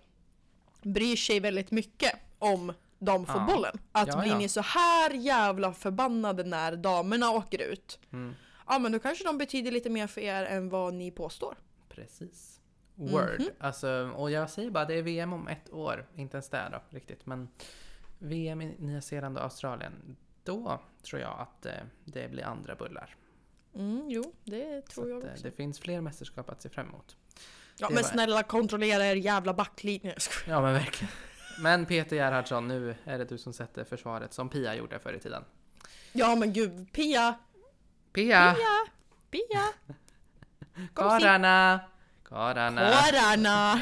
bryr 0.81 1.15
sig 1.15 1.39
väldigt 1.39 1.71
mycket 1.71 2.13
om 2.39 2.73
damfotbollen. 2.99 3.77
Att 3.91 4.07
Ja, 4.07 4.19
blir 4.21 4.31
ja. 4.31 4.37
ni 4.37 4.49
så 4.49 4.61
här 4.61 5.11
jävla 5.11 5.73
förbannade 5.73 6.43
när 6.43 6.75
damerna 6.75 7.31
åker 7.31 7.61
ut, 7.61 7.99
Mm, 8.11 8.33
ja 8.67 8.79
men 8.79 8.91
då 8.91 8.99
kanske 8.99 9.23
de 9.23 9.37
betyder 9.37 9.71
lite 9.71 9.89
mer 9.89 10.07
för 10.07 10.21
er 10.21 10.43
än 10.45 10.69
vad 10.69 10.93
ni 10.93 11.11
påstår. 11.11 11.55
precis. 11.89 12.53
Word. 12.95 13.39
Mhm. 13.39 13.49
Alltså, 13.59 14.11
och 14.15 14.31
jag 14.31 14.49
säger 14.49 14.69
bara, 14.71 14.85
det 14.85 14.93
är 14.93 15.01
VM 15.01 15.33
om 15.33 15.47
ett 15.47 15.73
år. 15.73 16.07
Inte 16.15 16.37
ens 16.37 16.49
där 16.49 16.69
då, 16.69 16.81
riktigt. 16.97 17.25
Men 17.25 17.47
VM 18.19 18.61
i 18.61 18.75
Nya 18.79 19.01
Zeeland 19.01 19.37
och 19.37 19.43
Australien. 19.43 20.15
Då 20.43 20.79
tror 21.03 21.21
jag 21.21 21.39
att 21.39 21.65
eh, 21.65 21.73
det 22.05 22.31
blir 22.31 22.43
andra 22.43 22.75
bullar. 22.75 23.15
Mm, 23.75 24.05
jo, 24.09 24.33
det 24.43 24.83
Så 24.89 24.93
tror 24.93 25.09
jag 25.09 25.17
att, 25.17 25.23
eh, 25.23 25.31
också. 25.31 25.43
det 25.43 25.51
finns 25.51 25.79
fler 25.79 26.01
mästerskap 26.01 26.49
att 26.49 26.61
se 26.61 26.69
fram 26.69 26.87
emot. 26.87 27.17
Ja, 27.79 27.89
men 27.89 28.03
var- 28.03 28.09
snälla 28.09 28.43
kontrollera 28.43 29.05
er 29.05 29.15
jävla 29.15 29.53
backlinje. 29.53 30.15
Ja 30.47 30.61
men 30.61 30.73
verkligen. 30.73 31.11
Men 31.59 31.85
Peter 31.85 32.15
Gerhardsson, 32.15 32.67
nu 32.67 32.95
är 33.03 33.17
det 33.17 33.25
du 33.25 33.37
som 33.37 33.53
sätter 33.53 33.83
försvaret 33.83 34.33
som 34.33 34.49
Pia 34.49 34.75
gjorde 34.75 34.99
förr 34.99 35.13
i 35.13 35.19
tiden. 35.19 35.43
Ja 36.11 36.35
men 36.35 36.53
gud, 36.53 36.91
Pia! 36.93 37.35
Pia! 38.13 38.55
Pia! 38.55 38.87
Pia! 39.31 39.73
Karlarna! 40.93 41.79
Kårarna! 42.23 43.81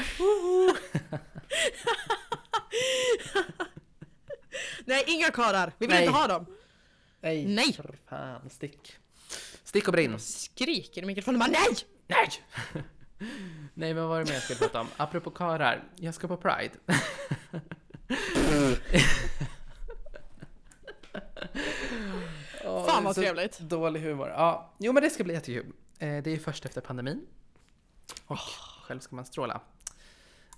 Nej, 4.84 5.04
inga 5.06 5.30
karar. 5.30 5.72
Vi 5.78 5.86
vill 5.86 5.96
Nej. 5.96 6.06
inte 6.06 6.18
ha 6.18 6.26
dem. 6.26 6.46
Nej! 7.20 7.44
Nej. 7.46 7.72
För 7.72 7.94
fan, 8.08 8.50
stick. 8.50 8.96
Stick 9.64 9.88
och 9.88 9.92
brinn! 9.92 10.18
Skriker 10.18 11.02
i 11.02 11.06
mikrofonen 11.06 11.38
bara 11.38 11.50
nej! 11.50 11.76
Nej! 12.06 12.28
Nej 13.78 13.94
men 13.94 14.02
vad 14.02 14.08
var 14.08 14.18
det 14.18 14.24
mer 14.24 14.32
jag 14.34 14.42
skulle 14.42 14.58
prata 14.58 14.80
om? 14.80 14.86
Apropå 14.96 15.30
karar, 15.30 15.84
jag 15.96 16.14
ska 16.14 16.28
på 16.28 16.36
Pride. 16.36 16.70
Fan 22.86 23.04
vad 23.04 23.14
så 23.14 23.20
trevligt. 23.20 23.58
Dålig 23.58 24.00
humor. 24.00 24.28
Ja, 24.28 24.72
jo 24.78 24.92
men 24.92 25.02
det 25.02 25.10
ska 25.10 25.24
bli 25.24 25.34
jättekul. 25.34 25.66
Eh, 25.98 26.22
det 26.22 26.26
är 26.26 26.34
ju 26.34 26.38
först 26.38 26.64
efter 26.64 26.80
pandemin. 26.80 27.26
Och 28.26 28.38
själv 28.82 29.00
ska 29.00 29.16
man 29.16 29.24
stråla. 29.24 29.60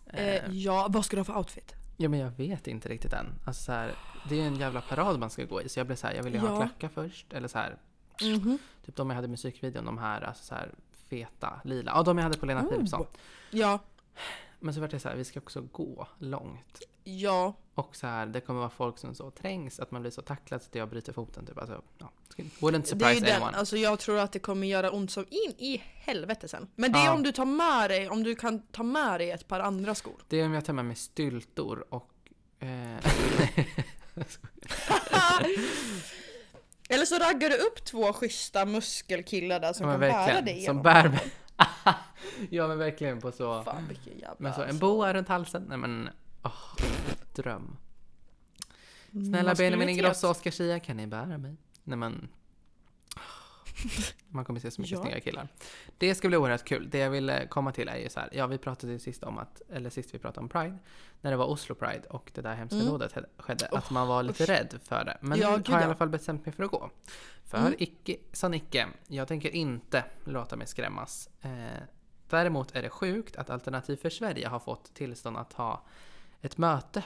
Eh, 0.06 0.24
Eh, 0.28 0.50
ja, 0.50 0.86
vad 0.90 1.04
ska 1.04 1.16
du 1.16 1.20
ha 1.20 1.24
för 1.24 1.36
outfit? 1.36 1.74
ja 1.96 2.08
men 2.08 2.20
jag 2.20 2.30
vet 2.30 2.66
inte 2.66 2.88
riktigt 2.88 3.12
än. 3.12 3.26
Alltså 3.46 3.62
så 3.64 3.72
här, 3.72 3.94
det 4.28 4.34
är 4.34 4.40
ju 4.40 4.46
en 4.46 4.56
jävla 4.56 4.80
parad 4.80 5.18
man 5.18 5.30
ska 5.30 5.44
gå 5.44 5.62
i 5.62 5.68
så 5.68 5.80
jag 5.80 5.86
blev 5.86 5.96
så 5.96 6.06
här, 6.06 6.14
jag 6.14 6.22
vill 6.22 6.32
ju 6.34 6.38
ha 6.40 6.48
Ja. 6.48 6.56
klackar 6.56 6.88
först. 6.88 7.32
Eller 7.32 7.48
så 7.48 7.58
här, 7.58 7.76
Mhm. 8.22 8.58
typ 8.86 8.96
de 8.96 9.10
jag 9.10 9.14
hade 9.14 9.26
i 9.26 9.30
musikvideon, 9.30 9.84
de 9.84 9.98
här 9.98 10.20
alltså 10.20 10.44
så 10.44 10.54
här 10.54 10.70
feta, 11.10 11.60
lila. 11.64 11.92
Ja, 11.94 12.02
de 12.02 12.18
jag 12.18 12.22
hade 12.22 12.38
på 12.38 12.46
Lena 12.46 12.62
Oh. 12.64 12.68
Philipsson. 12.68 13.06
Ja, 13.50 13.78
Men 14.58 14.74
så 14.74 14.80
vart 14.80 14.90
det 14.90 15.00
så 15.00 15.08
här, 15.08 15.16
vi 15.16 15.24
ska 15.24 15.40
också 15.40 15.60
gå 15.72 16.06
långt. 16.18 16.82
ja. 17.04 17.54
Och 17.74 17.96
så 17.96 18.06
här, 18.06 18.26
det 18.26 18.40
kommer 18.40 18.60
vara 18.60 18.70
folk 18.70 18.98
som 18.98 19.14
så 19.14 19.30
trängs 19.30 19.80
att 19.80 19.90
man 19.90 20.00
blir 20.02 20.10
så 20.12 20.22
tacklad 20.22 20.62
så 20.62 20.68
att 20.68 20.74
jag 20.74 20.88
bryter 20.88 21.12
foten 21.12 21.46
typ. 21.46 21.58
Alltså, 21.58 21.82
ja. 21.98 22.10
Wouldn't 22.36 22.60
Det 22.60 22.66
är 22.76 22.78
ju 22.78 22.82
surprise 22.84 23.20
den, 23.26 23.34
anyone. 23.42 23.56
alltså 23.58 23.76
jag 23.76 23.98
tror 23.98 24.18
att 24.18 24.32
det 24.32 24.38
kommer 24.38 24.66
göra 24.66 24.90
ont 24.90 25.10
som 25.10 25.24
in 25.30 25.54
i 25.58 25.82
helvete 25.84 26.48
sen. 26.48 26.68
Men 26.74 26.92
det 26.92 26.98
är 26.98 27.04
Ja. 27.04 27.12
om 27.14 27.22
du 27.22 27.32
tar 27.32 27.44
med 27.44 27.90
dig, 27.90 28.08
om 28.08 28.22
du 28.22 28.34
kan 28.34 28.62
ta 28.62 28.82
med 28.82 29.20
dig 29.20 29.30
ett 29.30 29.48
par 29.48 29.60
andra 29.60 29.94
skor. 29.94 30.14
Det 30.28 30.40
är 30.40 30.46
om 30.46 30.52
jag 30.52 30.64
tar 30.64 30.72
med 30.72 30.84
mig 30.84 30.96
styltor 30.96 31.84
och... 31.94 32.10
Eh, 32.58 32.96
så 37.08 37.18
raggar 37.18 37.50
du 37.50 37.56
upp 37.56 37.84
två 37.84 38.12
schyssta 38.12 38.66
muskelkillar 38.66 39.60
där 39.60 39.72
som 39.72 39.86
ja, 39.86 39.92
kan 39.92 40.00
bära 40.00 40.40
dig 40.40 40.54
Som 40.54 40.60
genom 40.60 40.82
bär 40.82 41.08
mig. 41.08 41.32
ja 42.50 42.68
men 42.68 42.78
verkligen 42.78 43.20
på 43.20 43.32
så... 43.32 43.62
Fan 43.62 43.88
vilken 43.88 44.18
jävla... 44.18 44.36
Men 44.38 44.54
så 44.54 44.62
en 44.62 44.78
boa 44.78 45.14
runt 45.14 45.28
halsen. 45.28 45.64
Nej 45.68 45.78
men... 45.78 46.08
åh, 46.42 46.86
dröm. 47.34 47.76
Snälla 49.10 49.54
Benjamin. 49.54 49.88
Ingrosso 49.88 50.26
och 50.26 50.30
Oscar 50.30 50.50
Zia, 50.50 50.80
kan 50.80 50.96
ni 50.96 51.06
bära 51.06 51.38
mig? 51.38 51.56
Nej 51.84 51.98
men... 51.98 52.28
Man 54.28 54.44
kommer 54.44 54.60
se 54.60 54.70
så 54.70 54.80
mycket 54.80 54.96
Ja. 54.98 55.02
snygga 55.02 55.20
killar. 55.20 55.48
Det 55.98 56.14
ska 56.14 56.28
bli 56.28 56.36
oerhört 56.36 56.64
kul. 56.64 56.90
Det 56.90 56.98
jag 56.98 57.10
ville 57.10 57.46
komma 57.46 57.72
till 57.72 57.88
är 57.88 57.96
ju 57.96 58.08
så 58.08 58.20
här. 58.20 58.28
Ja, 58.32 58.46
vi 58.46 58.58
pratade 58.58 58.92
ju 58.92 58.98
sist 58.98 59.22
om 59.24 59.38
att, 59.38 59.62
eller 59.72 59.90
sist 59.90 60.14
vi 60.14 60.18
pratade 60.18 60.40
om 60.40 60.48
Pride, 60.48 60.78
när 61.20 61.30
det 61.30 61.36
var 61.36 61.46
Oslo 61.46 61.74
Pride 61.74 62.02
och 62.10 62.30
det 62.34 62.40
där 62.40 62.54
hemska 62.54 62.76
Mm. 62.76 62.88
dådet 62.88 63.14
skedde, 63.38 63.68
att 63.68 63.90
man 63.90 64.08
var 64.08 64.22
lite 64.22 64.42
usch. 64.44 64.48
rädd 64.50 64.80
för 64.84 65.04
det. 65.04 65.18
Men 65.20 65.38
Ja, 65.38 65.46
nu 65.56 65.62
har 65.66 65.72
jag 65.74 65.82
i 65.82 65.84
alla 65.84 65.96
fall 65.96 66.08
bestämt 66.08 66.46
mig 66.46 66.54
för 66.54 66.64
att 66.64 66.70
gå. 66.70 66.90
För 67.44 67.58
Mm. 67.58 67.74
icke 67.78 68.16
sa 68.32 68.48
Nicke, 68.48 68.88
jag 69.06 69.28
tänker 69.28 69.50
inte 69.54 70.04
låta 70.24 70.56
mig 70.56 70.66
skrämmas. 70.66 71.28
Eh, 71.40 71.50
däremot 72.28 72.74
är 72.76 72.82
det 72.82 72.90
sjukt 72.90 73.36
att 73.36 73.50
Alternativ 73.50 73.96
för 73.96 74.10
Sverige 74.10 74.48
har 74.48 74.58
fått 74.58 74.94
tillstånd 74.94 75.36
att 75.36 75.52
ha 75.52 75.82
ett 76.40 76.58
möte 76.58 77.02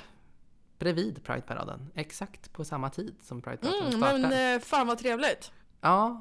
bredvid 0.78 1.24
Prideparaden. 1.24 1.90
Exakt 1.94 2.52
på 2.52 2.64
samma 2.64 2.90
tid 2.90 3.14
som 3.22 3.42
Prideparaden 3.42 3.80
Mm, 3.86 3.92
startar. 3.98 4.18
men 4.18 4.54
eh, 4.56 4.60
fan 4.60 4.86
vad 4.86 4.98
trevligt. 4.98 5.52
Ja, 5.80 6.20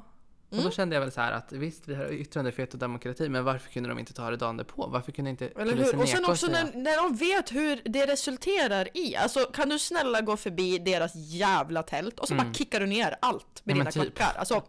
och 0.52 0.56
då 0.56 0.60
Mm. 0.62 0.72
kände 0.72 0.96
jag 0.96 1.00
väl 1.00 1.12
så 1.12 1.20
här 1.20 1.32
att 1.32 1.52
visst, 1.52 1.88
vi 1.88 1.94
har 1.94 2.12
yttrandefrihet 2.12 2.72
och 2.72 2.78
demokrati, 2.78 3.28
men 3.28 3.44
varför 3.44 3.70
kunde 3.70 3.88
de 3.88 3.98
inte 3.98 4.12
ta 4.12 4.30
det 4.30 4.36
dagen 4.36 4.64
på? 4.64 4.86
Varför 4.86 5.12
kunde 5.12 5.30
inte 5.30 5.46
Eller 5.46 5.72
polisen 5.72 5.94
hur? 5.94 6.02
Och 6.02 6.08
sen 6.08 6.24
också 6.24 6.46
när, 6.46 6.64
när 6.74 6.96
de 7.02 7.16
vet 7.16 7.52
hur 7.52 7.82
det 7.84 8.06
resulterar 8.06 8.88
i. 8.96 9.16
Alltså 9.16 9.40
kan 9.40 9.68
du 9.68 9.78
snälla 9.78 10.20
gå 10.20 10.36
förbi 10.36 10.78
deras 10.78 11.12
jävla 11.14 11.82
tält 11.82 12.18
och 12.20 12.28
så 12.28 12.34
Mm. 12.34 12.46
bara 12.46 12.54
kickar 12.54 12.80
du 12.80 12.86
ner 12.86 13.16
allt 13.20 13.62
med 13.64 13.72
Ja, 13.72 13.74
dina 13.74 13.84
men 13.84 13.92
typ. 13.92 14.14
klackar. 14.16 14.38
Alltså, 14.38 14.62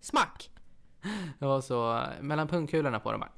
smack. 0.00 0.50
Det 1.38 1.44
var 1.46 1.60
så, 1.60 2.02
mellan 2.20 2.48
pungkulorna 2.48 3.00
på 3.00 3.12
dem 3.12 3.20
bara, 3.20 3.30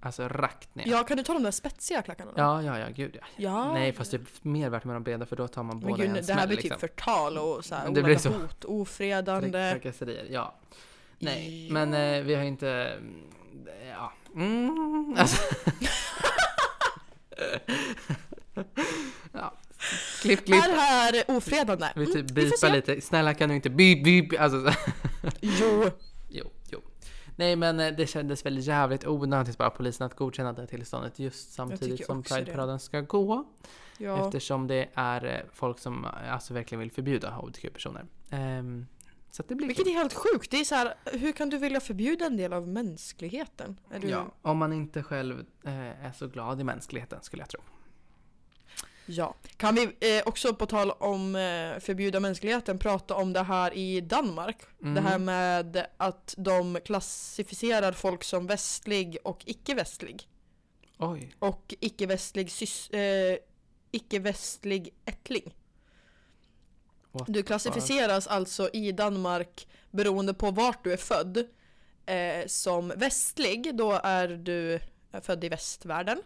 alltså 0.00 0.28
rakt 0.28 0.74
ner. 0.74 0.84
Ja, 0.88 1.04
kan 1.04 1.16
du 1.16 1.22
ta 1.22 1.32
de 1.32 1.42
där 1.42 1.50
spetsiga 1.50 2.02
klackarna 2.02 2.30
då? 2.36 2.40
Ja, 2.42 2.62
ja, 2.62 2.78
ja, 2.78 2.86
gud 2.94 3.16
ja. 3.20 3.26
Ja. 3.36 3.72
Nej, 3.72 3.92
fast 3.92 4.10
det 4.10 4.16
är 4.16 4.22
mer 4.42 4.70
värt 4.70 4.84
med 4.84 4.96
de 4.96 5.02
breda 5.02 5.26
för 5.26 5.36
då 5.36 5.48
tar 5.48 5.62
man 5.62 5.78
Men 5.78 5.88
båda 5.88 6.04
i 6.04 6.06
gud, 6.06 6.16
en 6.16 6.26
det 6.26 6.32
här 6.32 6.40
smäll 6.40 6.48
blir 6.48 6.56
liksom. 6.56 6.70
typ 6.70 6.80
förtal 6.80 7.38
och 7.38 7.64
så 7.64 7.74
här, 7.74 7.90
Det 7.90 8.02
blir 8.02 8.16
så. 8.18 8.28
hot, 8.28 8.64
ofredande. 8.64 9.70
Trakasserier, 9.70 10.26
ja. 10.30 10.54
Nej, 11.22 11.68
men 11.70 11.94
eh, 11.94 12.22
vi 12.22 12.34
har 12.34 12.42
inte, 12.42 12.68
mm, 12.70 13.22
ja. 13.88 14.12
Mm, 14.34 15.14
alltså. 15.18 15.42
ja. 19.32 19.54
Klipp, 20.20 20.44
klipp. 20.44 20.64
Är 20.64 20.76
här 20.76 21.24
ofredande? 21.28 21.86
Vi 21.96 22.06
typ 22.06 22.30
Mm, 22.62 22.72
lite. 22.72 23.00
Snälla 23.00 23.34
kan 23.34 23.48
du 23.48 23.54
inte 23.54 23.70
bip, 23.70 24.04
bip. 24.04 24.40
Alltså, 24.40 24.70
så. 24.70 24.72
Jo. 25.40 25.90
Jo, 26.34 26.50
jo. 26.70 26.80
Nej 27.36 27.56
men 27.56 27.80
eh, 27.80 27.92
det 27.96 28.06
kändes 28.06 28.46
väl 28.46 28.66
jävligt 28.66 29.06
onödigt 29.06 29.58
bara 29.58 29.70
polisen 29.70 30.06
att 30.06 30.16
godkänna 30.16 30.52
det 30.52 30.62
här 30.62 30.66
tillståndet 30.66 31.18
just 31.18 31.52
samtidigt 31.52 32.06
som. 32.06 32.22
Prideparaden 32.22 32.78
ska 32.78 33.00
gå. 33.00 33.44
Ja. 33.98 34.26
Eftersom 34.26 34.66
det 34.66 34.88
är 34.94 35.24
eh, 35.24 35.40
folk 35.52 35.78
som 35.78 36.04
eh, 36.04 36.32
alltså 36.32 36.54
verkligen 36.54 36.80
vill 36.80 36.90
förbjuda 36.90 37.30
hbtq-personer. 37.30 38.04
Ehm, 38.30 38.86
så 39.34 39.42
det 39.48 39.54
blir 39.54 39.66
Vilket 39.66 39.84
kul. 39.84 39.94
är 39.94 39.98
helt 39.98 40.14
sjukt. 40.14 40.50
Det 40.50 40.56
är 40.60 40.64
så 40.64 40.74
här, 40.74 40.94
hur 41.04 41.32
kan 41.32 41.50
du 41.50 41.58
vilja 41.58 41.80
förbjuda 41.80 42.24
en 42.26 42.36
del 42.36 42.52
av 42.52 42.68
mänskligheten? 42.68 43.80
Du... 44.00 44.08
Ja, 44.08 44.34
om 44.42 44.58
man 44.58 44.72
inte 44.72 45.02
själv 45.02 45.46
eh, 45.64 46.04
är 46.06 46.12
så 46.12 46.26
glad 46.28 46.60
i 46.60 46.64
mänskligheten 46.64 47.22
skulle 47.22 47.42
jag 47.42 47.48
tro. 47.48 47.60
Ja. 49.06 49.34
Kan 49.56 49.74
vi 49.74 49.82
eh, 49.82 50.22
också 50.28 50.54
på 50.54 50.66
tal 50.66 50.90
om 50.90 51.36
eh, 51.36 51.78
förbjuda 51.80 52.20
mänskligheten 52.20 52.78
prata 52.78 53.14
om 53.14 53.32
det 53.32 53.42
här 53.42 53.74
i 53.74 54.00
Danmark? 54.00 54.56
Mm. 54.82 54.94
Det 54.94 55.00
här 55.00 55.18
med 55.18 55.86
att 55.96 56.34
de 56.38 56.78
klassificerar 56.84 57.92
folk 57.92 58.24
som 58.24 58.46
västlig 58.46 59.18
och 59.24 59.42
icke-västlig. 59.46 60.28
Oj. 60.98 61.34
Och 61.38 61.74
icke-västlig 61.80 62.48
sys- 62.48 62.94
eh, 62.96 63.38
icke-västlig 63.90 64.94
ättling. 65.04 65.54
What 67.12 67.26
Du 67.28 67.42
klassificeras 67.42 68.26
alltså 68.26 68.70
i 68.72 68.92
Danmark 68.92 69.68
beroende 69.90 70.34
på 70.34 70.50
vart 70.50 70.84
du 70.84 70.92
är 70.92 70.96
född. 70.96 71.44
Eh, 72.06 72.46
som 72.46 72.92
västlig, 72.96 73.76
då 73.76 74.00
är 74.02 74.28
du 74.28 74.80
född 75.22 75.44
i 75.44 75.48
västvärlden. 75.48 76.22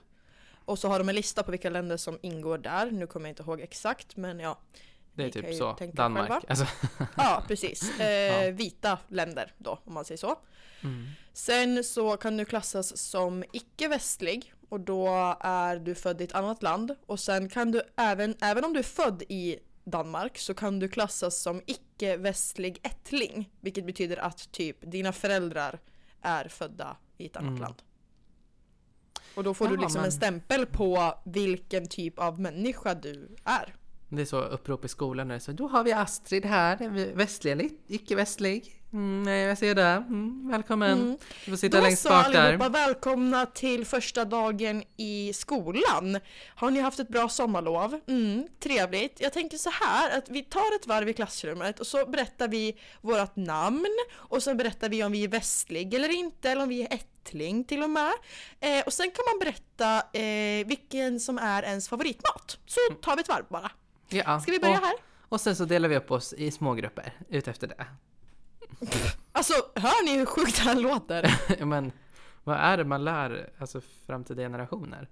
Och 0.64 0.78
så 0.78 0.88
har 0.88 0.98
de 0.98 1.08
en 1.08 1.14
lista 1.14 1.42
på 1.42 1.50
vilka 1.50 1.70
länder 1.70 1.96
som 1.96 2.18
ingår 2.22 2.58
där. 2.58 2.90
Nu 2.90 3.06
kommer 3.06 3.26
jag 3.28 3.30
inte 3.32 3.42
ihåg 3.42 3.60
exakt 3.60 4.16
men 4.16 4.40
ja. 4.40 4.58
Det 5.14 5.24
är 5.24 5.30
typ 5.30 5.54
så. 5.54 5.76
Danmark. 5.92 6.44
Alltså, 6.48 6.66
Ja, 7.16 7.42
precis. 7.48 7.90
Eh, 8.00 8.06
Ja. 8.06 8.50
Vita 8.50 8.98
länder 9.08 9.52
då, 9.58 9.78
om 9.84 9.94
man 9.94 10.04
säger 10.04 10.18
så. 10.18 10.38
mm. 10.82 11.06
Sen 11.32 11.84
så 11.84 12.16
kan 12.16 12.36
du 12.36 12.44
klassas 12.44 12.96
som 12.96 13.44
icke-västlig 13.52 14.52
och 14.68 14.80
då 14.80 15.08
är 15.40 15.76
du 15.76 15.94
född 15.94 16.20
i 16.20 16.24
ett 16.24 16.34
annat 16.34 16.62
land. 16.62 16.94
Och 17.06 17.20
sen 17.20 17.48
kan 17.48 17.72
du 17.72 17.82
även, 17.96 18.36
även 18.40 18.64
om 18.64 18.72
du 18.72 18.78
är 18.78 18.82
född 18.84 19.22
i 19.28 19.58
Danmark 19.90 20.38
så 20.38 20.54
kan 20.54 20.78
du 20.78 20.88
klassas 20.88 21.40
som 21.42 21.62
icke-västlig 21.66 22.78
ättling. 22.82 23.50
Vilket 23.60 23.86
betyder 23.86 24.16
att 24.16 24.52
typ 24.52 24.76
dina 24.80 25.12
föräldrar 25.12 25.80
är 26.22 26.48
födda 26.48 26.96
i 27.18 27.26
ett 27.26 27.36
annat 27.36 27.48
Mm. 27.50 27.62
land. 27.62 27.82
Och 29.34 29.44
då 29.44 29.54
får 29.54 29.68
du 29.68 29.74
Ja, 29.74 29.80
liksom 29.80 29.98
men- 30.00 30.06
en 30.06 30.12
stämpel 30.12 30.66
på 30.66 31.14
vilken 31.24 31.88
typ 31.88 32.18
av 32.18 32.40
människa 32.40 32.94
du 32.94 33.36
är. 33.44 33.74
Det 34.08 34.22
är 34.22 34.26
så 34.26 34.40
upprop 34.40 34.84
i 34.84 34.88
skolan 34.88 35.28
när 35.28 35.34
det 35.34 35.38
är 35.38 35.40
så 35.40 35.52
Då 35.52 35.68
har 35.68 35.84
vi 35.84 35.92
Astrid 35.92 36.44
här, 36.44 37.14
västlig 37.14 37.52
eller 37.52 37.68
icke-västlig? 37.86 38.75
Mm, 38.92 39.22
nej, 39.22 39.42
jag 39.42 39.58
ser 39.58 39.74
det. 39.74 39.82
Mm, 39.82 40.48
välkommen. 40.50 40.92
Mm. 40.92 41.18
Du 41.44 41.50
får 41.50 41.56
sitta 41.56 41.76
Då 41.76 41.82
längst 41.82 42.08
bak 42.08 42.32
där. 42.32 42.44
allihopa, 42.46 42.68
välkomna 42.68 43.46
till 43.46 43.86
första 43.86 44.24
dagen 44.24 44.82
i 44.96 45.32
skolan. 45.32 46.18
Har 46.54 46.70
ni 46.70 46.80
haft 46.80 47.00
ett 47.00 47.08
bra 47.08 47.28
sommarlov? 47.28 48.00
Mm, 48.06 48.48
trevligt. 48.60 49.20
Jag 49.20 49.32
tänker 49.32 49.58
så 49.58 49.70
här 49.70 50.18
att 50.18 50.28
vi 50.28 50.42
tar 50.42 50.76
ett 50.80 50.86
varv 50.86 51.08
i 51.08 51.12
klassrummet 51.12 51.80
och 51.80 51.86
så 51.86 52.06
berättar 52.06 52.48
vi 52.48 52.76
vårt 53.00 53.36
namn 53.36 53.96
och 54.14 54.42
så 54.42 54.54
berättar 54.54 54.88
vi 54.88 55.04
om 55.04 55.12
vi 55.12 55.24
är 55.24 55.28
västlig 55.28 55.94
eller 55.94 56.08
inte 56.08 56.50
eller 56.50 56.62
om 56.62 56.68
vi 56.68 56.82
är 56.82 56.94
ättling 56.94 57.64
till 57.64 57.82
och 57.82 57.90
med. 57.90 58.12
Eh, 58.60 58.80
och 58.86 58.92
sen 58.92 59.10
kan 59.10 59.24
man 59.32 59.38
berätta 59.38 60.18
eh, 60.18 60.66
vilken 60.66 61.20
som 61.20 61.38
är 61.38 61.62
ens 61.62 61.88
favoritmat. 61.88 62.58
Så 62.66 62.80
tar 63.02 63.16
vi 63.16 63.20
ett 63.20 63.28
varv 63.28 63.44
bara. 63.48 63.70
Ja, 64.08 64.40
Ska 64.40 64.52
vi 64.52 64.58
börja 64.58 64.78
och, 64.78 64.84
här? 64.84 64.94
Och 65.28 65.40
sen 65.40 65.56
så 65.56 65.64
delar 65.64 65.88
vi 65.88 65.96
upp 65.96 66.10
oss 66.10 66.32
i 66.32 66.50
små 66.50 66.74
grupper 66.74 67.12
ut 67.28 67.48
efter 67.48 67.66
det. 67.66 67.86
Alltså, 69.32 69.52
hör 69.74 70.04
ni 70.04 70.18
hur 70.18 70.26
sjukt 70.26 70.58
han 70.58 70.80
låter? 70.82 71.40
Men 71.64 71.92
vad 72.44 72.56
är 72.56 72.76
det 72.76 72.84
man 72.84 73.04
lär 73.04 73.50
alltså, 73.58 73.80
framtida 74.06 74.42
generationer? 74.42 75.08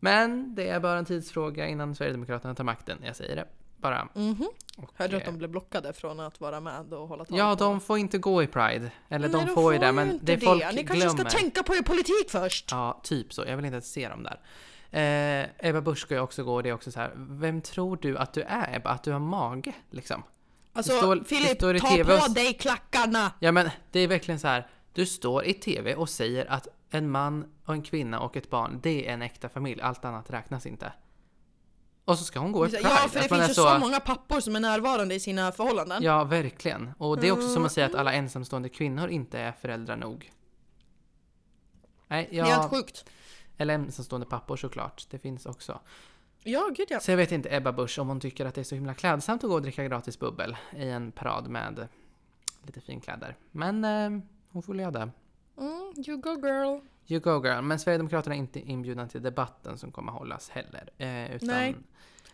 Men 0.00 0.54
det 0.54 0.68
är 0.68 0.80
bara 0.80 0.98
en 0.98 1.04
tidsfråga 1.04 1.66
innan 1.68 1.94
Sverigedemokraterna 1.94 2.54
tar 2.54 2.64
makten. 2.64 2.98
Jag 3.04 3.16
säger 3.16 3.36
det 3.36 3.44
bara. 3.76 4.08
Mhm. 4.14 4.48
Och, 4.76 4.90
Hörde 4.94 5.10
du 5.10 5.16
att 5.16 5.22
eh, 5.22 5.32
de 5.32 5.38
blev 5.38 5.50
blockade 5.50 5.92
från 5.92 6.20
att 6.20 6.40
vara 6.40 6.60
med 6.60 6.92
och 6.92 7.08
hålla 7.08 7.24
tal? 7.24 7.38
Ja, 7.38 7.56
på- 7.56 7.64
de 7.64 7.80
får 7.80 7.98
inte 7.98 8.18
gå 8.18 8.42
i 8.42 8.46
Pride. 8.46 8.90
Eller 9.08 9.28
Nej, 9.28 9.44
de 9.46 9.54
får 9.54 9.72
ju 9.72 9.78
det, 9.78 9.92
men 9.92 10.18
det 10.22 10.38
folk 10.38 10.64
Ni 10.72 10.84
kanske 10.84 11.06
glömmer. 11.06 11.30
ska 11.30 11.38
tänka 11.38 11.62
på 11.62 11.74
er 11.76 11.82
politik 11.82 12.30
först! 12.30 12.68
Ja, 12.70 13.00
typ 13.02 13.32
så. 13.32 13.44
Jag 13.46 13.56
vill 13.56 13.64
inte 13.64 13.74
ens 13.74 13.92
se 13.92 14.08
dem 14.08 14.22
där. 14.22 14.40
Eh, 14.90 15.68
Ebba 15.68 15.80
Busch 15.80 15.98
ska 15.98 16.14
ju 16.14 16.20
också 16.20 16.44
gå 16.44 16.54
och 16.54 16.62
det 16.62 16.68
är 16.68 16.72
också 16.72 16.90
så 16.90 17.00
här. 17.00 17.12
Vem 17.16 17.60
tror 17.60 17.96
du 18.02 18.18
att 18.18 18.32
du 18.32 18.42
är 18.42 18.76
Ebba? 18.76 18.90
Att 18.90 19.02
du 19.02 19.12
har 19.12 19.18
mage 19.20 19.72
liksom? 19.90 20.22
Alltså, 20.78 20.96
står- 20.96 21.16
det 21.16 21.24
Filip, 21.24 21.56
står 21.56 21.76
i 21.76 21.80
ta 21.80 21.86
TV 21.88 22.18
på 22.18 22.24
och- 22.26 22.34
dig 22.34 22.54
klackarna! 22.54 23.32
Ja 23.38 23.52
men 23.52 23.70
det 23.92 24.00
är 24.00 24.08
verkligen 24.08 24.40
så 24.40 24.48
här. 24.48 24.66
Du 24.92 25.06
står 25.06 25.44
i 25.44 25.54
TV 25.54 25.94
och 25.94 26.08
säger 26.08 26.46
att 26.50 26.68
en 26.90 27.10
man 27.10 27.44
och 27.64 27.74
en 27.74 27.82
kvinna 27.82 28.20
och 28.20 28.36
ett 28.36 28.50
barn, 28.50 28.80
det 28.82 29.08
är 29.08 29.12
en 29.12 29.22
äkta 29.22 29.48
familj. 29.48 29.80
Allt 29.82 30.04
annat 30.04 30.30
räknas 30.30 30.66
inte. 30.66 30.92
Och 32.04 32.18
så 32.18 32.24
ska 32.24 32.38
hon 32.40 32.52
gå 32.52 32.66
i 32.66 32.70
Pride. 32.70 32.82
Ja, 32.88 32.96
för 33.08 33.20
det 33.20 33.28
finns 33.28 33.50
ju 33.50 33.54
så... 33.54 33.78
många 33.78 34.00
pappor 34.00 34.40
som 34.40 34.56
är 34.56 34.60
närvarande 34.60 35.14
i 35.14 35.20
sina 35.20 35.52
förhållanden. 35.52 36.02
Ja, 36.02 36.24
verkligen. 36.24 36.90
Och 36.98 37.20
det 37.20 37.28
är 37.28 37.32
också 37.32 37.48
som 37.48 37.64
att 37.64 37.72
säga 37.72 37.86
att 37.86 37.92
Mm. 37.92 38.00
alla 38.00 38.12
ensamstående 38.12 38.68
kvinnor 38.68 39.08
inte 39.08 39.38
är 39.38 39.52
föräldrar 39.52 39.96
nog. 39.96 40.30
Nej, 42.08 42.28
är 42.38 42.44
helt 42.44 42.70
sjukt. 42.70 43.04
eller 43.56 43.74
ensamstående 43.74 44.26
pappor 44.26 44.56
såklart. 44.56 45.06
Det 45.10 45.18
finns 45.18 45.46
också. 45.46 45.80
Ja, 46.50 46.70
gud 46.76 46.86
ja. 46.90 47.00
Så 47.00 47.10
jag 47.10 47.16
vet 47.16 47.32
inte 47.32 47.56
Ebba 47.56 47.72
Busch 47.72 47.98
om 47.98 48.08
hon 48.08 48.20
tycker 48.20 48.46
att 48.46 48.54
det 48.54 48.60
är 48.60 48.64
så 48.64 48.74
himla 48.74 48.94
klädsamt 48.94 49.44
att 49.44 49.50
gå 49.50 49.54
och 49.56 49.62
dricka 49.62 49.84
gratis 49.84 50.18
bubbel 50.18 50.56
i 50.76 50.88
en 50.88 51.12
parad 51.12 51.48
med 51.48 51.88
lite 52.66 52.80
finkläder. 52.80 53.36
Men 53.50 53.84
eh, 53.84 54.20
hon 54.50 54.62
får 54.62 54.76
göra 54.76 54.90
det. 54.90 55.10
Mm, 55.58 55.92
you 56.06 56.16
go 56.16 56.30
girl. 56.46 56.80
You 57.06 57.20
go 57.20 57.44
girl. 57.46 57.62
Men 57.62 57.78
Sverigedemokraterna 57.78 58.34
är 58.34 58.38
inte 58.38 58.60
inbjudna 58.60 59.08
till 59.08 59.22
debatten 59.22 59.78
som 59.78 59.92
kommer 59.92 60.12
hållas 60.12 60.50
heller. 60.50 60.90
Eh, 60.98 61.36
utan 61.36 61.48
Nej. 61.48 61.76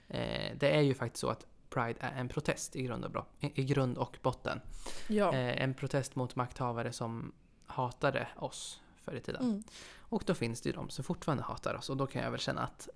Eh, 0.08 0.56
det 0.58 0.76
är 0.76 0.80
ju 0.80 0.94
faktiskt 0.94 1.20
så 1.20 1.28
att 1.28 1.46
Pride 1.70 1.98
är 2.00 2.20
en 2.20 2.28
protest 2.28 2.76
i 2.76 2.82
grund 2.82 3.04
och, 3.04 3.10
bro- 3.10 3.24
i 3.40 3.64
grund 3.64 3.98
och 3.98 4.18
botten. 4.22 4.60
Ja. 5.08 5.34
Eh, 5.34 5.62
en 5.62 5.74
protest 5.74 6.16
mot 6.16 6.36
makthavare 6.36 6.92
som 6.92 7.32
hatade 7.66 8.28
oss 8.36 8.80
förr 9.04 9.14
i 9.14 9.20
tiden. 9.20 9.42
Mm. 9.42 9.62
Och 9.98 10.22
då 10.26 10.34
finns 10.34 10.60
det 10.60 10.68
ju 10.68 10.72
de 10.74 10.90
som 10.90 11.04
fortfarande 11.04 11.42
hatar 11.44 11.74
oss 11.74 11.90
och 11.90 11.96
då 11.96 12.06
kan 12.06 12.22
jag 12.22 12.30
väl 12.30 12.40
känna 12.40 12.62
att 12.62 12.88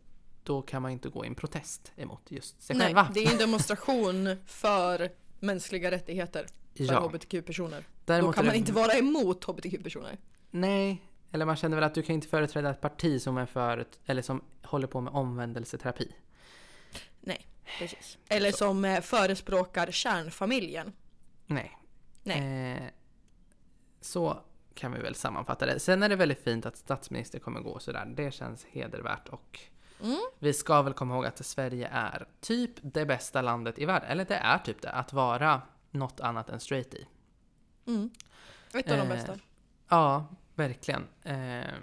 då 0.48 0.62
kan 0.62 0.82
man 0.82 0.90
inte 0.90 1.08
gå 1.08 1.24
i 1.24 1.28
en 1.28 1.34
protest 1.34 1.92
emot 1.96 2.22
just 2.28 2.62
sig 2.62 2.76
Nej, 2.76 2.86
själva. 2.86 3.10
det 3.14 3.24
är 3.24 3.32
en 3.32 3.38
demonstration 3.46 4.36
för 4.46 5.10
mänskliga 5.40 5.90
rättigheter 5.90 6.46
för 6.76 6.84
Ja. 6.84 7.00
hbtq-personer. 7.00 7.84
Då 8.04 8.32
kan 8.32 8.46
man 8.46 8.54
inte 8.54 8.72
vara 8.72 8.92
emot 8.92 9.44
hbtq-personer. 9.44 10.18
Nej, 10.50 11.02
eller 11.32 11.44
man 11.44 11.56
känner 11.56 11.76
väl 11.76 11.84
att 11.84 11.94
du 11.94 12.02
kan 12.02 12.14
inte 12.14 12.28
företräda 12.28 12.70
ett 12.70 12.80
parti 12.80 13.22
som 13.22 13.36
är 13.38 13.46
för, 13.46 13.86
eller 14.06 14.22
som 14.22 14.44
håller 14.62 14.86
på 14.86 15.00
med 15.00 15.12
omvändelseterapi. 15.12 16.12
Precis. 17.78 18.18
Eller 18.28 18.52
som 18.52 18.84
eh, 18.84 19.00
förespråkar 19.00 19.90
kärnfamiljen. 19.90 20.92
Nej. 21.46 21.78
Nej. 22.22 22.72
Eh, 22.72 22.82
så 24.00 24.40
kan 24.74 24.92
vi 24.92 24.98
väl 24.98 25.14
sammanfatta 25.14 25.66
det. 25.66 25.80
Sen 25.80 26.02
är 26.02 26.08
det 26.08 26.16
väldigt 26.16 26.44
fint 26.44 26.66
att 26.66 26.76
statsminister 26.76 27.38
kommer 27.38 27.60
gå 27.60 27.78
sådär. 27.78 28.06
Det 28.16 28.34
känns 28.34 28.64
hedervärt 28.64 29.28
och 29.28 29.60
Mm. 30.02 30.20
vi 30.38 30.52
ska 30.52 30.82
väl 30.82 30.92
komma 30.92 31.14
ihåg 31.14 31.26
att 31.26 31.46
Sverige 31.46 31.88
är 31.92 32.26
typ 32.40 32.70
det 32.82 33.06
bästa 33.06 33.42
landet 33.42 33.78
i 33.78 33.84
världen. 33.84 34.08
Eller 34.10 34.24
det 34.24 34.34
är 34.34 34.58
typ 34.58 34.82
det, 34.82 34.90
att 34.90 35.12
vara 35.12 35.62
något 35.90 36.20
annat 36.20 36.50
än 36.50 36.60
straight 36.60 36.94
i. 36.94 37.06
Mm. 37.86 38.10
Ett 38.74 38.90
av 38.90 38.96
de 38.96 39.02
Eh, 39.02 39.08
bästa. 39.08 39.34
Ja, 39.88 40.26
verkligen. 40.54 41.06
Eh, 41.22 41.74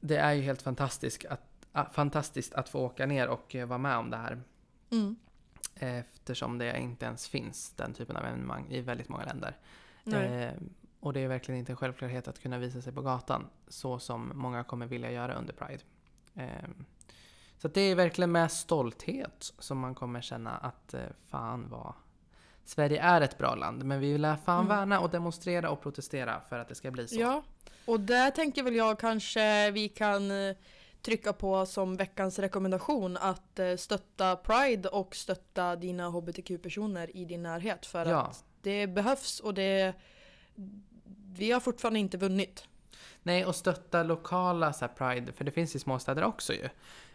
det 0.00 0.16
är 0.16 0.32
ju 0.32 0.42
helt 0.42 0.62
fantastiskt 0.62 1.24
att, 1.24 1.66
ah, 1.72 1.84
fantastiskt 1.84 2.54
att 2.54 2.68
få 2.68 2.80
åka 2.80 3.06
ner 3.06 3.28
och 3.28 3.54
eh, 3.54 3.66
vara 3.66 3.78
med 3.78 3.96
om 3.96 4.10
det 4.10 4.16
här. 4.16 4.42
Mm. 4.90 5.16
Eftersom 5.74 6.58
det 6.58 6.78
inte 6.78 7.06
ens 7.06 7.28
finns 7.28 7.72
den 7.72 7.94
typen 7.94 8.16
av 8.16 8.24
evenemang 8.24 8.66
i 8.70 8.80
väldigt 8.80 9.08
många 9.08 9.24
länder. 9.24 9.56
Eh, 10.06 10.52
och 11.00 11.12
det 11.12 11.20
är 11.20 11.28
verkligen 11.28 11.58
inte 11.58 11.72
en 11.72 11.76
självklarhet 11.76 12.28
att 12.28 12.42
kunna 12.42 12.58
visa 12.58 12.82
sig 12.82 12.92
på 12.92 13.02
gatan 13.02 13.46
så 13.68 13.98
som 13.98 14.32
många 14.34 14.64
kommer 14.64 14.86
vilja 14.86 15.10
göra 15.10 15.34
under 15.34 15.52
Pride. 15.52 15.82
Eh, 16.38 16.68
så 17.58 17.68
det 17.68 17.80
är 17.80 17.94
verkligen 17.94 18.32
med 18.32 18.52
stolthet 18.52 19.52
som 19.58 19.78
man 19.78 19.94
kommer 19.94 20.20
känna 20.20 20.50
att 20.56 20.94
eh, 20.94 21.00
fan 21.30 21.68
vad 21.70 21.92
Sverige 22.64 23.00
är 23.02 23.20
ett 23.20 23.38
bra 23.38 23.54
land 23.54 23.84
men 23.84 24.00
vi 24.00 24.12
vill 24.12 24.34
fan 24.44 24.64
Mm. 24.64 24.68
värna 24.68 25.00
och 25.00 25.10
demonstrera 25.10 25.70
och 25.70 25.80
protestera 25.82 26.40
för 26.48 26.58
att 26.58 26.68
det 26.68 26.74
ska 26.74 26.90
bli 26.90 27.08
så. 27.08 27.20
Ja, 27.20 27.42
och 27.86 28.00
där 28.00 28.30
tänker 28.30 28.62
väl 28.62 28.74
jag 28.76 28.98
kanske 28.98 29.70
vi 29.70 29.88
kan 29.88 30.30
eh, 30.30 30.56
trycka 31.02 31.32
på 31.32 31.66
som 31.66 31.96
veckans 31.96 32.38
rekommendation 32.38 33.16
att 33.16 33.58
eh, 33.58 33.76
stötta 33.76 34.36
Pride 34.36 34.88
och 34.88 35.16
stötta 35.16 35.76
dina 35.76 36.08
hbtq-personer 36.08 37.16
i 37.16 37.24
din 37.24 37.42
närhet 37.42 37.86
för 37.86 38.06
Ja. 38.06 38.20
att 38.20 38.44
det 38.62 38.86
behövs 38.86 39.40
och 39.40 39.54
det 39.54 39.94
vi 41.32 41.50
har 41.52 41.60
fortfarande 41.60 41.98
inte 42.00 42.16
vunnit. 42.18 42.64
Nej, 43.28 43.44
och 43.46 43.54
stötta 43.54 44.02
lokala 44.02 44.72
så 44.72 44.88
Pride, 44.88 45.32
för 45.32 45.44
det 45.44 45.50
finns 45.50 45.76
i 45.76 45.78
småstäder 45.78 46.24
också 46.24 46.52
ju. 46.52 46.68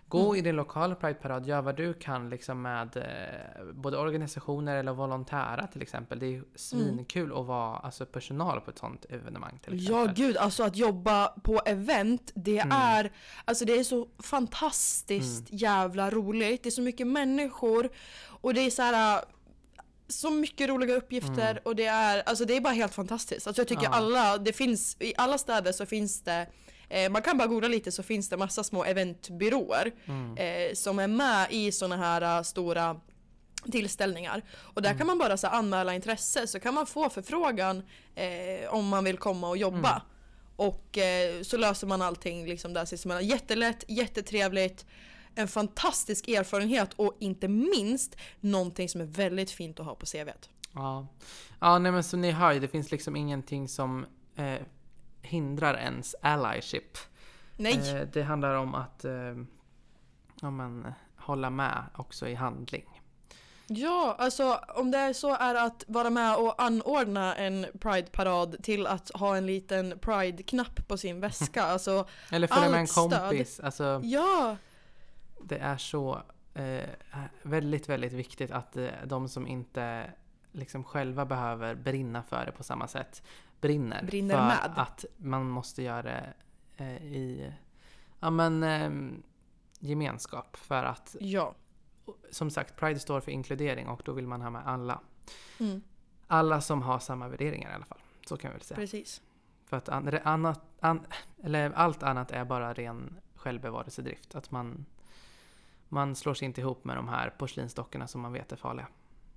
Gå 0.07 0.19
Mm. 0.25 0.35
i 0.35 0.41
din 0.41 0.55
lokala 0.55 0.95
Pride-parad, 0.95 1.45
gör 1.45 1.61
vad 1.61 1.75
du 1.75 1.93
kan 1.93 2.29
liksom 2.29 2.61
med 2.61 2.97
eh, 2.97 3.65
både 3.73 3.97
organisationer 3.97 4.75
eller 4.75 4.93
volontära 4.93 5.67
till 5.67 5.81
exempel. 5.81 6.19
Det 6.19 6.25
är 6.25 6.29
ju 6.29 6.43
svinkul 6.55 7.31
att 7.39 7.45
vara 7.45 7.77
alltså, 7.77 8.05
personal 8.05 8.61
på 8.61 8.71
ett 8.71 8.77
sånt 8.77 9.05
evenemang 9.09 9.59
till 9.63 9.73
exempel. 9.73 10.07
Ja 10.07 10.13
gud, 10.15 10.37
alltså 10.37 10.63
att 10.63 10.75
jobba 10.75 11.27
på 11.27 11.61
event, 11.65 12.31
det 12.35 12.59
Mm. 12.59 12.71
är 12.77 13.11
Alltså 13.45 13.65
det 13.65 13.73
är 13.79 13.83
så 13.83 14.07
fantastiskt 14.23 15.43
jävla 15.49 16.09
roligt. 16.09 16.63
Det 16.63 16.69
är 16.69 16.71
så 16.71 16.81
mycket 16.81 17.07
människor 17.07 17.89
och 18.41 18.53
det 18.53 18.61
är 18.61 18.69
så 18.69 18.81
här 18.81 19.21
så 20.19 20.29
mycket 20.31 20.69
roliga 20.69 20.95
uppgifter 20.95 21.61
och 21.65 21.75
det 21.75 21.85
är, 21.85 22.23
alltså 22.25 22.45
det 22.45 22.55
är 22.55 22.61
bara 22.61 22.73
helt 22.73 22.93
fantastiskt. 22.93 23.47
Alltså 23.47 23.59
jag 23.61 23.67
tycker 23.67 23.85
Mm. 23.85 23.91
Ja. 23.91 23.97
alla, 23.97 24.37
det 24.37 24.53
finns, 24.53 24.97
i 24.99 25.13
alla 25.17 25.37
städer 25.37 25.71
så 25.71 25.85
finns 25.85 26.21
det 26.21 26.47
eh, 26.89 27.09
man 27.11 27.21
kan 27.21 27.37
bara 27.37 27.47
googla 27.47 27.67
lite 27.67 27.91
så 27.91 28.03
finns 28.03 28.29
det 28.29 28.37
massa 28.37 28.63
små 28.63 28.83
eventbyråer 28.85 29.91
Mm. 30.05 30.37
eh, 30.37 30.73
som 30.73 30.99
är 30.99 31.07
med 31.07 31.47
i 31.49 31.71
såna 31.71 31.97
här 31.97 32.37
äh, 32.37 32.43
stora 32.43 32.99
tillställningar. 33.71 34.41
Och 34.55 34.81
där 34.81 34.89
Mm. 34.89 34.97
kan 34.97 35.07
man 35.07 35.17
bara 35.17 35.37
så 35.37 35.47
anmäla 35.47 35.93
intresse 35.95 36.47
så 36.47 36.59
kan 36.59 36.73
man 36.73 36.85
få 36.87 37.09
förfrågan 37.09 37.83
eh, 38.15 38.73
om 38.73 38.87
man 38.87 39.03
vill 39.03 39.17
komma 39.17 39.49
och 39.49 39.57
jobba. 39.57 39.89
Mm. 39.89 40.01
Och 40.55 40.97
eh, 40.97 41.41
så 41.41 41.57
löser 41.57 41.87
man 41.87 42.01
allting 42.01 42.45
liksom 42.45 42.73
där 42.73 42.85
sinsemellan. 42.85 43.27
Jättelätt, 43.27 43.83
jättetrevligt. 43.87 44.85
En 45.35 45.47
fantastisk 45.47 46.27
erfarenhet 46.27 46.93
och 46.95 47.15
inte 47.19 47.47
minst 47.47 48.15
någonting 48.39 48.89
som 48.89 49.01
är 49.01 49.05
väldigt 49.05 49.51
fint 49.51 49.79
att 49.79 49.85
ha 49.85 49.95
på 49.95 50.05
CVt. 50.05 50.49
Ja, 50.73 51.07
ja 51.59 51.79
nej, 51.79 51.91
men 51.91 52.03
som 52.03 52.21
ni 52.21 52.31
hör 52.31 52.51
ju, 52.51 52.59
det 52.59 52.67
finns 52.67 52.91
liksom 52.91 53.15
ingenting 53.15 53.67
som 53.67 54.05
eh, 54.35 54.61
hindrar 55.21 55.77
ens 55.77 56.15
allyship. 56.21 56.97
Nej! 57.57 57.95
Eh, 57.95 58.07
det 58.13 58.23
handlar 58.23 58.55
om 58.55 58.75
att 58.75 59.05
eh, 59.05 59.11
ja, 60.41 60.51
men, 60.51 60.93
hålla 61.15 61.49
med 61.49 61.83
också 61.95 62.27
i 62.27 62.35
handling. 62.35 62.85
Ja, 63.67 64.15
alltså 64.19 64.59
om 64.75 64.91
det 64.91 64.97
är 64.97 65.13
så 65.13 65.35
är 65.35 65.55
att 65.55 65.83
vara 65.87 66.09
med 66.09 66.35
och 66.35 66.61
anordna 66.61 67.35
en 67.35 67.65
Pride-parad 67.79 68.63
till 68.63 68.87
att 68.87 69.11
ha 69.13 69.37
en 69.37 69.45
liten 69.45 69.99
Pride-knapp 69.99 70.87
på 70.87 70.97
sin 70.97 71.19
väska. 71.19 71.63
Alltså, 71.73 72.07
Eller 72.31 72.47
följa 72.47 72.69
med 72.69 72.79
en 72.79 72.87
stöd. 72.87 73.19
kompis. 73.19 73.59
Alltså, 73.59 74.01
ja! 74.03 74.57
Det 75.47 75.57
är 75.57 75.77
så 75.77 76.21
eh, 76.53 76.89
väldigt, 77.41 77.89
väldigt 77.89 78.13
viktigt 78.13 78.51
att 78.51 78.77
eh, 78.77 78.89
de 79.05 79.29
som 79.29 79.47
inte 79.47 80.11
liksom 80.51 80.83
själva 80.83 81.25
behöver 81.25 81.75
brinna 81.75 82.23
för 82.23 82.45
det 82.45 82.51
på 82.51 82.63
samma 82.63 82.87
sätt 82.87 83.23
brinner. 83.61 84.03
Brinner 84.03 84.35
för 84.35 84.43
med. 84.45 84.73
att 84.75 85.05
man 85.17 85.49
måste 85.49 85.83
göra 85.83 86.01
det 86.03 86.33
eh, 86.77 87.03
i 87.05 87.53
ja, 88.19 88.29
men, 88.29 88.63
eh, 88.63 88.91
gemenskap. 89.79 90.55
För 90.57 90.83
att 90.83 91.15
Ja. 91.19 91.55
som 92.31 92.49
sagt, 92.49 92.75
Pride 92.75 92.99
står 92.99 93.21
för 93.21 93.31
inkludering 93.31 93.87
och 93.87 94.01
då 94.05 94.11
vill 94.13 94.27
man 94.27 94.41
ha 94.41 94.49
med 94.49 94.67
alla. 94.67 94.99
Mm, 95.59 95.81
Alla 96.27 96.61
som 96.61 96.81
har 96.81 96.99
samma 96.99 97.27
värderingar 97.27 97.71
i 97.71 97.73
alla 97.73 97.85
fall. 97.85 97.99
Så 98.27 98.37
kan 98.37 98.51
vi 98.51 98.57
väl 98.57 98.61
säga. 98.65 98.75
precis. 98.75 99.21
För 99.65 99.77
att 99.77 99.89
an, 99.89 100.19
annat, 100.23 100.61
an, 100.79 101.05
eller 101.43 101.71
allt 101.71 102.03
annat 102.03 102.31
är 102.31 102.45
bara 102.45 102.73
ren 102.73 103.19
självbevarelsedrift. 103.35 104.35
Att 104.35 104.51
man, 104.51 104.85
man 105.89 106.15
slår 106.15 106.33
sig 106.33 106.45
inte 106.45 106.61
ihop 106.61 106.85
med 106.85 106.95
de 106.95 107.07
här 107.07 107.29
porslinsdockorna 107.29 108.07
som 108.07 108.21
man 108.21 108.33
vet 108.33 108.51
är 108.51 108.55
farliga. 108.55 108.87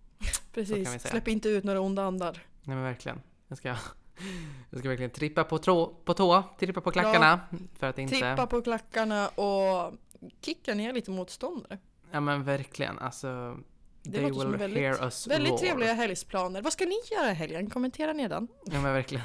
Precis. 0.55 1.03
Släpp 1.03 1.29
inte 1.29 1.49
ut 1.49 1.65
några 1.65 1.81
onda 1.81 2.03
andar. 2.05 2.33
Nej 2.63 2.77
men 2.77 2.83
verkligen. 2.85 3.23
Jag 3.49 3.59
ska, 3.59 3.69
jag 4.71 4.79
ska 4.81 4.89
verkligen 4.89 5.11
trippa 5.11 5.45
på, 5.45 5.59
trå, 5.59 5.87
på 6.05 6.15
tå, 6.15 6.43
trippa 6.59 6.81
på 6.81 6.91
klackarna. 6.91 7.41
För 7.79 7.87
att 7.87 7.99
inte... 7.99 8.15
Trippa 8.15 8.47
på 8.47 8.63
klackarna 8.63 9.29
och 9.29 9.93
kicka 10.41 10.75
ner 10.75 10.93
lite 10.93 11.11
motståndare. 11.11 11.79
Ja 12.11 12.21
men 12.21 12.45
verkligen. 12.45 12.99
Alltså, 12.99 13.57
Det 14.03 14.11
They 14.13 14.31
will 14.31 14.47
väldigt- 14.57 14.83
hear 14.83 15.05
us 15.05 15.27
Väldigt 15.27 15.51
roar. 15.51 15.59
trevliga 15.59 15.93
helgsplaner. 15.93 16.63
Vad 16.63 16.73
ska 16.73 16.85
ni 16.85 16.97
göra 17.13 17.31
i 17.31 17.35
helgen? 17.35 17.71
Kommentera 17.71 18.13
nedan. 18.13 18.49
Ja 18.67 18.81
men 18.81 18.93
verkligen. 18.93 19.25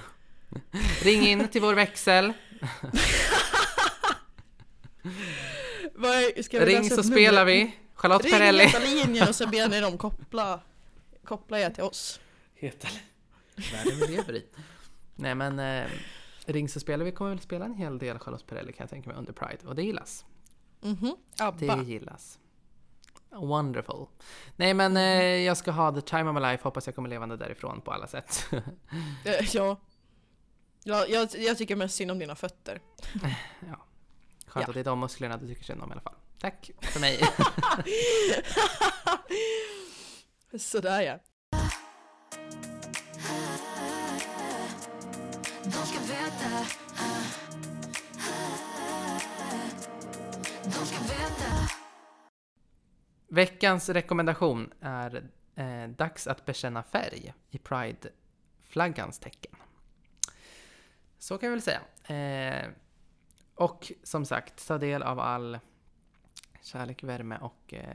Ring 1.04 1.22
in 1.28 1.48
till 1.48 1.62
vår 1.62 1.74
växel. 1.76 2.34
Vad 6.02 6.12
är- 6.12 6.43
ska 6.43 6.60
vi 6.60 6.66
Ring 6.66 6.89
så 6.89 7.04
spelar 7.04 7.45
vi. 7.45 7.76
Charlotte 7.93 8.24
Ring 8.24 8.34
Perrelli. 8.34 8.64
heta 8.64 8.80
linjen 8.80 9.28
och 9.28 9.36
så 9.36 9.47
ber 9.47 9.70
ni 9.70 9.80
dem 9.82 9.97
koppla, 9.97 10.60
koppla 11.24 11.60
er 11.60 11.70
till 11.70 11.84
oss. 11.84 12.20
Heta 12.56 12.88
världen 13.56 13.99
vi 13.99 14.08
lever 14.16 14.34
i. 14.36 14.45
Nej 15.16 15.36
men 15.36 15.60
eh, 15.60 15.89
Ring 16.45 16.70
så 16.70 16.80
spelar 16.80 17.06
vi 17.06 17.12
kommer 17.12 17.32
väl 17.32 17.39
spela 17.39 17.66
en 17.66 17.74
hel 17.74 17.97
del 17.99 18.20
Charlotte 18.20 18.45
Perrelli 18.47 18.74
kan 18.74 18.84
jag 18.84 18.89
tänka 18.89 19.10
mig 19.10 19.18
under 19.18 19.34
Pride. 19.34 19.68
Och 19.68 19.76
det 19.76 19.84
gillas. 19.84 20.26
Mhm. 20.82 21.16
Det 21.38 21.43
Abba. 21.43 21.84
gillas. 21.84 22.38
Wonderful. 23.30 24.06
Nej 24.56 24.74
men 24.74 24.97
eh, 24.97 25.24
jag 25.24 25.58
ska 25.58 25.72
ha 25.72 25.91
the 25.91 26.02
time 26.02 26.30
of 26.30 26.34
my 26.36 26.41
life. 26.41 26.64
Hoppas 26.64 26.86
jag 26.86 26.95
kommer 26.95 27.10
levande 27.10 27.38
därifrån 27.38 27.82
på 27.82 27.91
alla 27.91 28.08
sätt. 28.08 28.45
Eh, 29.26 29.45
Ja. 29.54 29.78
Ja, 30.84 31.06
jag, 31.10 31.30
jag 31.38 31.58
tycker 31.58 31.76
mest 31.76 31.95
synd 31.95 32.12
om 32.12 32.20
dina 32.20 32.36
fötter. 32.36 32.80
Skönt 34.52 34.68
Ja. 34.68 34.70
att 34.70 34.74
det 34.74 34.80
är 34.80 34.84
de 34.84 34.99
musklerna 34.99 35.38
du 35.38 35.47
tycker 35.47 35.64
synd 35.64 35.82
om 35.84 35.89
i 35.89 35.91
alla 35.91 36.02
fall. 36.02 36.16
Tack 36.39 36.72
för 36.82 36.99
mig. 37.06 37.20
Sådär 40.60 41.02
ja. 41.02 41.20
De 45.64 45.72
ska 45.72 45.99
veta. 45.99 46.66
De 50.64 50.86
ska 50.86 50.99
veta. 51.04 51.70
Veckans 53.28 53.89
rekommendation 53.89 54.74
är 54.82 55.30
eh, 55.56 55.88
dags 55.89 56.28
att 56.28 56.45
bekänna 56.45 56.84
färg 56.84 57.34
i 57.52 57.58
Pride-flaggans 57.58 59.20
tecken. 59.20 59.56
Så 61.18 61.38
kan 61.38 61.47
jag 61.49 61.52
väl 61.52 61.62
säga. 61.62 61.82
Eh, 62.16 62.70
och 63.62 63.91
som 64.03 64.26
sagt, 64.26 64.68
ta 64.68 64.78
del 64.78 65.03
av 65.03 65.20
all 65.20 65.59
kärlek, 66.64 67.03
värme 67.03 67.38
och 67.41 67.74
eh, 67.74 67.86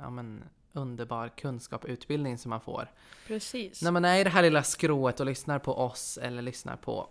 ja, 0.00 0.10
men, 0.10 0.44
underbar 0.72 1.28
kunskap 1.28 1.84
och 1.84 1.90
utbildning 1.90 2.38
som 2.38 2.50
man 2.50 2.60
får. 2.60 2.90
Precis. 3.26 3.82
När 3.82 3.90
man 3.90 4.04
är 4.04 4.18
i 4.18 4.24
det 4.24 4.30
här 4.30 4.42
lilla 4.42 4.62
skrået 4.62 5.20
och 5.20 5.26
lyssnar 5.26 5.58
på 5.58 5.74
oss 5.78 6.18
eller 6.18 6.42
lyssnar 6.42 6.76
på 6.76 7.08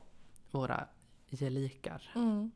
våra 0.52 0.88
gelikar. 1.30 2.12
Mm. 2.16 2.52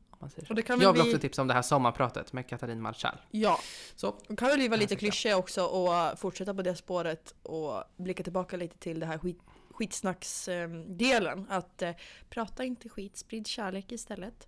Och 0.49 0.55
det 0.55 0.61
kan 0.61 0.79
väl 0.79 0.83
Jag 0.85 0.93
vill 0.93 1.01
bli- 1.01 1.11
också 1.11 1.21
tipsa 1.21 1.41
om 1.41 1.47
det 1.47 1.53
här 1.53 1.61
sommarpratet 1.61 2.33
med 2.33 2.47
Katarin 2.47 2.81
Marschall. 2.81 3.17
Ja, 3.31 3.59
Så, 3.95 4.15
det 4.27 4.35
kan 4.35 4.47
väl 4.47 4.69
vara 4.69 4.79
lite 4.79 4.95
klyschiga 4.95 5.37
också 5.37 5.65
och 5.65 6.19
fortsätta 6.19 6.53
på 6.53 6.61
det 6.61 6.75
spåret 6.75 7.35
och 7.43 7.83
blicka 7.97 8.23
tillbaka 8.23 8.57
lite 8.57 8.77
till 8.77 8.99
det 8.99 9.05
här 9.05 9.17
skit, 9.17 9.39
skitsnacksdelen. 9.71 11.47
Att 11.49 11.81
eh, 11.81 11.91
prata 12.29 12.63
inte 12.63 12.89
skit, 12.89 13.17
sprid 13.17 13.47
kärlek 13.47 13.91
istället. 13.91 14.47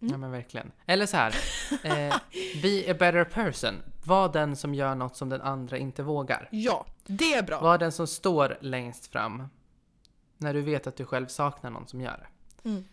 Mm. 0.00 0.12
Ja 0.12 0.18
men 0.18 0.30
verkligen. 0.30 0.72
Eller 0.86 1.06
så 1.06 1.16
här. 1.16 1.34
Eh, 1.82 2.16
be 2.62 2.90
a 2.90 2.96
better 2.98 3.24
person. 3.24 3.74
Var 4.04 4.32
den 4.32 4.56
som 4.56 4.74
gör 4.74 4.94
något 4.94 5.16
som 5.16 5.28
den 5.28 5.40
andra 5.40 5.78
inte 5.78 6.02
vågar. 6.02 6.48
Ja, 6.52 6.86
det 7.06 7.34
är 7.34 7.42
bra. 7.42 7.60
Var 7.60 7.78
den 7.78 7.92
som 7.92 8.06
står 8.06 8.58
längst 8.60 9.06
fram. 9.06 9.48
När 10.38 10.54
du 10.54 10.60
vet 10.60 10.86
att 10.86 10.96
du 10.96 11.04
själv 11.04 11.26
saknar 11.26 11.70
någon 11.70 11.86
som 11.86 12.00
gör 12.00 12.18
det. 12.18 12.68
Mm. 12.68 12.84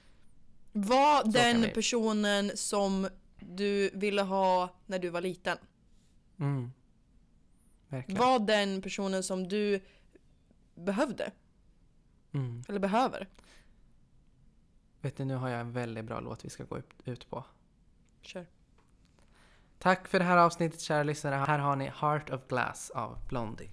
Var 0.72 1.22
kan 1.22 1.32
den 1.32 1.62
vi. 1.62 1.68
personen 1.68 2.52
som 2.56 3.08
du 3.40 3.90
ville 3.94 4.22
ha 4.22 4.70
när 4.86 5.00
du 5.00 5.10
var 5.10 5.22
liten. 5.22 5.58
Mm. 6.40 6.72
Verkligen. 7.88 8.20
Var 8.22 8.40
den 8.40 8.82
personen 8.82 9.24
som 9.24 9.48
du 9.48 9.80
behövde. 10.76 11.32
Mm. 12.34 12.64
Eller 12.68 12.80
behöver. 12.80 13.28
Vet 15.02 15.18
du, 15.18 15.26
nu 15.26 15.36
har 15.36 15.50
jag 15.50 15.60
en 15.62 15.72
väldigt 15.72 16.06
bra 16.06 16.20
låt 16.20 16.46
vi 16.46 16.50
ska 16.50 16.64
gå 16.64 16.80
ut- 17.06 17.30
på. 17.30 17.46
Kör. 18.22 18.46
Tack 19.80 20.08
för 20.08 20.20
det 20.20 20.26
här 20.26 20.38
avsnittet 20.38 20.82
kära 20.82 21.04
lyssnare. 21.04 21.36
Här 21.36 21.60
har 21.60 21.76
ni 21.76 21.92
Heart 21.96 22.30
of 22.30 22.48
Glass 22.48 22.90
av 22.90 23.18
Blondie. 23.30 23.70